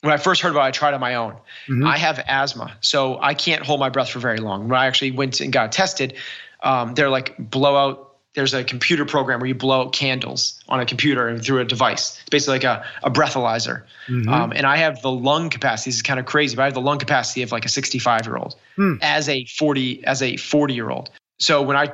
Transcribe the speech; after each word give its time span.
When 0.00 0.12
I 0.12 0.16
first 0.16 0.42
heard 0.42 0.50
about 0.50 0.62
it, 0.62 0.68
I 0.68 0.70
tried 0.70 0.94
on 0.94 1.00
my 1.00 1.16
own. 1.16 1.32
Mm-hmm. 1.68 1.86
I 1.86 1.98
have 1.98 2.22
asthma, 2.26 2.76
so 2.80 3.20
I 3.20 3.34
can't 3.34 3.64
hold 3.64 3.80
my 3.80 3.88
breath 3.88 4.10
for 4.10 4.20
very 4.20 4.38
long. 4.38 4.68
When 4.68 4.78
I 4.78 4.86
actually 4.86 5.10
went 5.10 5.40
and 5.40 5.52
got 5.52 5.72
tested, 5.72 6.14
um, 6.62 6.94
they're 6.94 7.10
like 7.10 7.36
blowout 7.38 8.08
there's 8.38 8.54
a 8.54 8.62
computer 8.62 9.04
program 9.04 9.40
where 9.40 9.48
you 9.48 9.54
blow 9.54 9.80
out 9.80 9.92
candles 9.92 10.62
on 10.68 10.78
a 10.78 10.86
computer 10.86 11.26
and 11.26 11.44
through 11.44 11.58
a 11.58 11.64
device. 11.64 12.20
It's 12.20 12.28
basically 12.30 12.54
like 12.54 12.64
a, 12.64 12.84
a 13.02 13.10
breathalyzer. 13.10 13.82
Mm-hmm. 14.06 14.28
Um, 14.28 14.52
and 14.54 14.64
I 14.64 14.76
have 14.76 15.02
the 15.02 15.10
lung 15.10 15.50
capacity. 15.50 15.90
This 15.90 15.96
is 15.96 16.02
kind 16.02 16.20
of 16.20 16.26
crazy, 16.26 16.54
but 16.54 16.62
I 16.62 16.64
have 16.66 16.74
the 16.74 16.80
lung 16.80 16.98
capacity 16.98 17.42
of 17.42 17.50
like 17.50 17.64
a 17.64 17.68
65 17.68 18.26
year 18.26 18.36
old 18.36 18.54
mm. 18.76 18.96
as 19.02 19.28
a 19.28 19.44
40 19.46 20.04
as 20.06 20.22
a 20.22 20.36
40 20.36 20.72
year 20.72 20.88
old. 20.88 21.10
So 21.40 21.62
when 21.62 21.76
I 21.76 21.92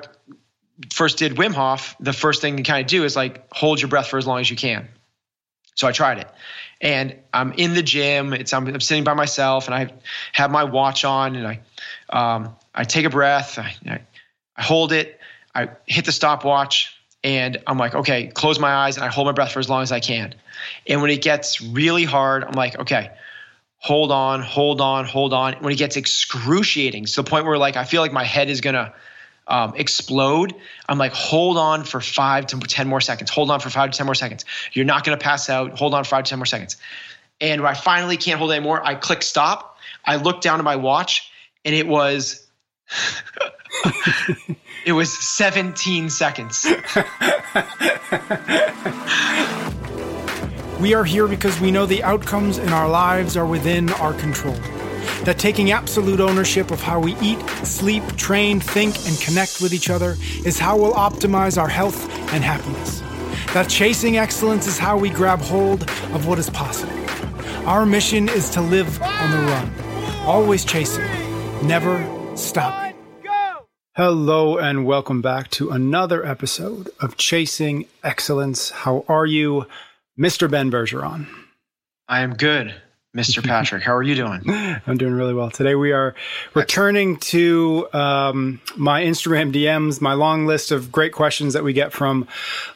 first 0.92 1.16
did 1.16 1.36
Wim 1.36 1.54
Hof, 1.54 1.96
the 1.98 2.12
first 2.12 2.42
thing 2.42 2.58
you 2.58 2.64
kind 2.64 2.84
of 2.84 2.88
do 2.88 3.04
is 3.04 3.16
like 3.16 3.50
hold 3.50 3.80
your 3.80 3.88
breath 3.88 4.08
for 4.08 4.18
as 4.18 4.26
long 4.26 4.40
as 4.40 4.50
you 4.50 4.56
can. 4.56 4.88
So 5.76 5.88
I 5.88 5.92
tried 5.92 6.18
it, 6.18 6.28
and 6.84 7.16
I'm 7.32 7.52
in 7.52 7.72
the 7.72 7.82
gym. 7.82 8.34
It's 8.34 8.52
I'm, 8.52 8.68
I'm 8.68 8.80
sitting 8.80 9.02
by 9.02 9.14
myself, 9.14 9.66
and 9.66 9.74
I 9.74 9.92
have 10.32 10.50
my 10.52 10.62
watch 10.62 11.04
on, 11.04 11.34
and 11.34 11.46
I 11.46 11.60
um, 12.10 12.54
I 12.74 12.84
take 12.84 13.06
a 13.06 13.10
breath. 13.10 13.58
I, 13.58 13.74
I, 13.86 14.00
I 14.56 14.62
hold 14.62 14.92
it. 14.92 15.18
I 15.54 15.70
hit 15.86 16.04
the 16.04 16.12
stopwatch, 16.12 16.96
and 17.24 17.56
I'm 17.66 17.78
like, 17.78 17.94
okay, 17.94 18.26
close 18.28 18.60
my 18.60 18.72
eyes, 18.72 18.96
and 18.96 19.04
I 19.04 19.08
hold 19.08 19.26
my 19.26 19.32
breath 19.32 19.52
for 19.52 19.60
as 19.60 19.68
long 19.68 19.82
as 19.82 19.90
I 19.90 19.98
can. 19.98 20.34
And 20.86 21.00
when 21.00 21.10
it 21.10 21.22
gets 21.22 21.60
really 21.62 22.04
hard, 22.04 22.44
I'm 22.44 22.52
like, 22.52 22.78
okay, 22.78 23.10
hold 23.78 24.12
on, 24.12 24.42
hold 24.42 24.80
on, 24.82 25.06
hold 25.06 25.32
on. 25.32 25.54
When 25.54 25.72
it 25.72 25.76
gets 25.76 25.96
excruciating, 25.96 27.06
to 27.06 27.16
the 27.16 27.24
point 27.24 27.46
where 27.46 27.56
like 27.56 27.76
I 27.76 27.84
feel 27.84 28.02
like 28.02 28.12
my 28.12 28.24
head 28.24 28.50
is 28.50 28.60
gonna 28.60 28.92
um, 29.46 29.74
explode, 29.76 30.54
I'm 30.88 30.98
like, 30.98 31.12
hold 31.12 31.56
on 31.56 31.84
for 31.84 32.00
five 32.00 32.46
to 32.46 32.58
10 32.58 32.88
more 32.88 33.00
seconds. 33.00 33.30
Hold 33.30 33.50
on 33.50 33.60
for 33.60 33.70
five 33.70 33.90
to 33.90 33.98
10 33.98 34.06
more 34.06 34.14
seconds. 34.14 34.44
You're 34.72 34.84
not 34.84 35.04
going 35.04 35.18
to 35.18 35.22
pass 35.22 35.50
out. 35.50 35.78
Hold 35.78 35.94
on 35.94 36.04
for 36.04 36.10
five 36.10 36.24
to 36.24 36.30
10 36.30 36.38
more 36.38 36.46
seconds. 36.46 36.76
And 37.40 37.62
when 37.62 37.70
I 37.70 37.74
finally 37.74 38.16
can't 38.16 38.38
hold 38.38 38.52
anymore, 38.52 38.84
I 38.84 38.94
click 38.94 39.22
stop. 39.22 39.78
I 40.04 40.16
look 40.16 40.40
down 40.40 40.60
at 40.60 40.64
my 40.64 40.76
watch 40.76 41.30
and 41.64 41.74
it 41.74 41.86
was, 41.86 42.46
it 44.86 44.92
was 44.92 45.12
17 45.12 46.10
seconds. 46.10 46.64
we 50.80 50.94
are 50.94 51.04
here 51.04 51.26
because 51.26 51.60
we 51.60 51.70
know 51.70 51.86
the 51.86 52.02
outcomes 52.02 52.58
in 52.58 52.70
our 52.70 52.88
lives 52.88 53.36
are 53.36 53.46
within 53.46 53.90
our 53.94 54.14
control 54.14 54.56
that 55.24 55.38
taking 55.38 55.72
absolute 55.72 56.20
ownership 56.20 56.70
of 56.70 56.80
how 56.80 57.00
we 57.00 57.16
eat, 57.16 57.40
sleep, 57.64 58.04
train, 58.16 58.60
think, 58.60 58.94
and 59.06 59.18
connect 59.20 59.60
with 59.60 59.72
each 59.72 59.88
other 59.88 60.16
is 60.44 60.58
how 60.58 60.76
we'll 60.76 60.94
optimize 60.94 61.60
our 61.60 61.68
health 61.68 62.08
and 62.32 62.44
happiness. 62.44 63.00
That 63.54 63.68
chasing 63.68 64.18
excellence 64.18 64.66
is 64.66 64.78
how 64.78 64.98
we 64.98 65.10
grab 65.10 65.40
hold 65.40 65.82
of 66.12 66.26
what 66.26 66.38
is 66.38 66.50
possible. 66.50 66.92
Our 67.66 67.86
mission 67.86 68.28
is 68.28 68.50
to 68.50 68.60
live 68.60 69.00
on 69.00 69.30
the 69.30 69.38
run, 69.38 69.72
always 70.26 70.64
chasing, 70.64 71.04
never 71.66 72.04
stopping. 72.36 72.84
Hello, 73.96 74.58
and 74.58 74.84
welcome 74.84 75.22
back 75.22 75.50
to 75.52 75.70
another 75.70 76.26
episode 76.26 76.90
of 77.00 77.16
Chasing 77.16 77.86
Excellence. 78.02 78.70
How 78.70 79.04
are 79.06 79.24
you, 79.24 79.66
Mr. 80.18 80.50
Ben 80.50 80.68
Bergeron? 80.68 81.28
I 82.08 82.20
am 82.22 82.34
good. 82.34 82.74
Mr. 83.14 83.46
Patrick. 83.46 83.84
How 83.84 83.94
are 83.94 84.02
you 84.02 84.16
doing? 84.16 84.42
I'm 84.86 84.98
doing 84.98 85.14
really 85.14 85.34
well. 85.34 85.48
Today 85.48 85.76
we 85.76 85.92
are 85.92 86.16
returning 86.54 87.16
to 87.18 87.86
um, 87.92 88.60
my 88.76 89.02
Instagram 89.02 89.52
DMs, 89.52 90.00
my 90.00 90.14
long 90.14 90.46
list 90.46 90.72
of 90.72 90.90
great 90.90 91.12
questions 91.12 91.52
that 91.52 91.62
we 91.62 91.72
get 91.72 91.92
from 91.92 92.26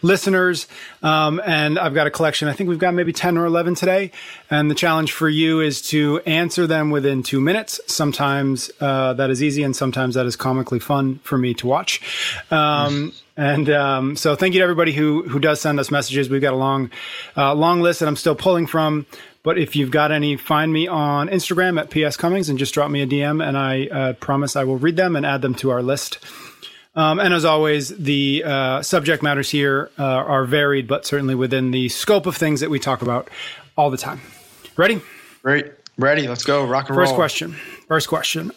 listeners. 0.00 0.69
Um, 1.03 1.41
and 1.44 1.76
I've 1.76 1.94
got 1.94 2.06
a 2.06 2.10
collection. 2.10 2.47
I 2.47 2.53
think 2.53 2.71
we've 2.71 2.78
got 2.78 2.94
maybe 2.94 3.12
10 3.12 3.37
or 3.37 3.47
11 3.47 3.75
today. 3.75 4.12
And 4.49 4.71
the 4.71 4.76
challenge 4.76 5.10
for 5.10 5.28
you 5.28 5.60
is 5.60 5.82
to 5.91 6.21
answer 6.21 6.69
them 6.69 6.91
within 6.91 7.25
two 7.25 7.41
minutes. 7.41 7.81
Sometimes 7.88 8.70
uh, 8.81 9.15
that 9.15 9.31
is 9.31 9.43
easy, 9.43 9.65
and 9.65 9.75
sometimes 9.75 10.15
that 10.15 10.25
is 10.26 10.37
comically 10.37 10.78
fun 10.78 11.19
for 11.25 11.37
me 11.37 11.53
to 11.55 11.66
watch. 11.66 12.00
Um, 12.53 13.12
and 13.37 13.69
um, 13.70 14.16
so, 14.16 14.34
thank 14.37 14.55
you 14.55 14.60
to 14.60 14.62
everybody 14.62 14.93
who 14.93 15.22
who 15.28 15.38
does 15.38 15.60
send 15.60 15.78
us 15.78 15.91
messages. 15.91 16.31
We've 16.31 16.41
got 16.41 16.55
a 16.55 16.56
long, 16.56 16.91
uh, 17.37 17.55
long 17.55 17.81
list 17.81 18.00
that 18.00 18.06
I'm 18.06 18.16
still 18.16 18.34
pulling 18.34 18.66
from. 18.66 19.06
But 19.43 19.59
if 19.59 19.76
you've 19.76 19.91
got 19.91 20.12
any, 20.12 20.37
find 20.37 20.72
me 20.72 20.88
on 20.88 21.28
Instagram 21.28 21.81
at 21.81 21.91
PS 21.91 22.16
Cummings 22.16 22.49
and 22.49 22.59
just 22.59 22.75
drop 22.75 22.91
me 22.91 23.03
a 23.03 23.06
DM, 23.06 23.47
and 23.47 23.56
I 23.56 23.87
uh, 23.87 24.12
promise 24.15 24.56
I 24.56 24.65
will 24.65 24.78
read 24.78 24.97
them 24.97 25.16
and 25.16 25.25
add 25.25 25.43
them 25.43 25.54
to 25.56 25.71
our 25.71 25.82
list. 25.82 26.19
Um, 26.94 27.21
and 27.21 27.32
as 27.32 27.44
always, 27.44 27.91
the 27.97 28.43
uh, 28.44 28.82
subject 28.82 29.22
matters 29.22 29.50
here 29.50 29.91
uh, 29.99 30.03
are 30.03 30.44
varied, 30.44 30.88
but 30.88 31.06
certainly 31.06 31.37
within 31.37 31.71
the 31.71 31.88
scope 31.88 32.26
of 32.26 32.37
things 32.37 32.60
that 32.60 32.71
we 32.71 32.81
talk 32.81 33.03
about 33.03 33.31
all 33.76 33.91
the 33.91 33.97
time. 33.97 34.21
Ready? 34.76 35.00
Great. 35.43 35.66
Ready. 35.97 36.26
Let's 36.26 36.44
go. 36.44 36.66
Rock 36.66 36.88
and 36.88 36.97
First 36.97 37.10
roll. 37.10 37.16
question. 37.16 37.53
First 37.87 38.09
question. 38.09 38.50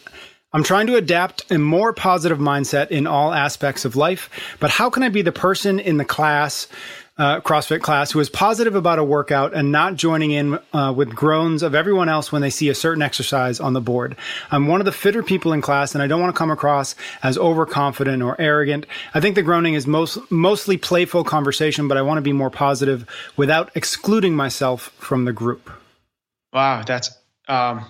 I'm 0.52 0.62
trying 0.62 0.86
to 0.88 0.96
adapt 0.96 1.50
a 1.50 1.58
more 1.58 1.92
positive 1.92 2.38
mindset 2.38 2.88
in 2.90 3.06
all 3.06 3.32
aspects 3.32 3.84
of 3.84 3.96
life, 3.96 4.28
but 4.60 4.70
how 4.70 4.90
can 4.90 5.02
I 5.02 5.08
be 5.08 5.22
the 5.22 5.32
person 5.32 5.80
in 5.80 5.96
the 5.96 6.04
class 6.04 6.68
uh, 7.18 7.40
CrossFit 7.40 7.82
class 7.82 8.10
who 8.10 8.20
is 8.20 8.30
positive 8.30 8.74
about 8.74 8.98
a 8.98 9.04
workout 9.04 9.54
and 9.54 9.70
not 9.70 9.96
joining 9.96 10.30
in 10.30 10.58
uh, 10.72 10.92
with 10.96 11.14
groans 11.14 11.62
of 11.62 11.74
everyone 11.74 12.08
else 12.08 12.32
when 12.32 12.42
they 12.42 12.50
see 12.50 12.68
a 12.68 12.74
certain 12.74 13.02
exercise 13.02 13.60
on 13.60 13.74
the 13.74 13.80
board. 13.80 14.16
I'm 14.50 14.66
one 14.66 14.80
of 14.80 14.86
the 14.86 14.92
fitter 14.92 15.22
people 15.22 15.52
in 15.52 15.60
class, 15.60 15.94
and 15.94 16.02
I 16.02 16.06
don't 16.06 16.20
want 16.20 16.34
to 16.34 16.38
come 16.38 16.50
across 16.50 16.94
as 17.22 17.36
overconfident 17.36 18.22
or 18.22 18.40
arrogant. 18.40 18.86
I 19.14 19.20
think 19.20 19.34
the 19.34 19.42
groaning 19.42 19.74
is 19.74 19.86
most 19.86 20.18
mostly 20.30 20.76
playful 20.76 21.24
conversation, 21.24 21.88
but 21.88 21.98
I 21.98 22.02
want 22.02 22.18
to 22.18 22.22
be 22.22 22.32
more 22.32 22.50
positive 22.50 23.06
without 23.36 23.70
excluding 23.74 24.34
myself 24.34 24.92
from 24.98 25.24
the 25.24 25.32
group. 25.32 25.70
Wow, 26.52 26.82
that's 26.82 27.10
um, 27.48 27.86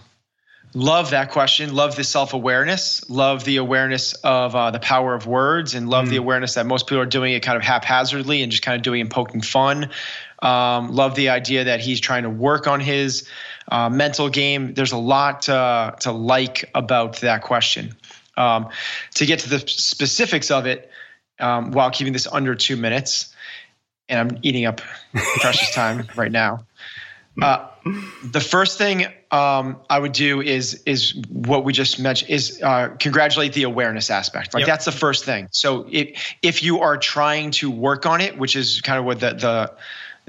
love 0.74 1.10
that 1.10 1.30
question. 1.30 1.74
Love 1.74 1.96
the 1.96 2.04
self-awareness. 2.04 3.08
Love 3.10 3.44
the 3.44 3.56
awareness 3.56 4.14
of 4.14 4.54
uh, 4.54 4.70
the 4.70 4.78
power 4.78 5.14
of 5.14 5.26
words 5.26 5.74
and 5.74 5.88
love 5.88 6.06
mm. 6.06 6.10
the 6.10 6.16
awareness 6.16 6.54
that 6.54 6.66
most 6.66 6.86
people 6.86 7.00
are 7.00 7.06
doing 7.06 7.32
it 7.32 7.42
kind 7.42 7.56
of 7.56 7.62
haphazardly 7.62 8.42
and 8.42 8.50
just 8.50 8.62
kind 8.62 8.76
of 8.76 8.82
doing 8.82 9.00
and 9.00 9.10
poking 9.10 9.40
fun. 9.40 9.90
Um, 10.40 10.92
love 10.92 11.14
the 11.14 11.28
idea 11.28 11.64
that 11.64 11.80
he's 11.80 12.00
trying 12.00 12.24
to 12.24 12.30
work 12.30 12.66
on 12.66 12.80
his 12.80 13.28
uh, 13.70 13.88
mental 13.88 14.28
game. 14.28 14.74
There's 14.74 14.92
a 14.92 14.96
lot 14.96 15.48
uh, 15.48 15.92
to 16.00 16.12
like 16.12 16.70
about 16.74 17.20
that 17.20 17.42
question. 17.42 17.94
Um, 18.36 18.70
to 19.14 19.26
get 19.26 19.40
to 19.40 19.50
the 19.50 19.58
specifics 19.58 20.50
of 20.50 20.66
it 20.66 20.90
um, 21.38 21.72
while 21.72 21.90
keeping 21.90 22.12
this 22.12 22.26
under 22.26 22.54
two 22.54 22.76
minutes 22.76 23.34
and 24.08 24.18
i'm 24.18 24.38
eating 24.42 24.64
up 24.64 24.80
precious 25.40 25.74
time 25.74 26.08
right 26.16 26.32
now 26.32 26.64
uh, 27.40 27.66
the 27.84 28.40
first 28.40 28.78
thing 28.78 29.06
um, 29.30 29.80
I 29.90 29.98
would 29.98 30.12
do 30.12 30.40
is 30.40 30.82
is 30.86 31.14
what 31.28 31.64
we 31.64 31.72
just 31.72 31.98
mentioned 31.98 32.30
is 32.30 32.60
uh, 32.62 32.88
congratulate 32.98 33.54
the 33.54 33.64
awareness 33.64 34.10
aspect. 34.10 34.54
Like 34.54 34.62
yep. 34.62 34.68
that's 34.68 34.84
the 34.84 34.92
first 34.92 35.24
thing. 35.24 35.48
So 35.50 35.86
if 35.90 36.34
if 36.42 36.62
you 36.62 36.80
are 36.80 36.96
trying 36.96 37.50
to 37.52 37.70
work 37.70 38.06
on 38.06 38.20
it, 38.20 38.38
which 38.38 38.54
is 38.54 38.80
kind 38.80 38.98
of 38.98 39.04
what 39.04 39.20
the 39.20 39.32
the 39.32 39.72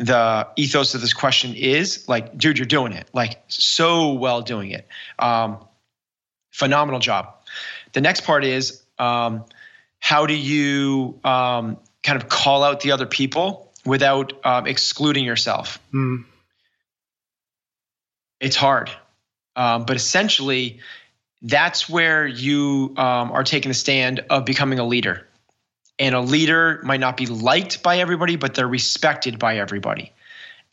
the 0.03 0.47
ethos 0.55 0.95
of 0.95 1.01
this 1.01 1.13
question 1.13 1.53
is, 1.55 2.09
like, 2.09 2.35
dude, 2.35 2.57
you're 2.57 2.65
doing 2.65 2.93
it. 2.93 3.07
Like 3.13 3.39
so 3.47 4.13
well 4.13 4.41
doing 4.41 4.71
it. 4.71 4.87
Um, 5.19 5.59
phenomenal 6.51 6.99
job. 6.99 7.35
The 7.91 8.01
next 8.01 8.21
part 8.21 8.43
is 8.43 8.81
um, 8.97 9.45
how 9.99 10.25
do 10.25 10.35
you 10.35 11.19
um, 11.23 11.77
kind 12.01 12.21
of 12.21 12.29
call 12.29 12.63
out 12.63 12.79
the 12.79 12.91
other 12.91 13.05
people 13.05 13.71
without 13.85 14.33
um, 14.43 14.65
excluding 14.65 15.25
yourself. 15.25 15.77
Mm 15.93 16.23
it's 18.43 18.55
hard. 18.55 18.91
Um, 19.55 19.85
but 19.85 19.95
essentially, 19.95 20.79
that's 21.41 21.89
where 21.89 22.27
you 22.27 22.93
um, 22.97 23.31
are 23.31 23.43
taking 23.43 23.69
the 23.69 23.75
stand 23.75 24.25
of 24.29 24.45
becoming 24.45 24.79
a 24.79 24.85
leader. 24.85 25.27
And 25.97 26.13
a 26.13 26.21
leader 26.21 26.81
might 26.83 26.99
not 26.99 27.17
be 27.17 27.25
liked 27.25 27.83
by 27.83 27.99
everybody, 27.99 28.35
but 28.35 28.53
they're 28.55 28.67
respected 28.67 29.39
by 29.39 29.57
everybody. 29.57 30.11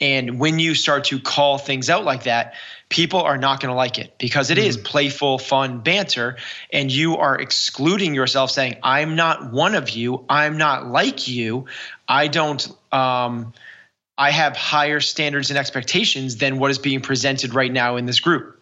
And 0.01 0.41
when 0.41 0.59
you 0.59 0.75
start 0.75 1.05
to 1.05 1.21
call 1.21 1.59
things 1.59 1.91
out 1.91 2.05
like 2.05 2.25
that, 2.25 2.55
people 2.89 3.21
are 3.21 3.37
not 3.37 3.61
going 3.61 3.69
to 3.71 3.77
like 3.77 3.99
it 3.99 4.15
because 4.19 4.51
it 4.51 4.57
mm-hmm. 4.57 4.67
is 4.67 4.77
playful, 4.79 5.39
fun 5.39 5.81
banter. 5.81 6.39
And 6.73 6.91
you 6.91 7.19
are 7.19 7.39
excluding 7.39 8.15
yourself 8.15 8.51
saying, 8.51 8.77
I'm 8.83 9.15
not 9.15 9.53
one 9.53 9.75
of 9.75 9.91
you. 9.91 10.25
I'm 10.29 10.57
not 10.57 10.87
like 10.87 11.29
you. 11.29 11.67
I 12.09 12.29
don't. 12.29 12.67
Um, 12.91 13.53
I 14.21 14.33
have 14.33 14.55
higher 14.55 15.01
standards 15.01 15.49
and 15.49 15.59
expectations 15.59 16.37
than 16.37 16.59
what 16.59 16.71
is 16.71 16.79
being 16.79 17.01
presented 17.01 17.55
right 17.55 17.73
now 17.73 17.97
in 17.97 18.05
this 18.05 18.21
group. 18.21 18.61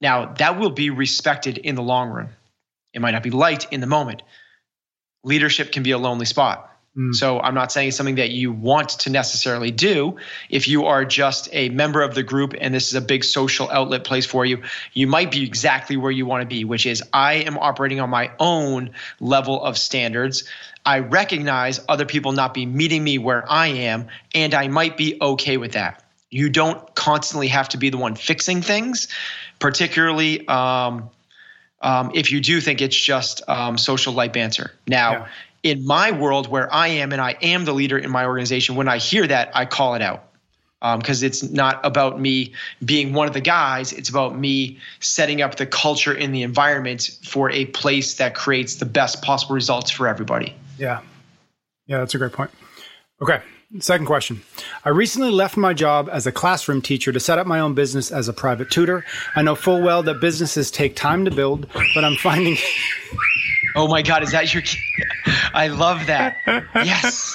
Now, 0.00 0.34
that 0.34 0.58
will 0.58 0.70
be 0.70 0.90
respected 0.90 1.58
in 1.58 1.76
the 1.76 1.82
long 1.82 2.10
run. 2.10 2.30
It 2.92 3.00
might 3.00 3.12
not 3.12 3.22
be 3.22 3.30
liked 3.30 3.68
in 3.70 3.80
the 3.80 3.86
moment. 3.86 4.22
Leadership 5.22 5.70
can 5.70 5.84
be 5.84 5.92
a 5.92 5.98
lonely 5.98 6.26
spot. 6.26 6.71
Mm. 6.96 7.14
So 7.14 7.40
I'm 7.40 7.54
not 7.54 7.72
saying 7.72 7.88
it's 7.88 7.96
something 7.96 8.16
that 8.16 8.30
you 8.30 8.52
want 8.52 8.90
to 8.90 9.10
necessarily 9.10 9.70
do. 9.70 10.16
If 10.50 10.68
you 10.68 10.84
are 10.84 11.04
just 11.04 11.48
a 11.52 11.70
member 11.70 12.02
of 12.02 12.14
the 12.14 12.22
group 12.22 12.54
and 12.60 12.74
this 12.74 12.88
is 12.88 12.94
a 12.94 13.00
big 13.00 13.24
social 13.24 13.70
outlet 13.70 14.04
place 14.04 14.26
for 14.26 14.44
you, 14.44 14.62
you 14.92 15.06
might 15.06 15.30
be 15.30 15.42
exactly 15.42 15.96
where 15.96 16.10
you 16.10 16.26
want 16.26 16.42
to 16.42 16.46
be, 16.46 16.64
which 16.64 16.84
is 16.84 17.02
I 17.12 17.34
am 17.34 17.56
operating 17.56 18.00
on 18.00 18.10
my 18.10 18.30
own 18.38 18.90
level 19.20 19.62
of 19.62 19.78
standards. 19.78 20.44
I 20.84 20.98
recognize 20.98 21.80
other 21.88 22.04
people 22.04 22.32
not 22.32 22.52
be 22.52 22.66
meeting 22.66 23.02
me 23.02 23.16
where 23.16 23.50
I 23.50 23.68
am, 23.68 24.08
and 24.34 24.52
I 24.52 24.68
might 24.68 24.96
be 24.96 25.16
okay 25.20 25.56
with 25.56 25.72
that. 25.72 26.02
You 26.28 26.50
don't 26.50 26.94
constantly 26.94 27.48
have 27.48 27.70
to 27.70 27.78
be 27.78 27.88
the 27.88 27.98
one 27.98 28.16
fixing 28.16 28.60
things, 28.60 29.08
particularly 29.58 30.46
um, 30.48 31.08
um, 31.80 32.10
if 32.14 32.32
you 32.32 32.40
do 32.40 32.60
think 32.60 32.82
it's 32.82 32.96
just 32.96 33.42
um, 33.48 33.78
social 33.78 34.12
light 34.12 34.32
banter. 34.32 34.72
Now, 34.86 35.12
yeah 35.12 35.28
in 35.62 35.86
my 35.86 36.10
world 36.10 36.48
where 36.48 36.72
I 36.72 36.88
am 36.88 37.12
and 37.12 37.20
I 37.20 37.36
am 37.42 37.64
the 37.64 37.72
leader 37.72 37.98
in 37.98 38.10
my 38.10 38.26
organization, 38.26 38.74
when 38.74 38.88
I 38.88 38.98
hear 38.98 39.26
that, 39.26 39.50
I 39.54 39.64
call 39.64 39.94
it 39.94 40.02
out 40.02 40.24
because 40.98 41.22
um, 41.22 41.26
it's 41.26 41.44
not 41.44 41.78
about 41.84 42.20
me 42.20 42.52
being 42.84 43.12
one 43.12 43.28
of 43.28 43.34
the 43.34 43.40
guys. 43.40 43.92
It's 43.92 44.08
about 44.08 44.36
me 44.36 44.78
setting 44.98 45.40
up 45.40 45.54
the 45.54 45.66
culture 45.66 46.12
in 46.12 46.32
the 46.32 46.42
environment 46.42 47.18
for 47.22 47.50
a 47.50 47.66
place 47.66 48.14
that 48.14 48.34
creates 48.34 48.76
the 48.76 48.84
best 48.84 49.22
possible 49.22 49.54
results 49.54 49.92
for 49.92 50.08
everybody. 50.08 50.54
Yeah. 50.78 51.00
Yeah, 51.86 51.98
that's 51.98 52.14
a 52.14 52.18
great 52.18 52.32
point. 52.32 52.50
Okay. 53.20 53.40
Second 53.78 54.06
question. 54.06 54.42
I 54.84 54.90
recently 54.90 55.30
left 55.30 55.56
my 55.56 55.72
job 55.72 56.10
as 56.12 56.26
a 56.26 56.32
classroom 56.32 56.82
teacher 56.82 57.10
to 57.10 57.20
set 57.20 57.38
up 57.38 57.46
my 57.46 57.58
own 57.58 57.72
business 57.72 58.10
as 58.10 58.28
a 58.28 58.32
private 58.32 58.70
tutor. 58.70 59.04
I 59.34 59.42
know 59.42 59.54
full 59.54 59.80
well 59.80 60.02
that 60.02 60.20
businesses 60.20 60.70
take 60.70 60.94
time 60.94 61.24
to 61.24 61.30
build, 61.30 61.68
but 61.94 62.04
I'm 62.04 62.16
finding 62.16 62.58
Oh 63.74 63.88
my 63.88 64.02
God, 64.02 64.22
is 64.22 64.32
that 64.32 64.52
your? 64.52 64.62
Kid? 64.62 64.80
I 65.54 65.68
love 65.68 66.06
that. 66.06 66.36
Yes. 66.74 67.34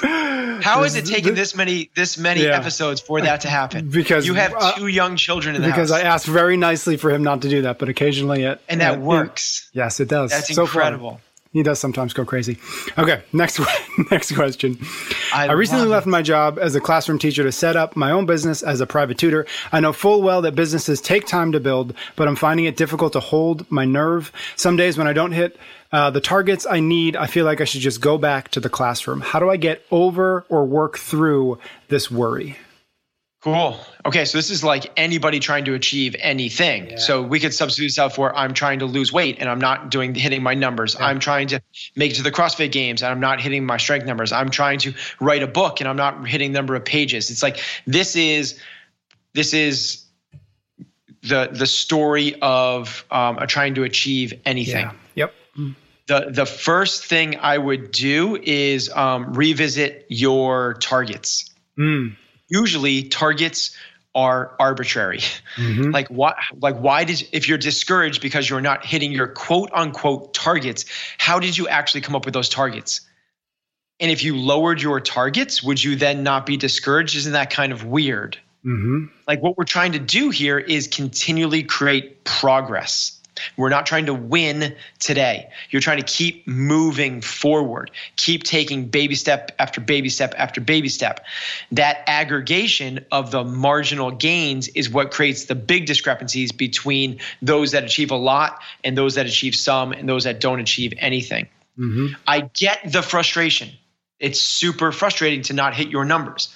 How 0.62 0.84
is 0.84 0.96
it 0.96 1.06
taking 1.06 1.34
this 1.34 1.56
many 1.56 1.90
this 1.96 2.18
many 2.18 2.44
yeah. 2.44 2.58
episodes 2.58 3.02
for 3.02 3.22
that 3.22 3.42
to 3.42 3.50
happen? 3.50 3.90
Because 3.90 4.26
you 4.26 4.34
have 4.34 4.54
uh, 4.58 4.74
two 4.74 4.88
young 4.88 5.16
children 5.16 5.56
in 5.56 5.62
the 5.62 5.68
because 5.68 5.90
house. 5.90 6.00
I 6.00 6.04
asked 6.04 6.26
very 6.26 6.58
nicely 6.58 6.98
for 6.98 7.12
him 7.12 7.24
not 7.24 7.42
to 7.44 7.50
do 7.50 7.62
that, 7.64 7.80
but 7.80 7.90
occasionally 7.90 8.44
it 8.44 8.62
and 8.68 8.82
that 8.82 8.96
it, 8.96 9.00
works. 9.00 9.70
It, 9.74 9.78
yes, 9.78 10.00
it 10.00 10.10
does. 10.10 10.32
That's 10.32 10.54
so 10.54 10.64
incredible. 10.64 11.12
Far. 11.12 11.22
He 11.52 11.64
does 11.64 11.80
sometimes 11.80 12.14
go 12.14 12.26
crazy. 12.26 12.58
Okay, 12.98 13.24
next 13.34 13.60
next 14.12 14.36
question. 14.36 14.78
I, 15.34 15.48
I 15.48 15.52
recently 15.54 15.88
left 15.88 16.06
my 16.06 16.22
job 16.22 16.60
as 16.60 16.76
a 16.76 16.82
classroom 16.82 17.20
teacher 17.20 17.44
to 17.44 17.52
set 17.52 17.76
up 17.76 17.96
my 17.96 18.12
own 18.12 18.26
business 18.26 18.64
as 18.64 18.82
a 18.82 18.86
private 18.86 19.18
tutor. 19.18 19.46
I 19.72 19.80
know 19.80 19.94
full 19.94 20.22
well 20.22 20.42
that 20.42 20.56
businesses 20.56 21.02
take 21.02 21.26
time 21.26 21.52
to 21.54 21.60
build, 21.60 21.94
but 22.16 22.28
I'm 22.28 22.36
finding 22.36 22.66
it 22.66 22.76
difficult 22.76 23.14
to 23.14 23.20
hold 23.20 23.70
my 23.72 23.86
nerve. 23.86 24.32
Some 24.56 24.76
days 24.76 24.98
when 24.98 25.08
I 25.08 25.14
don't 25.14 25.32
hit 25.32 25.58
uh, 25.92 26.10
the 26.10 26.22
targets 26.22 26.66
I 26.70 26.80
need, 26.80 27.16
I 27.16 27.28
feel 27.28 27.46
like 27.46 27.62
I 27.62 27.64
should 27.64 27.82
just 27.82 28.02
go 28.02 28.18
back 28.18 28.50
to 28.52 28.60
the 28.60 28.70
classroom. 28.70 29.22
How 29.22 29.40
do 29.40 29.50
I 29.50 29.58
get 29.58 29.84
over 29.90 30.46
or 30.50 30.66
work 30.66 30.98
through 30.98 31.60
this 31.88 32.12
worry? 32.12 32.58
Cool. 33.42 33.80
Okay, 34.06 34.26
so 34.26 34.38
this 34.38 34.50
is 34.50 34.64
like 34.64 34.92
anybody 34.98 35.40
trying 35.40 35.66
to 35.66 35.76
achieve 35.76 36.16
anything. 36.20 36.90
Yeah. 36.90 36.96
So 36.98 37.22
we 37.22 37.40
could 37.40 37.54
substitute 37.54 37.88
this 37.88 38.00
out 38.00 38.16
for 38.16 38.36
I'm 38.36 38.54
trying 38.54 38.80
to 38.80 38.86
lose 38.86 39.14
weight 39.14 39.38
and 39.40 39.48
I'm 39.48 39.60
not 39.60 39.92
doing 39.92 40.16
hitting 40.16 40.42
my 40.42 40.56
numbers. 40.56 40.96
Yeah. 40.96 41.06
I'm 41.06 41.20
trying 41.20 41.48
to 41.50 41.62
make 41.96 42.12
it 42.12 42.16
to 42.16 42.24
the 42.24 42.32
CrossFit 42.32 42.72
games 42.72 43.04
and 43.04 43.12
I'm 43.12 43.20
not 43.20 43.40
hitting 43.40 43.64
my 43.64 43.78
strength 43.78 44.08
numbers. 44.08 44.32
I'm 44.32 44.50
trying 44.50 44.80
to 44.80 44.94
write 45.20 45.44
a 45.44 45.48
book 45.48 45.82
and 45.82 45.88
I'm 45.88 45.98
not 45.98 46.28
hitting 46.28 46.52
number 46.52 46.74
of 46.76 46.84
pages. 46.84 47.30
It's 47.30 47.44
like 47.44 47.60
this 47.86 48.16
is 48.16 48.60
this 49.34 49.54
is 49.54 50.04
the 51.22 51.50
the 51.52 51.68
story 51.68 52.36
of 52.42 53.06
um, 53.12 53.38
trying 53.48 53.76
to 53.76 53.84
achieve 53.84 54.34
anything. 54.46 54.90
Yeah. 55.14 55.28
Yep. 55.58 55.74
The 56.08 56.32
the 56.32 56.46
first 56.48 57.06
thing 57.06 57.38
I 57.40 57.60
would 57.60 57.92
do 57.92 58.36
is 58.42 58.90
um, 58.90 59.34
revisit 59.34 60.08
your 60.10 60.74
targets. 60.76 61.54
Mm 61.78 62.16
usually 62.48 63.04
targets 63.04 63.76
are 64.16 64.56
arbitrary. 64.60 65.20
Mm-hmm. 65.58 65.92
Like 65.92 66.08
what 66.08 66.38
like 66.60 66.78
why 66.78 67.04
did 67.04 67.28
if 67.32 67.48
you're 67.48 67.60
discouraged 67.60 68.22
because 68.22 68.50
you're 68.50 68.62
not 68.62 68.84
hitting 68.84 69.12
your 69.12 69.28
quote 69.28 69.70
unquote 69.74 70.34
targets, 70.34 70.86
how 71.18 71.40
did 71.40 71.58
you 71.58 71.68
actually 71.68 72.02
come 72.02 72.16
up 72.16 72.26
with 72.26 72.34
those 72.34 72.50
targets? 72.50 73.02
And 74.00 74.12
if 74.12 74.24
you 74.24 74.36
lowered 74.36 74.82
your 74.82 75.00
targets, 75.00 75.64
would 75.64 75.84
you 75.84 75.96
then 75.96 76.24
not 76.24 76.46
be 76.46 76.58
discouraged? 76.58 77.16
Isn't 77.16 77.34
that 77.34 77.50
kind 77.50 77.72
of 77.72 77.86
weird? 77.86 78.38
Mm-hmm. 78.66 79.06
Like 79.28 79.42
what 79.42 79.58
we're 79.58 79.66
trying 79.66 79.94
to 79.94 80.00
do 80.00 80.30
here 80.30 80.58
is 80.58 80.88
continually 80.88 81.64
create 81.64 82.24
progress. 82.24 83.17
We're 83.56 83.70
not 83.70 83.86
trying 83.86 84.08
to 84.08 84.14
win 84.14 84.76
today. 85.00 85.50
You're 85.70 85.82
trying 85.82 85.98
to 85.98 86.04
keep 86.04 86.48
moving 86.48 87.22
forward, 87.22 87.92
keep 88.16 88.44
taking 88.44 88.86
baby 88.86 89.16
step 89.16 89.52
after 89.60 89.82
baby 89.82 90.10
step 90.10 90.34
after 90.38 90.62
baby 90.62 90.90
step. 90.90 91.26
That 91.72 92.04
aggregation 92.08 93.06
of 93.12 93.32
the 93.32 93.44
marginal 93.44 94.12
gains 94.12 94.68
is 94.70 94.90
what 94.90 95.12
creates 95.12 95.46
the 95.46 95.56
big 95.56 95.86
discrepancies 95.86 96.52
between 96.52 97.20
those 97.42 97.72
that 97.72 97.84
achieve 97.84 98.12
a 98.12 98.16
lot 98.16 98.62
and 98.84 98.98
those 98.98 99.16
that 99.16 99.26
achieve 99.26 99.56
some 99.56 99.92
and 99.92 100.08
those 100.08 100.26
that 100.26 100.40
don't 100.40 100.60
achieve 100.60 100.94
anything. 100.98 101.48
Mm-hmm. 101.78 102.16
I 102.26 102.42
get 102.42 102.92
the 102.92 103.02
frustration. 103.02 103.70
It's 104.20 104.42
super 104.42 104.92
frustrating 104.92 105.44
to 105.44 105.54
not 105.54 105.76
hit 105.76 105.90
your 105.90 106.06
numbers. 106.06 106.54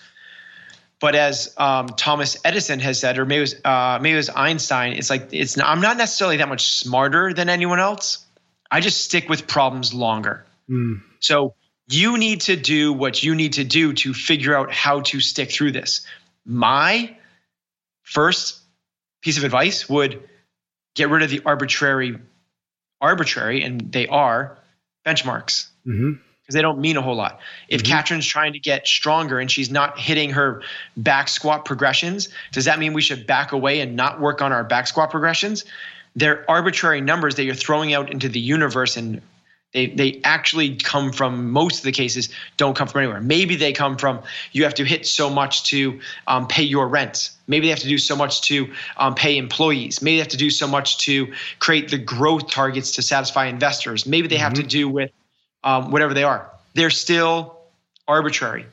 But 1.02 1.16
as 1.16 1.52
um, 1.58 1.88
Thomas 1.88 2.38
Edison 2.46 2.80
has 2.80 3.00
said, 3.00 3.18
or 3.18 3.26
maybe 3.26 3.40
it 3.40 3.42
was 3.42 3.56
uh, 3.66 3.98
maybe 4.00 4.14
it 4.14 4.18
was 4.18 4.30
Einstein, 4.30 4.94
it's 4.94 5.10
like 5.10 5.30
it's 5.32 5.58
not, 5.58 5.68
I'm 5.68 5.82
not 5.82 5.98
necessarily 5.98 6.38
that 6.38 6.48
much 6.48 6.68
smarter 6.68 7.34
than 7.34 7.50
anyone 7.50 7.80
else. 7.80 8.24
I 8.70 8.82
just 8.82 9.04
stick 9.04 9.28
with 9.28 9.48
problems 9.48 9.96
longer. 9.96 10.46
Mm. 10.70 11.02
So 11.20 11.56
you 11.90 12.20
need 12.20 12.42
to 12.42 12.56
do 12.56 12.94
what 12.94 13.24
you 13.24 13.34
need 13.34 13.54
to 13.54 13.64
do 13.64 13.94
to 13.94 14.14
figure 14.14 14.56
out 14.56 14.72
how 14.72 15.02
to 15.02 15.20
stick 15.20 15.52
through 15.52 15.72
this. 15.72 16.06
My 16.46 17.18
first 18.04 18.60
piece 19.22 19.40
of 19.40 19.44
advice 19.44 19.90
would 19.90 20.30
get 20.94 21.10
rid 21.10 21.24
of 21.24 21.32
the 21.32 21.42
arbitrary, 21.44 22.20
arbitrary, 23.02 23.64
and 23.64 23.92
they 23.92 24.08
are 24.08 24.60
benchmarks. 25.04 25.68
Mm-hmm 25.86 26.22
because 26.52 26.56
they 26.56 26.62
don't 26.62 26.80
mean 26.80 26.98
a 26.98 27.02
whole 27.02 27.16
lot. 27.16 27.40
If 27.70 27.82
mm-hmm. 27.82 27.94
Katrin's 27.94 28.26
trying 28.26 28.54
to 28.54 28.60
get 28.60 28.86
stronger 28.86 29.40
and 29.40 29.50
she's 29.50 29.72
not 29.72 29.98
hitting 29.98 30.32
her 30.32 30.62
back 30.98 31.30
squat 31.30 31.64
progressions, 31.64 32.28
does 32.52 32.66
that 32.66 32.78
mean 32.78 32.92
we 32.94 33.02
should 33.02 33.26
back 33.26 33.54
away 33.54 33.80
and 33.80 33.96
not 33.96 34.20
work 34.20 34.42
on 34.42 34.52
our 34.52 34.64
back 34.64 34.88
squat 34.88 35.12
progressions? 35.12 35.64
They're 36.16 36.44
arbitrary 36.50 37.00
numbers 37.00 37.36
that 37.36 37.46
you're 37.46 37.56
throwing 37.56 37.94
out 37.94 38.12
into 38.12 38.28
the 38.28 38.40
universe 38.40 38.98
and 38.98 39.22
they, 39.74 39.88
they 39.88 40.20
actually 40.26 40.76
come 40.76 41.14
from 41.14 41.50
most 41.52 41.78
of 41.78 41.84
the 41.84 41.94
cases 41.94 42.28
don't 42.58 42.76
come 42.76 42.90
from 42.90 43.04
anywhere. 43.04 43.22
Maybe 43.22 43.56
they 43.56 43.72
come 43.72 43.96
from 43.96 44.22
you 44.52 44.66
have 44.66 44.74
to 44.74 44.84
hit 44.84 45.06
so 45.06 45.30
much 45.30 45.64
to 45.70 46.02
um, 46.28 46.48
pay 46.48 46.64
your 46.64 46.90
rent. 46.90 47.30
Maybe 47.48 47.68
they 47.68 47.70
have 47.70 47.80
to 47.80 47.88
do 47.88 47.98
so 47.98 48.18
much 48.18 48.42
to 48.50 48.70
um, 48.98 49.16
pay 49.16 49.38
employees. 49.38 50.02
Maybe 50.02 50.18
they 50.18 50.24
have 50.24 50.28
to 50.28 50.38
do 50.38 50.50
so 50.50 50.68
much 50.68 50.98
to 51.06 51.32
create 51.60 51.90
the 51.90 51.98
growth 51.98 52.50
targets 52.50 52.92
to 52.96 53.02
satisfy 53.02 53.46
investors. 53.46 54.06
Maybe 54.06 54.28
they 54.28 54.36
mm-hmm. 54.36 54.44
have 54.44 54.54
to 54.56 54.64
do 54.64 54.90
with 54.90 55.12
um, 55.64 55.92
whatever 55.92 56.14
they 56.14 56.24
are. 56.24 56.50
They're 56.74 56.90
still 56.90 57.58
arbitrary. 58.08 58.66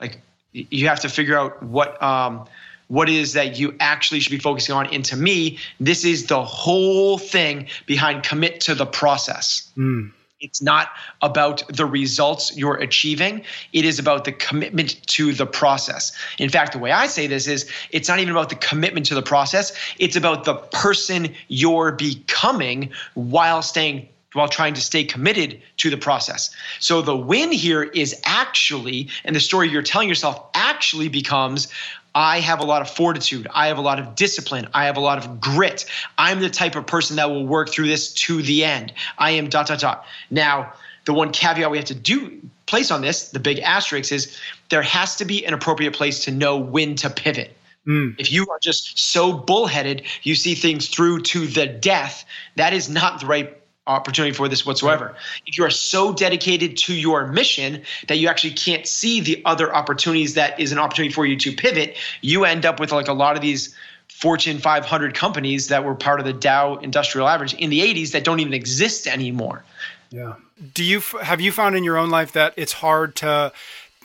Like 0.00 0.20
you 0.52 0.88
have 0.88 1.00
to 1.00 1.08
figure 1.08 1.38
out 1.38 1.62
what 1.62 2.00
um, 2.02 2.46
what 2.88 3.08
is 3.08 3.32
that 3.32 3.58
you 3.58 3.74
actually 3.80 4.20
should 4.20 4.30
be 4.30 4.38
focusing 4.38 4.74
on. 4.74 4.86
And 4.92 5.04
to 5.06 5.16
me, 5.16 5.58
this 5.80 6.04
is 6.04 6.26
the 6.26 6.42
whole 6.42 7.18
thing 7.18 7.66
behind 7.86 8.22
commit 8.22 8.60
to 8.62 8.74
the 8.74 8.86
process. 8.86 9.70
Mm. 9.76 10.12
It's 10.38 10.60
not 10.60 10.90
about 11.22 11.66
the 11.68 11.86
results 11.86 12.54
you're 12.56 12.76
achieving. 12.76 13.42
It 13.72 13.86
is 13.86 13.98
about 13.98 14.24
the 14.24 14.32
commitment 14.32 15.02
to 15.08 15.32
the 15.32 15.46
process. 15.46 16.12
In 16.38 16.50
fact, 16.50 16.72
the 16.72 16.78
way 16.78 16.92
I 16.92 17.06
say 17.06 17.26
this 17.26 17.46
is 17.46 17.68
it's 17.90 18.08
not 18.08 18.18
even 18.18 18.32
about 18.32 18.50
the 18.50 18.56
commitment 18.56 19.06
to 19.06 19.14
the 19.14 19.22
process, 19.22 19.72
it's 19.98 20.14
about 20.14 20.44
the 20.44 20.54
person 20.54 21.34
you're 21.48 21.92
becoming 21.92 22.90
while 23.14 23.62
staying 23.62 24.08
while 24.36 24.48
trying 24.48 24.74
to 24.74 24.80
stay 24.80 25.04
committed 25.04 25.60
to 25.78 25.90
the 25.90 25.96
process. 25.96 26.50
So 26.78 27.02
the 27.02 27.16
win 27.16 27.50
here 27.50 27.82
is 27.82 28.20
actually, 28.24 29.08
and 29.24 29.34
the 29.34 29.40
story 29.40 29.68
you're 29.68 29.82
telling 29.82 30.08
yourself 30.08 30.40
actually 30.54 31.08
becomes 31.08 31.68
I 32.14 32.40
have 32.40 32.60
a 32.60 32.64
lot 32.64 32.80
of 32.80 32.88
fortitude. 32.88 33.46
I 33.52 33.66
have 33.66 33.76
a 33.76 33.82
lot 33.82 33.98
of 33.98 34.14
discipline. 34.14 34.68
I 34.72 34.86
have 34.86 34.96
a 34.96 35.00
lot 35.00 35.18
of 35.18 35.38
grit. 35.38 35.84
I'm 36.16 36.40
the 36.40 36.48
type 36.48 36.74
of 36.74 36.86
person 36.86 37.16
that 37.16 37.28
will 37.28 37.46
work 37.46 37.68
through 37.68 37.88
this 37.88 38.12
to 38.14 38.40
the 38.40 38.64
end. 38.64 38.94
I 39.18 39.32
am 39.32 39.50
dot, 39.50 39.66
dot, 39.66 39.80
dot. 39.80 40.06
Now, 40.30 40.72
the 41.04 41.12
one 41.12 41.30
caveat 41.30 41.70
we 41.70 41.76
have 41.76 41.86
to 41.86 41.94
do 41.94 42.40
place 42.66 42.90
on 42.90 43.00
this, 43.00 43.28
the 43.28 43.38
big 43.38 43.58
asterisk 43.60 44.12
is 44.12 44.36
there 44.70 44.82
has 44.82 45.16
to 45.16 45.24
be 45.24 45.44
an 45.46 45.54
appropriate 45.54 45.92
place 45.92 46.24
to 46.24 46.30
know 46.30 46.56
when 46.56 46.94
to 46.96 47.10
pivot. 47.10 47.56
Mm. 47.86 48.16
If 48.18 48.32
you 48.32 48.46
are 48.50 48.58
just 48.60 48.98
so 48.98 49.32
bullheaded, 49.32 50.02
you 50.24 50.34
see 50.34 50.54
things 50.54 50.88
through 50.88 51.22
to 51.22 51.46
the 51.46 51.66
death, 51.66 52.24
that 52.56 52.72
is 52.72 52.88
not 52.88 53.20
the 53.20 53.26
right 53.26 53.60
opportunity 53.86 54.34
for 54.34 54.48
this 54.48 54.66
whatsoever. 54.66 55.14
If 55.46 55.56
you 55.56 55.64
are 55.64 55.70
so 55.70 56.12
dedicated 56.12 56.76
to 56.78 56.94
your 56.94 57.26
mission 57.26 57.82
that 58.08 58.18
you 58.18 58.28
actually 58.28 58.54
can't 58.54 58.86
see 58.86 59.20
the 59.20 59.42
other 59.44 59.74
opportunities 59.74 60.34
that 60.34 60.58
is 60.58 60.72
an 60.72 60.78
opportunity 60.78 61.12
for 61.12 61.24
you 61.26 61.36
to 61.36 61.52
pivot, 61.52 61.96
you 62.20 62.44
end 62.44 62.66
up 62.66 62.80
with 62.80 62.92
like 62.92 63.08
a 63.08 63.12
lot 63.12 63.36
of 63.36 63.42
these 63.42 63.74
Fortune 64.08 64.58
500 64.58 65.14
companies 65.14 65.68
that 65.68 65.84
were 65.84 65.94
part 65.94 66.20
of 66.20 66.26
the 66.26 66.32
Dow 66.32 66.76
Industrial 66.76 67.28
Average 67.28 67.54
in 67.54 67.70
the 67.70 67.80
80s 67.80 68.12
that 68.12 68.24
don't 68.24 68.40
even 68.40 68.54
exist 68.54 69.06
anymore. 69.06 69.64
Yeah. 70.10 70.34
Do 70.74 70.82
you 70.82 71.00
have 71.20 71.40
you 71.40 71.52
found 71.52 71.76
in 71.76 71.84
your 71.84 71.98
own 71.98 72.08
life 72.08 72.32
that 72.32 72.54
it's 72.56 72.74
hard 72.74 73.14
to 73.16 73.52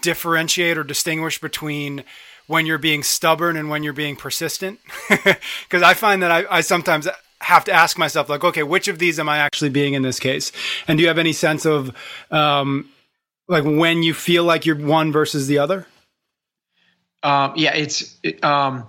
differentiate 0.01 0.77
or 0.77 0.83
distinguish 0.83 1.39
between 1.39 2.03
when 2.47 2.65
you're 2.65 2.77
being 2.77 3.03
stubborn 3.03 3.55
and 3.55 3.69
when 3.69 3.83
you're 3.83 3.93
being 3.93 4.15
persistent? 4.15 4.79
Because 5.63 5.83
I 5.83 5.93
find 5.93 6.21
that 6.23 6.31
I, 6.31 6.45
I 6.49 6.61
sometimes 6.61 7.07
have 7.41 7.65
to 7.65 7.71
ask 7.71 7.97
myself, 7.97 8.29
like, 8.29 8.43
okay, 8.43 8.63
which 8.63 8.87
of 8.87 8.99
these 8.99 9.19
am 9.19 9.27
I 9.27 9.37
actually 9.37 9.69
being 9.69 9.93
in 9.93 10.01
this 10.01 10.19
case? 10.19 10.51
And 10.87 10.97
do 10.97 11.01
you 11.01 11.07
have 11.07 11.17
any 11.17 11.33
sense 11.33 11.65
of 11.65 11.95
um, 12.29 12.89
like 13.47 13.63
when 13.63 14.03
you 14.03 14.13
feel 14.13 14.43
like 14.43 14.65
you're 14.65 14.75
one 14.75 15.11
versus 15.11 15.47
the 15.47 15.57
other? 15.59 15.87
Um, 17.23 17.53
yeah, 17.55 17.75
it's 17.75 18.17
it, 18.23 18.43
um, 18.43 18.87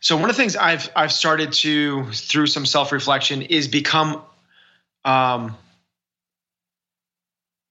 so 0.00 0.16
one 0.16 0.30
of 0.30 0.36
the 0.36 0.40
things 0.40 0.56
I've 0.56 0.88
I've 0.94 1.12
started 1.12 1.52
to 1.54 2.04
through 2.12 2.46
some 2.46 2.64
self 2.64 2.92
reflection 2.92 3.42
is 3.42 3.68
become 3.68 4.22
um, 5.04 5.56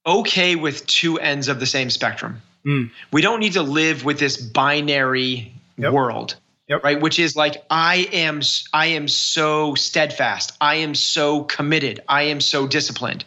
okay 0.05 0.55
with 0.55 0.85
two 0.85 1.19
ends 1.19 1.47
of 1.47 1.59
the 1.59 1.65
same 1.65 1.89
spectrum. 1.89 2.41
Mm. 2.65 2.91
We 3.11 3.21
don't 3.21 3.39
need 3.39 3.53
to 3.53 3.63
live 3.63 4.03
with 4.05 4.19
this 4.19 4.37
binary 4.37 5.53
yep. 5.77 5.93
world. 5.93 6.35
Yep. 6.67 6.83
Right, 6.83 6.99
which 6.99 7.19
is 7.19 7.35
like 7.35 7.63
I 7.69 8.09
am 8.11 8.41
I 8.73 8.87
am 8.87 9.07
so 9.07 9.75
steadfast. 9.75 10.57
I 10.61 10.75
am 10.75 10.95
so 10.95 11.43
committed. 11.43 12.01
I 12.09 12.23
am 12.23 12.41
so 12.41 12.65
disciplined. 12.65 13.23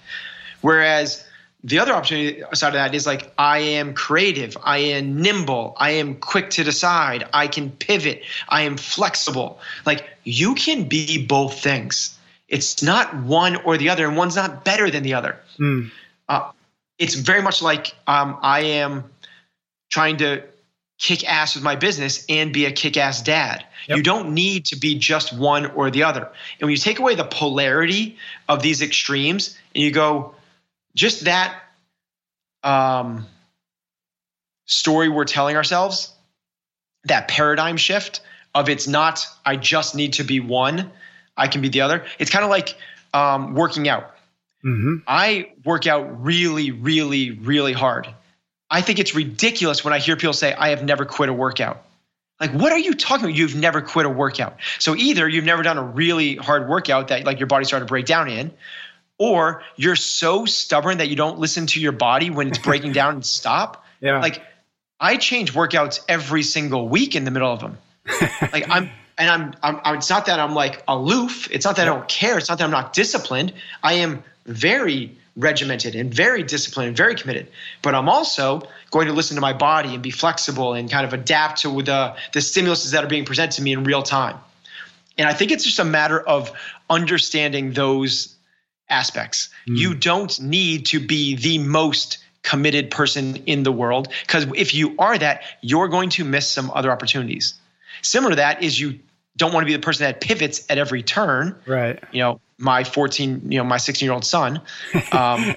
Whereas 0.60 1.24
the 1.64 1.78
other 1.78 1.92
opportunity 1.92 2.42
side 2.54 2.68
of 2.68 2.74
that 2.74 2.94
is 2.94 3.06
like 3.06 3.32
I 3.38 3.58
am 3.58 3.94
creative, 3.94 4.56
I 4.62 4.78
am 4.78 5.20
nimble, 5.20 5.74
I 5.76 5.90
am 5.90 6.14
quick 6.16 6.50
to 6.50 6.64
decide, 6.64 7.24
I 7.32 7.48
can 7.48 7.70
pivot, 7.70 8.22
I 8.48 8.62
am 8.62 8.76
flexible. 8.76 9.60
Like 9.84 10.08
you 10.24 10.54
can 10.54 10.84
be 10.84 11.24
both 11.26 11.60
things. 11.60 12.16
It's 12.48 12.82
not 12.82 13.14
one 13.22 13.56
or 13.56 13.76
the 13.76 13.90
other, 13.90 14.06
and 14.06 14.16
one's 14.16 14.36
not 14.36 14.64
better 14.64 14.90
than 14.90 15.02
the 15.02 15.14
other. 15.14 15.38
Mm. 15.58 15.90
Uh, 16.28 16.50
it's 16.98 17.14
very 17.14 17.42
much 17.42 17.60
like 17.60 17.94
um, 18.06 18.38
I 18.40 18.60
am 18.60 19.04
trying 19.90 20.16
to 20.18 20.42
kick 20.98 21.24
ass 21.28 21.54
with 21.54 21.62
my 21.62 21.76
business 21.76 22.24
and 22.28 22.52
be 22.52 22.66
a 22.66 22.72
kick 22.72 22.96
ass 22.96 23.22
dad. 23.22 23.64
Yep. 23.88 23.96
You 23.96 24.02
don't 24.02 24.34
need 24.34 24.66
to 24.66 24.76
be 24.76 24.98
just 24.98 25.32
one 25.32 25.66
or 25.66 25.90
the 25.90 26.02
other. 26.02 26.22
And 26.24 26.62
when 26.62 26.70
you 26.70 26.76
take 26.76 26.98
away 26.98 27.14
the 27.14 27.24
polarity 27.24 28.18
of 28.48 28.62
these 28.62 28.82
extremes 28.82 29.56
and 29.74 29.84
you 29.84 29.92
go, 29.92 30.34
just 30.94 31.24
that 31.24 31.62
um, 32.64 33.26
story 34.66 35.08
we're 35.08 35.24
telling 35.24 35.56
ourselves, 35.56 36.12
that 37.04 37.28
paradigm 37.28 37.76
shift 37.76 38.20
of 38.54 38.68
it's 38.68 38.88
not, 38.88 39.24
I 39.46 39.56
just 39.56 39.94
need 39.94 40.14
to 40.14 40.24
be 40.24 40.40
one, 40.40 40.90
I 41.36 41.46
can 41.46 41.60
be 41.60 41.68
the 41.68 41.82
other. 41.82 42.04
It's 42.18 42.30
kind 42.30 42.44
of 42.44 42.50
like 42.50 42.76
um, 43.14 43.54
working 43.54 43.88
out. 43.88 44.16
Mm-hmm. 44.64 44.96
I 45.06 45.52
work 45.64 45.86
out 45.86 46.24
really, 46.24 46.72
really, 46.72 47.30
really 47.30 47.72
hard. 47.72 48.08
I 48.70 48.80
think 48.82 48.98
it's 48.98 49.14
ridiculous 49.14 49.84
when 49.84 49.94
I 49.94 49.98
hear 49.98 50.16
people 50.16 50.32
say, 50.32 50.52
I 50.52 50.70
have 50.70 50.84
never 50.84 51.04
quit 51.04 51.28
a 51.28 51.32
workout. 51.32 51.82
Like, 52.40 52.52
what 52.52 52.70
are 52.70 52.78
you 52.78 52.94
talking 52.94 53.24
about? 53.26 53.36
You've 53.36 53.56
never 53.56 53.80
quit 53.80 54.06
a 54.06 54.10
workout. 54.10 54.58
So 54.78 54.94
either 54.94 55.28
you've 55.28 55.44
never 55.44 55.62
done 55.62 55.78
a 55.78 55.82
really 55.82 56.36
hard 56.36 56.68
workout 56.68 57.08
that 57.08 57.24
like 57.24 57.40
your 57.40 57.48
body 57.48 57.64
started 57.64 57.86
to 57.86 57.88
break 57.88 58.06
down 58.06 58.28
in, 58.28 58.52
or 59.18 59.64
you're 59.76 59.96
so 59.96 60.44
stubborn 60.44 60.98
that 60.98 61.08
you 61.08 61.16
don't 61.16 61.38
listen 61.38 61.66
to 61.68 61.80
your 61.80 61.92
body 61.92 62.30
when 62.30 62.48
it's 62.48 62.58
breaking 62.58 62.92
down 62.92 63.14
and 63.14 63.26
stop. 63.26 63.84
Yeah. 64.00 64.20
Like 64.20 64.40
I 65.00 65.16
change 65.16 65.54
workouts 65.54 65.98
every 66.08 66.44
single 66.44 66.88
week 66.88 67.16
in 67.16 67.24
the 67.24 67.32
middle 67.32 67.52
of 67.52 67.58
them. 67.58 67.78
like 68.52 68.70
I'm 68.70 68.90
and 69.18 69.28
I'm, 69.60 69.80
I'm, 69.84 69.96
it's 69.96 70.08
not 70.08 70.26
that 70.26 70.38
I'm 70.38 70.54
like 70.54 70.84
aloof. 70.86 71.50
It's 71.50 71.64
not 71.64 71.74
that 71.76 71.86
yeah. 71.86 71.92
I 71.92 71.96
don't 71.96 72.08
care. 72.08 72.38
It's 72.38 72.48
not 72.48 72.58
that 72.58 72.64
I'm 72.64 72.70
not 72.70 72.92
disciplined. 72.92 73.54
I 73.82 73.94
am 73.94 74.22
very 74.46 75.16
regimented 75.38 75.94
and 75.94 76.12
very 76.12 76.42
disciplined 76.42 76.88
and 76.88 76.96
very 76.96 77.14
committed. 77.14 77.48
But 77.80 77.94
I'm 77.94 78.08
also 78.08 78.62
going 78.90 79.06
to 79.06 79.12
listen 79.12 79.36
to 79.36 79.40
my 79.40 79.52
body 79.52 79.94
and 79.94 80.02
be 80.02 80.10
flexible 80.10 80.74
and 80.74 80.90
kind 80.90 81.06
of 81.06 81.12
adapt 81.12 81.62
to 81.62 81.82
the, 81.82 82.16
the 82.32 82.40
stimuluses 82.40 82.92
that 82.92 83.04
are 83.04 83.08
being 83.08 83.24
presented 83.24 83.56
to 83.56 83.62
me 83.62 83.72
in 83.72 83.84
real 83.84 84.02
time. 84.02 84.36
And 85.16 85.28
I 85.28 85.32
think 85.32 85.50
it's 85.50 85.64
just 85.64 85.78
a 85.78 85.84
matter 85.84 86.20
of 86.20 86.52
understanding 86.90 87.72
those 87.72 88.34
aspects. 88.90 89.48
Mm. 89.68 89.78
You 89.78 89.94
don't 89.94 90.40
need 90.40 90.86
to 90.86 91.00
be 91.00 91.36
the 91.36 91.58
most 91.58 92.18
committed 92.42 92.90
person 92.90 93.36
in 93.46 93.62
the 93.62 93.72
world 93.72 94.08
because 94.22 94.46
if 94.56 94.74
you 94.74 94.96
are 94.98 95.18
that, 95.18 95.42
you're 95.60 95.88
going 95.88 96.10
to 96.10 96.24
miss 96.24 96.48
some 96.48 96.70
other 96.72 96.90
opportunities. 96.90 97.54
Similar 98.02 98.30
to 98.30 98.36
that 98.36 98.62
is 98.62 98.78
you 98.78 98.98
don't 99.38 99.54
want 99.54 99.62
to 99.64 99.66
be 99.66 99.72
the 99.72 99.82
person 99.82 100.04
that 100.04 100.20
pivots 100.20 100.66
at 100.68 100.76
every 100.76 101.02
turn. 101.02 101.56
Right. 101.66 102.02
You 102.12 102.22
know, 102.22 102.40
my 102.58 102.84
14, 102.84 103.50
you 103.50 103.58
know, 103.58 103.64
my 103.64 103.78
16 103.78 104.04
year 104.04 104.12
old 104.12 104.24
son, 104.24 104.60
um, 105.12 105.54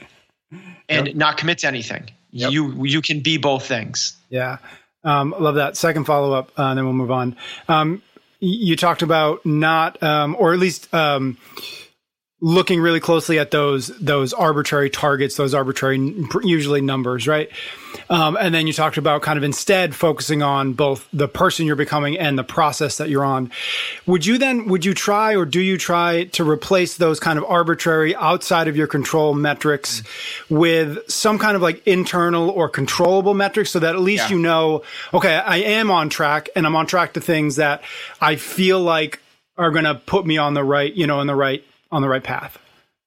and 0.88 1.08
yep. 1.08 1.16
not 1.16 1.38
commit 1.38 1.60
to 1.60 1.68
anything. 1.68 2.10
Yep. 2.32 2.52
You 2.52 2.86
you 2.86 3.02
can 3.02 3.20
be 3.20 3.38
both 3.38 3.66
things. 3.66 4.18
Yeah, 4.30 4.58
um, 5.04 5.36
love 5.38 5.56
that. 5.56 5.76
Second 5.76 6.06
follow 6.06 6.32
up, 6.32 6.58
uh, 6.58 6.64
and 6.64 6.78
then 6.78 6.86
we'll 6.86 6.94
move 6.94 7.12
on. 7.12 7.36
Um, 7.68 8.02
you 8.40 8.76
talked 8.76 9.02
about 9.02 9.46
not, 9.46 10.02
um, 10.02 10.36
or 10.40 10.54
at 10.54 10.60
least 10.60 10.92
um, 10.94 11.38
looking 12.44 12.82
really 12.82 13.00
closely 13.00 13.38
at 13.38 13.52
those 13.52 13.88
those 14.00 14.34
arbitrary 14.34 14.90
targets, 14.90 15.36
those 15.36 15.54
arbitrary 15.54 15.98
usually 16.44 16.82
numbers, 16.82 17.28
right? 17.28 17.50
Um, 18.10 18.36
and 18.40 18.54
then 18.54 18.66
you 18.66 18.74
talked 18.74 18.98
about 18.98 19.22
kind 19.22 19.38
of 19.38 19.44
instead 19.44 19.94
focusing 19.94 20.42
on 20.42 20.74
both 20.74 21.08
the 21.14 21.28
person 21.28 21.68
you're 21.68 21.76
becoming 21.76 22.18
and 22.18 22.38
the 22.40 22.44
process 22.44 22.98
that 22.98 23.10
you're 23.10 23.24
on. 23.24 23.52
Would 24.08 24.26
you 24.26 24.40
then 24.40 24.68
would 24.68 24.84
you 24.84 24.96
try 24.96 25.36
or 25.36 25.46
do 25.46 25.62
you 25.62 25.78
try 25.78 26.26
to 26.26 26.50
replace 26.50 26.98
those 26.98 27.20
kind 27.20 27.38
of 27.38 27.46
arbitrary 27.46 28.16
outside 28.16 28.68
of 28.68 28.76
your 28.76 28.88
control 28.88 29.36
metrics 29.36 30.02
with 30.50 30.98
some 31.10 31.38
kind 31.38 31.56
of 31.56 31.62
like 31.62 31.86
internal 31.86 32.50
or 32.50 32.70
controllable 32.70 33.36
metrics 33.36 33.70
so 33.70 33.80
that 33.80 33.94
at 33.94 34.02
least 34.02 34.30
yeah. 34.30 34.36
you 34.36 34.42
know, 34.42 34.82
okay, 35.14 35.36
I 35.36 35.58
am 35.58 35.92
on 35.92 36.10
track 36.10 36.50
and 36.56 36.66
I'm 36.66 36.76
on 36.76 36.88
track 36.88 37.14
to 37.14 37.22
things 37.22 37.58
that 37.58 37.84
I 38.20 38.36
feel 38.36 38.80
like 38.80 39.20
are 39.58 39.70
going 39.70 39.86
to 39.86 39.94
put 39.94 40.26
me 40.26 40.40
on 40.40 40.56
the 40.56 40.64
right, 40.64 40.92
you 40.92 41.06
know, 41.06 41.22
in 41.22 41.28
the 41.28 41.36
right 41.36 41.64
on 41.92 42.02
the 42.02 42.10
right 42.10 42.24
path? 42.24 42.58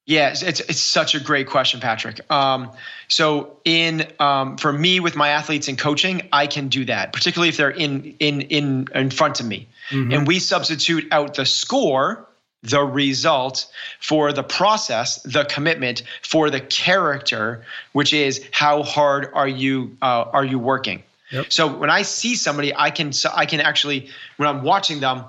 Yeah, 0.07 0.31
it's, 0.31 0.43
it's 0.43 0.81
such 0.81 1.15
a 1.15 1.21
great 1.21 1.49
question, 1.49 1.81
Patrick. 1.81 2.31
Um, 2.31 2.71
so 3.09 3.57
in 3.65 4.07
um, 4.19 4.59
for 4.59 4.71
me 4.71 5.01
with 5.01 5.17
my 5.17 5.31
athletes 5.31 5.67
in 5.67 5.77
coaching, 5.77 6.29
I 6.31 6.47
can 6.47 6.69
do 6.69 6.85
that, 6.85 7.15
particularly 7.15 7.49
if 7.49 7.57
they're 7.57 7.71
in 7.71 8.15
in 8.21 8.43
in 8.43 8.89
in 8.95 9.11
front 9.11 9.41
of 9.41 9.47
me, 9.47 9.67
mm-hmm. 9.89 10.13
and 10.13 10.27
we 10.27 10.41
substitute 10.41 11.07
out 11.11 11.35
the 11.35 11.47
score, 11.47 12.29
the 12.63 12.83
result, 12.83 13.67
for 13.99 14.31
the 14.35 14.43
process, 14.43 15.23
the 15.23 15.45
commitment, 15.45 16.03
for 16.23 16.51
the 16.51 16.61
character, 16.61 17.65
which 17.93 18.13
is 18.13 18.47
how 18.53 18.83
hard 18.83 19.31
are 19.33 19.49
you 19.49 19.97
uh, 20.03 20.27
are 20.35 20.45
you 20.45 20.59
working. 20.59 21.03
Yep. 21.31 21.51
So 21.51 21.75
when 21.79 21.89
I 21.89 22.03
see 22.03 22.35
somebody, 22.35 22.77
I 22.77 22.91
can 22.91 23.11
so 23.15 23.31
I 23.35 23.47
can 23.47 23.61
actually 23.61 24.11
when 24.37 24.51
I'm 24.51 24.63
watching 24.63 25.01
them, 25.01 25.25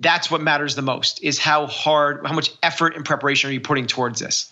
that's 0.00 0.30
what 0.30 0.40
matters 0.40 0.74
the 0.74 0.82
most 0.82 1.22
is 1.22 1.38
how 1.38 1.66
hard 1.66 2.26
how 2.26 2.32
much 2.32 2.50
effort 2.62 2.96
and 2.96 3.04
preparation 3.04 3.50
are 3.50 3.52
you 3.52 3.60
putting 3.60 3.86
towards 3.86 4.18
this 4.18 4.50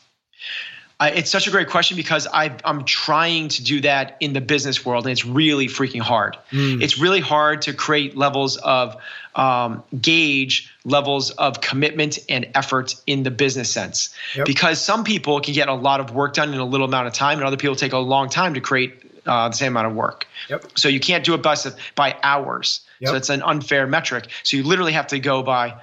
uh, 1.01 1.11
it's 1.15 1.31
such 1.31 1.47
a 1.47 1.51
great 1.51 1.69
question 1.69 1.97
because 1.97 2.27
i 2.33 2.55
am 2.65 2.85
trying 2.85 3.49
to 3.49 3.65
do 3.65 3.81
that 3.81 4.17
in 4.21 4.33
the 4.33 4.41
business 4.41 4.85
world 4.85 5.05
and 5.05 5.13
it's 5.13 5.25
really 5.25 5.67
freaking 5.67 6.01
hard 6.01 6.37
mm. 6.53 6.81
it's 6.83 6.99
really 6.99 7.21
hard 7.21 7.63
to 7.63 7.73
create 7.73 8.17
levels 8.17 8.57
of 8.59 8.97
um, 9.35 9.85
gauge 10.01 10.73
levels 10.85 11.31
of 11.33 11.61
commitment 11.61 12.19
and 12.29 12.47
effort 12.55 12.97
in 13.07 13.23
the 13.23 13.31
business 13.31 13.71
sense 13.71 14.15
yep. 14.35 14.47
because 14.47 14.81
some 14.81 15.05
people 15.05 15.41
can 15.41 15.55
get 15.55 15.69
a 15.69 15.75
lot 15.75 16.01
of 16.01 16.13
work 16.13 16.35
done 16.35 16.53
in 16.53 16.61
a 16.61 16.65
little 16.65 16.87
amount 16.87 17.07
of 17.07 17.13
time 17.13 17.39
and 17.39 17.47
other 17.47 17.57
people 17.57 17.77
take 17.77 17.93
a 17.93 17.99
long 17.99 18.29
time 18.29 18.55
to 18.55 18.61
create 18.61 19.03
uh, 19.27 19.49
the 19.49 19.55
same 19.55 19.73
amount 19.73 19.87
of 19.87 19.95
work 19.95 20.27
yep. 20.49 20.65
so 20.75 20.89
you 20.89 20.99
can't 20.99 21.25
do 21.25 21.35
it 21.35 21.43
by, 21.43 21.55
by 21.95 22.17
hours 22.23 22.81
Yep. 23.01 23.11
So 23.11 23.17
it's 23.17 23.31
an 23.31 23.43
unfair 23.43 23.87
metric. 23.87 24.29
So 24.43 24.57
you 24.57 24.63
literally 24.63 24.93
have 24.93 25.09
to 25.09 25.19
go 25.19 25.43
by. 25.43 25.81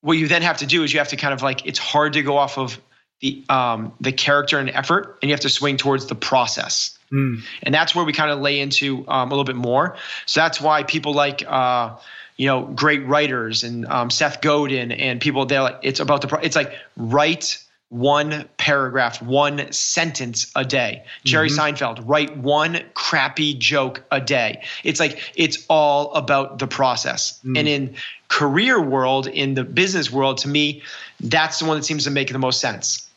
What 0.00 0.18
you 0.18 0.28
then 0.28 0.42
have 0.42 0.58
to 0.58 0.66
do 0.66 0.82
is 0.82 0.92
you 0.92 0.98
have 0.98 1.08
to 1.08 1.16
kind 1.16 1.32
of 1.32 1.42
like 1.42 1.66
it's 1.66 1.78
hard 1.78 2.12
to 2.14 2.22
go 2.22 2.36
off 2.36 2.58
of 2.58 2.78
the 3.20 3.42
um, 3.48 3.92
the 4.00 4.12
character 4.12 4.58
and 4.58 4.68
effort, 4.68 5.18
and 5.22 5.28
you 5.28 5.32
have 5.32 5.40
to 5.40 5.48
swing 5.48 5.76
towards 5.76 6.06
the 6.06 6.14
process. 6.14 6.98
Mm. 7.10 7.42
And 7.62 7.74
that's 7.74 7.94
where 7.94 8.04
we 8.04 8.12
kind 8.12 8.30
of 8.30 8.40
lay 8.40 8.60
into 8.60 9.04
um, 9.08 9.28
a 9.28 9.34
little 9.34 9.44
bit 9.44 9.56
more. 9.56 9.96
So 10.26 10.40
that's 10.40 10.60
why 10.60 10.82
people 10.82 11.14
like. 11.14 11.44
Uh, 11.46 11.96
you 12.36 12.48
know, 12.48 12.62
great 12.62 13.06
writers 13.06 13.62
and 13.62 13.86
um, 13.86 14.10
Seth 14.10 14.40
Godin 14.40 14.90
and 14.90 15.20
people. 15.20 15.46
They're 15.46 15.62
like, 15.62 15.78
it's 15.82 16.00
about 16.00 16.20
the. 16.20 16.26
Pro- 16.26 16.40
it's 16.40 16.56
like 16.56 16.74
write 16.96 17.63
one 17.94 18.48
paragraph, 18.56 19.22
one 19.22 19.70
sentence 19.70 20.50
a 20.56 20.64
day. 20.64 21.04
Jerry 21.22 21.48
mm-hmm. 21.48 21.76
Seinfeld, 21.76 22.02
write 22.04 22.36
one 22.36 22.80
crappy 22.94 23.54
joke 23.54 24.02
a 24.10 24.20
day. 24.20 24.64
It's 24.82 24.98
like 24.98 25.32
it's 25.36 25.64
all 25.70 26.12
about 26.14 26.58
the 26.58 26.66
process. 26.66 27.38
Mm. 27.44 27.58
And 27.58 27.68
in 27.68 27.94
career 28.26 28.80
world, 28.80 29.28
in 29.28 29.54
the 29.54 29.62
business 29.62 30.10
world, 30.10 30.38
to 30.38 30.48
me, 30.48 30.82
that's 31.20 31.60
the 31.60 31.66
one 31.66 31.76
that 31.76 31.84
seems 31.84 32.02
to 32.02 32.10
make 32.10 32.32
the 32.32 32.38
most 32.38 32.60
sense. 32.60 33.08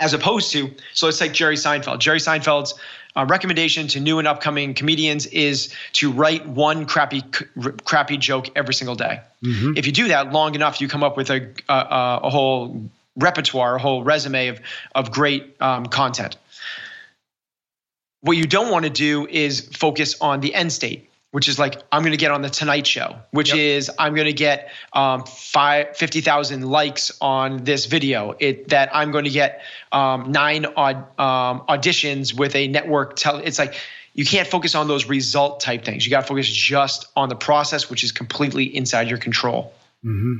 As 0.00 0.12
opposed 0.12 0.50
to, 0.52 0.72
so 0.92 1.06
it's 1.06 1.20
like 1.20 1.32
Jerry 1.32 1.56
Seinfeld. 1.56 2.00
Jerry 2.00 2.18
Seinfeld's 2.18 2.74
uh, 3.14 3.26
recommendation 3.28 3.86
to 3.88 4.00
new 4.00 4.18
and 4.18 4.26
upcoming 4.26 4.74
comedians 4.74 5.26
is 5.26 5.72
to 5.92 6.10
write 6.10 6.46
one 6.48 6.84
crappy 6.84 7.22
crappy 7.84 8.16
joke 8.16 8.48
every 8.56 8.74
single 8.74 8.96
day. 8.96 9.20
Mm-hmm. 9.44 9.74
If 9.76 9.86
you 9.86 9.92
do 9.92 10.08
that 10.08 10.32
long 10.32 10.56
enough, 10.56 10.80
you 10.80 10.88
come 10.88 11.04
up 11.04 11.16
with 11.16 11.30
a, 11.30 11.48
a, 11.68 12.20
a 12.24 12.30
whole 12.30 12.90
repertoire, 13.16 13.76
a 13.76 13.78
whole 13.78 14.02
resume 14.02 14.48
of 14.48 14.60
of 14.94 15.10
great 15.10 15.56
um, 15.60 15.86
content. 15.86 16.36
What 18.22 18.36
you 18.36 18.46
don't 18.46 18.70
want 18.70 18.84
to 18.84 18.90
do 18.90 19.26
is 19.26 19.60
focus 19.72 20.16
on 20.20 20.40
the 20.40 20.54
end 20.54 20.72
state 20.72 21.10
which 21.32 21.48
is 21.48 21.58
like 21.58 21.80
I'm 21.92 22.02
going 22.02 22.12
to 22.12 22.18
get 22.18 22.30
on 22.30 22.42
the 22.42 22.50
Tonight 22.50 22.86
Show, 22.86 23.16
which 23.30 23.50
yep. 23.50 23.58
is 23.58 23.90
I'm 23.98 24.14
going 24.14 24.26
to 24.26 24.32
get 24.32 24.70
um, 24.92 25.24
five, 25.24 25.96
50,000 25.96 26.62
likes 26.62 27.12
on 27.20 27.64
this 27.64 27.86
video. 27.86 28.34
It 28.38 28.68
that 28.68 28.90
I'm 28.92 29.12
going 29.12 29.24
to 29.24 29.30
get 29.30 29.62
um, 29.92 30.32
nine 30.32 30.66
odd 30.76 30.96
um, 31.18 31.62
auditions 31.68 32.36
with 32.36 32.56
a 32.56 32.68
network. 32.68 33.16
Tell 33.16 33.38
it's 33.38 33.58
like 33.58 33.74
you 34.14 34.24
can't 34.24 34.48
focus 34.48 34.74
on 34.74 34.88
those 34.88 35.06
result 35.06 35.60
type 35.60 35.84
things. 35.84 36.04
You 36.04 36.10
got 36.10 36.22
to 36.22 36.26
focus 36.26 36.48
just 36.48 37.06
on 37.16 37.28
the 37.28 37.36
process, 37.36 37.88
which 37.88 38.02
is 38.02 38.10
completely 38.10 38.64
inside 38.64 39.08
your 39.08 39.18
control. 39.18 39.72
Mm-hmm. 40.04 40.34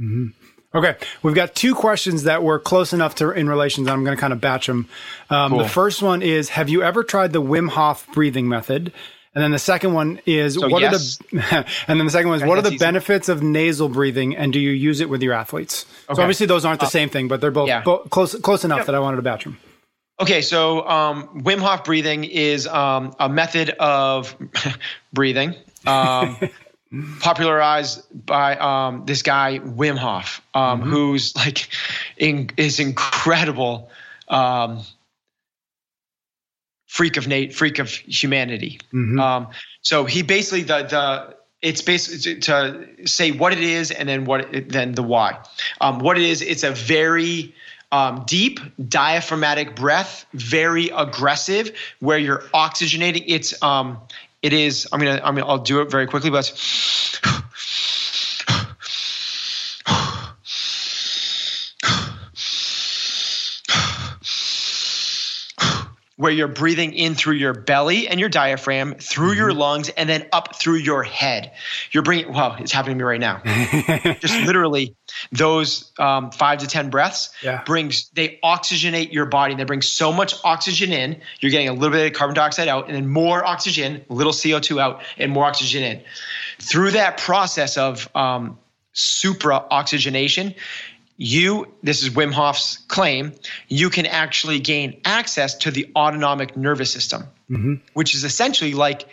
Mm-hmm. 0.00 0.26
Okay, 0.74 0.96
we've 1.22 1.34
got 1.34 1.54
two 1.54 1.74
questions 1.74 2.22
that 2.22 2.42
were 2.42 2.58
close 2.58 2.92
enough 2.92 3.14
to 3.16 3.30
in 3.30 3.48
relation. 3.48 3.88
I'm 3.88 4.04
going 4.04 4.16
to 4.16 4.20
kind 4.20 4.32
of 4.32 4.40
batch 4.40 4.66
them. 4.66 4.88
Um, 5.28 5.50
cool. 5.50 5.58
The 5.60 5.68
first 5.68 6.02
one 6.02 6.22
is: 6.22 6.48
Have 6.50 6.68
you 6.68 6.82
ever 6.82 7.04
tried 7.04 7.32
the 7.32 7.42
Wim 7.42 7.68
Hof 7.68 8.06
breathing 8.12 8.48
method? 8.48 8.92
And 9.34 9.42
then 9.42 9.50
the 9.50 9.58
second 9.58 9.94
one 9.94 10.20
is 10.26 10.54
so 10.54 10.68
what 10.68 10.82
yes. 10.82 11.18
are 11.20 11.36
the 11.36 11.66
and 11.88 11.98
then 11.98 12.06
the 12.06 12.12
second 12.12 12.28
one 12.28 12.42
is 12.42 12.46
what 12.46 12.58
are 12.58 12.62
the 12.62 12.68
easy. 12.68 12.78
benefits 12.78 13.30
of 13.30 13.42
nasal 13.42 13.88
breathing 13.88 14.36
and 14.36 14.52
do 14.52 14.60
you 14.60 14.70
use 14.70 15.00
it 15.00 15.08
with 15.08 15.22
your 15.22 15.32
athletes? 15.32 15.86
Okay. 16.04 16.16
So 16.16 16.22
obviously 16.22 16.46
those 16.46 16.66
aren't 16.66 16.80
the 16.80 16.86
uh, 16.86 16.90
same 16.90 17.08
thing, 17.08 17.28
but 17.28 17.40
they're 17.40 17.50
both, 17.50 17.68
yeah. 17.68 17.82
both 17.82 18.10
close 18.10 18.38
close 18.40 18.64
enough 18.64 18.80
yep. 18.80 18.86
that 18.86 18.94
I 18.94 18.98
wanted 18.98 19.16
to 19.16 19.22
batch 19.22 19.44
them. 19.44 19.58
Okay, 20.20 20.42
so 20.42 20.86
um, 20.86 21.42
Wim 21.42 21.60
Hof 21.60 21.84
breathing 21.84 22.24
is 22.24 22.66
um, 22.66 23.14
a 23.18 23.28
method 23.28 23.70
of 23.70 24.36
breathing 25.12 25.54
um, 25.86 26.36
popularized 27.20 28.02
by 28.26 28.56
um, 28.56 29.04
this 29.06 29.22
guy 29.22 29.60
Wim 29.60 29.96
Hof, 29.96 30.42
um, 30.54 30.80
mm-hmm. 30.80 30.90
who's 30.90 31.34
like 31.36 31.68
in, 32.16 32.50
is 32.56 32.78
incredible 32.78 33.90
um, 34.28 34.80
freak 36.86 37.16
of 37.16 37.26
Nate, 37.26 37.54
freak 37.54 37.78
of 37.78 37.90
humanity. 37.90 38.78
Mm-hmm. 38.92 39.18
Um, 39.18 39.48
so 39.80 40.04
he 40.04 40.22
basically 40.22 40.62
the 40.62 40.82
the 40.82 41.36
it's 41.62 41.80
basically 41.80 42.40
to 42.40 42.86
say 43.06 43.30
what 43.30 43.52
it 43.52 43.60
is 43.60 43.90
and 43.90 44.08
then 44.08 44.24
what 44.24 44.54
it, 44.54 44.68
then 44.68 44.92
the 44.92 45.02
why. 45.02 45.38
Um, 45.80 46.00
what 46.00 46.18
it 46.18 46.24
is, 46.24 46.42
it's 46.42 46.64
a 46.64 46.72
very 46.72 47.54
um, 47.92 48.24
deep 48.26 48.58
diaphragmatic 48.88 49.76
breath, 49.76 50.26
very 50.32 50.88
aggressive, 50.88 51.72
where 52.00 52.18
you're 52.18 52.40
oxygenating. 52.52 53.24
It's 53.26 53.60
um, 53.62 53.98
it 54.42 54.52
is. 54.52 54.88
I 54.92 54.98
mean. 54.98 55.08
I'm 55.08 55.34
gonna. 55.34 55.46
I'll 55.46 55.58
do 55.58 55.80
it 55.80 55.90
very 55.90 56.06
quickly, 56.06 56.30
but. 56.30 56.52
Where 66.22 66.30
you're 66.30 66.46
breathing 66.46 66.92
in 66.92 67.16
through 67.16 67.34
your 67.34 67.52
belly 67.52 68.06
and 68.06 68.20
your 68.20 68.28
diaphragm, 68.28 68.94
through 68.94 69.30
mm-hmm. 69.30 69.38
your 69.38 69.52
lungs, 69.52 69.88
and 69.88 70.08
then 70.08 70.24
up 70.32 70.54
through 70.54 70.76
your 70.76 71.02
head. 71.02 71.50
You're 71.90 72.04
bringing, 72.04 72.32
well, 72.32 72.54
it's 72.60 72.70
happening 72.70 72.96
to 72.96 73.04
me 73.04 73.08
right 73.08 73.18
now. 73.18 73.42
Just 74.20 74.46
literally 74.46 74.94
those 75.32 75.90
um, 75.98 76.30
five 76.30 76.60
to 76.60 76.68
10 76.68 76.90
breaths 76.90 77.34
yeah. 77.42 77.64
brings, 77.64 78.08
they 78.10 78.38
oxygenate 78.44 79.12
your 79.12 79.26
body. 79.26 79.56
They 79.56 79.64
bring 79.64 79.82
so 79.82 80.12
much 80.12 80.36
oxygen 80.44 80.92
in, 80.92 81.20
you're 81.40 81.50
getting 81.50 81.68
a 81.68 81.72
little 81.72 81.90
bit 81.90 82.06
of 82.06 82.16
carbon 82.16 82.36
dioxide 82.36 82.68
out, 82.68 82.86
and 82.86 82.94
then 82.94 83.08
more 83.08 83.44
oxygen, 83.44 84.04
a 84.08 84.14
little 84.14 84.32
CO2 84.32 84.80
out, 84.80 85.02
and 85.18 85.32
more 85.32 85.44
oxygen 85.44 85.82
in. 85.82 86.02
Through 86.60 86.92
that 86.92 87.18
process 87.18 87.76
of 87.76 88.08
um, 88.14 88.60
supra 88.92 89.64
oxygenation, 89.72 90.54
you, 91.22 91.72
this 91.84 92.02
is 92.02 92.10
Wim 92.10 92.32
Hof's 92.32 92.78
claim, 92.88 93.32
you 93.68 93.90
can 93.90 94.06
actually 94.06 94.58
gain 94.58 95.00
access 95.04 95.54
to 95.58 95.70
the 95.70 95.88
autonomic 95.94 96.56
nervous 96.56 96.90
system, 96.90 97.28
mm-hmm. 97.48 97.74
which 97.94 98.16
is 98.16 98.24
essentially 98.24 98.74
like 98.74 99.06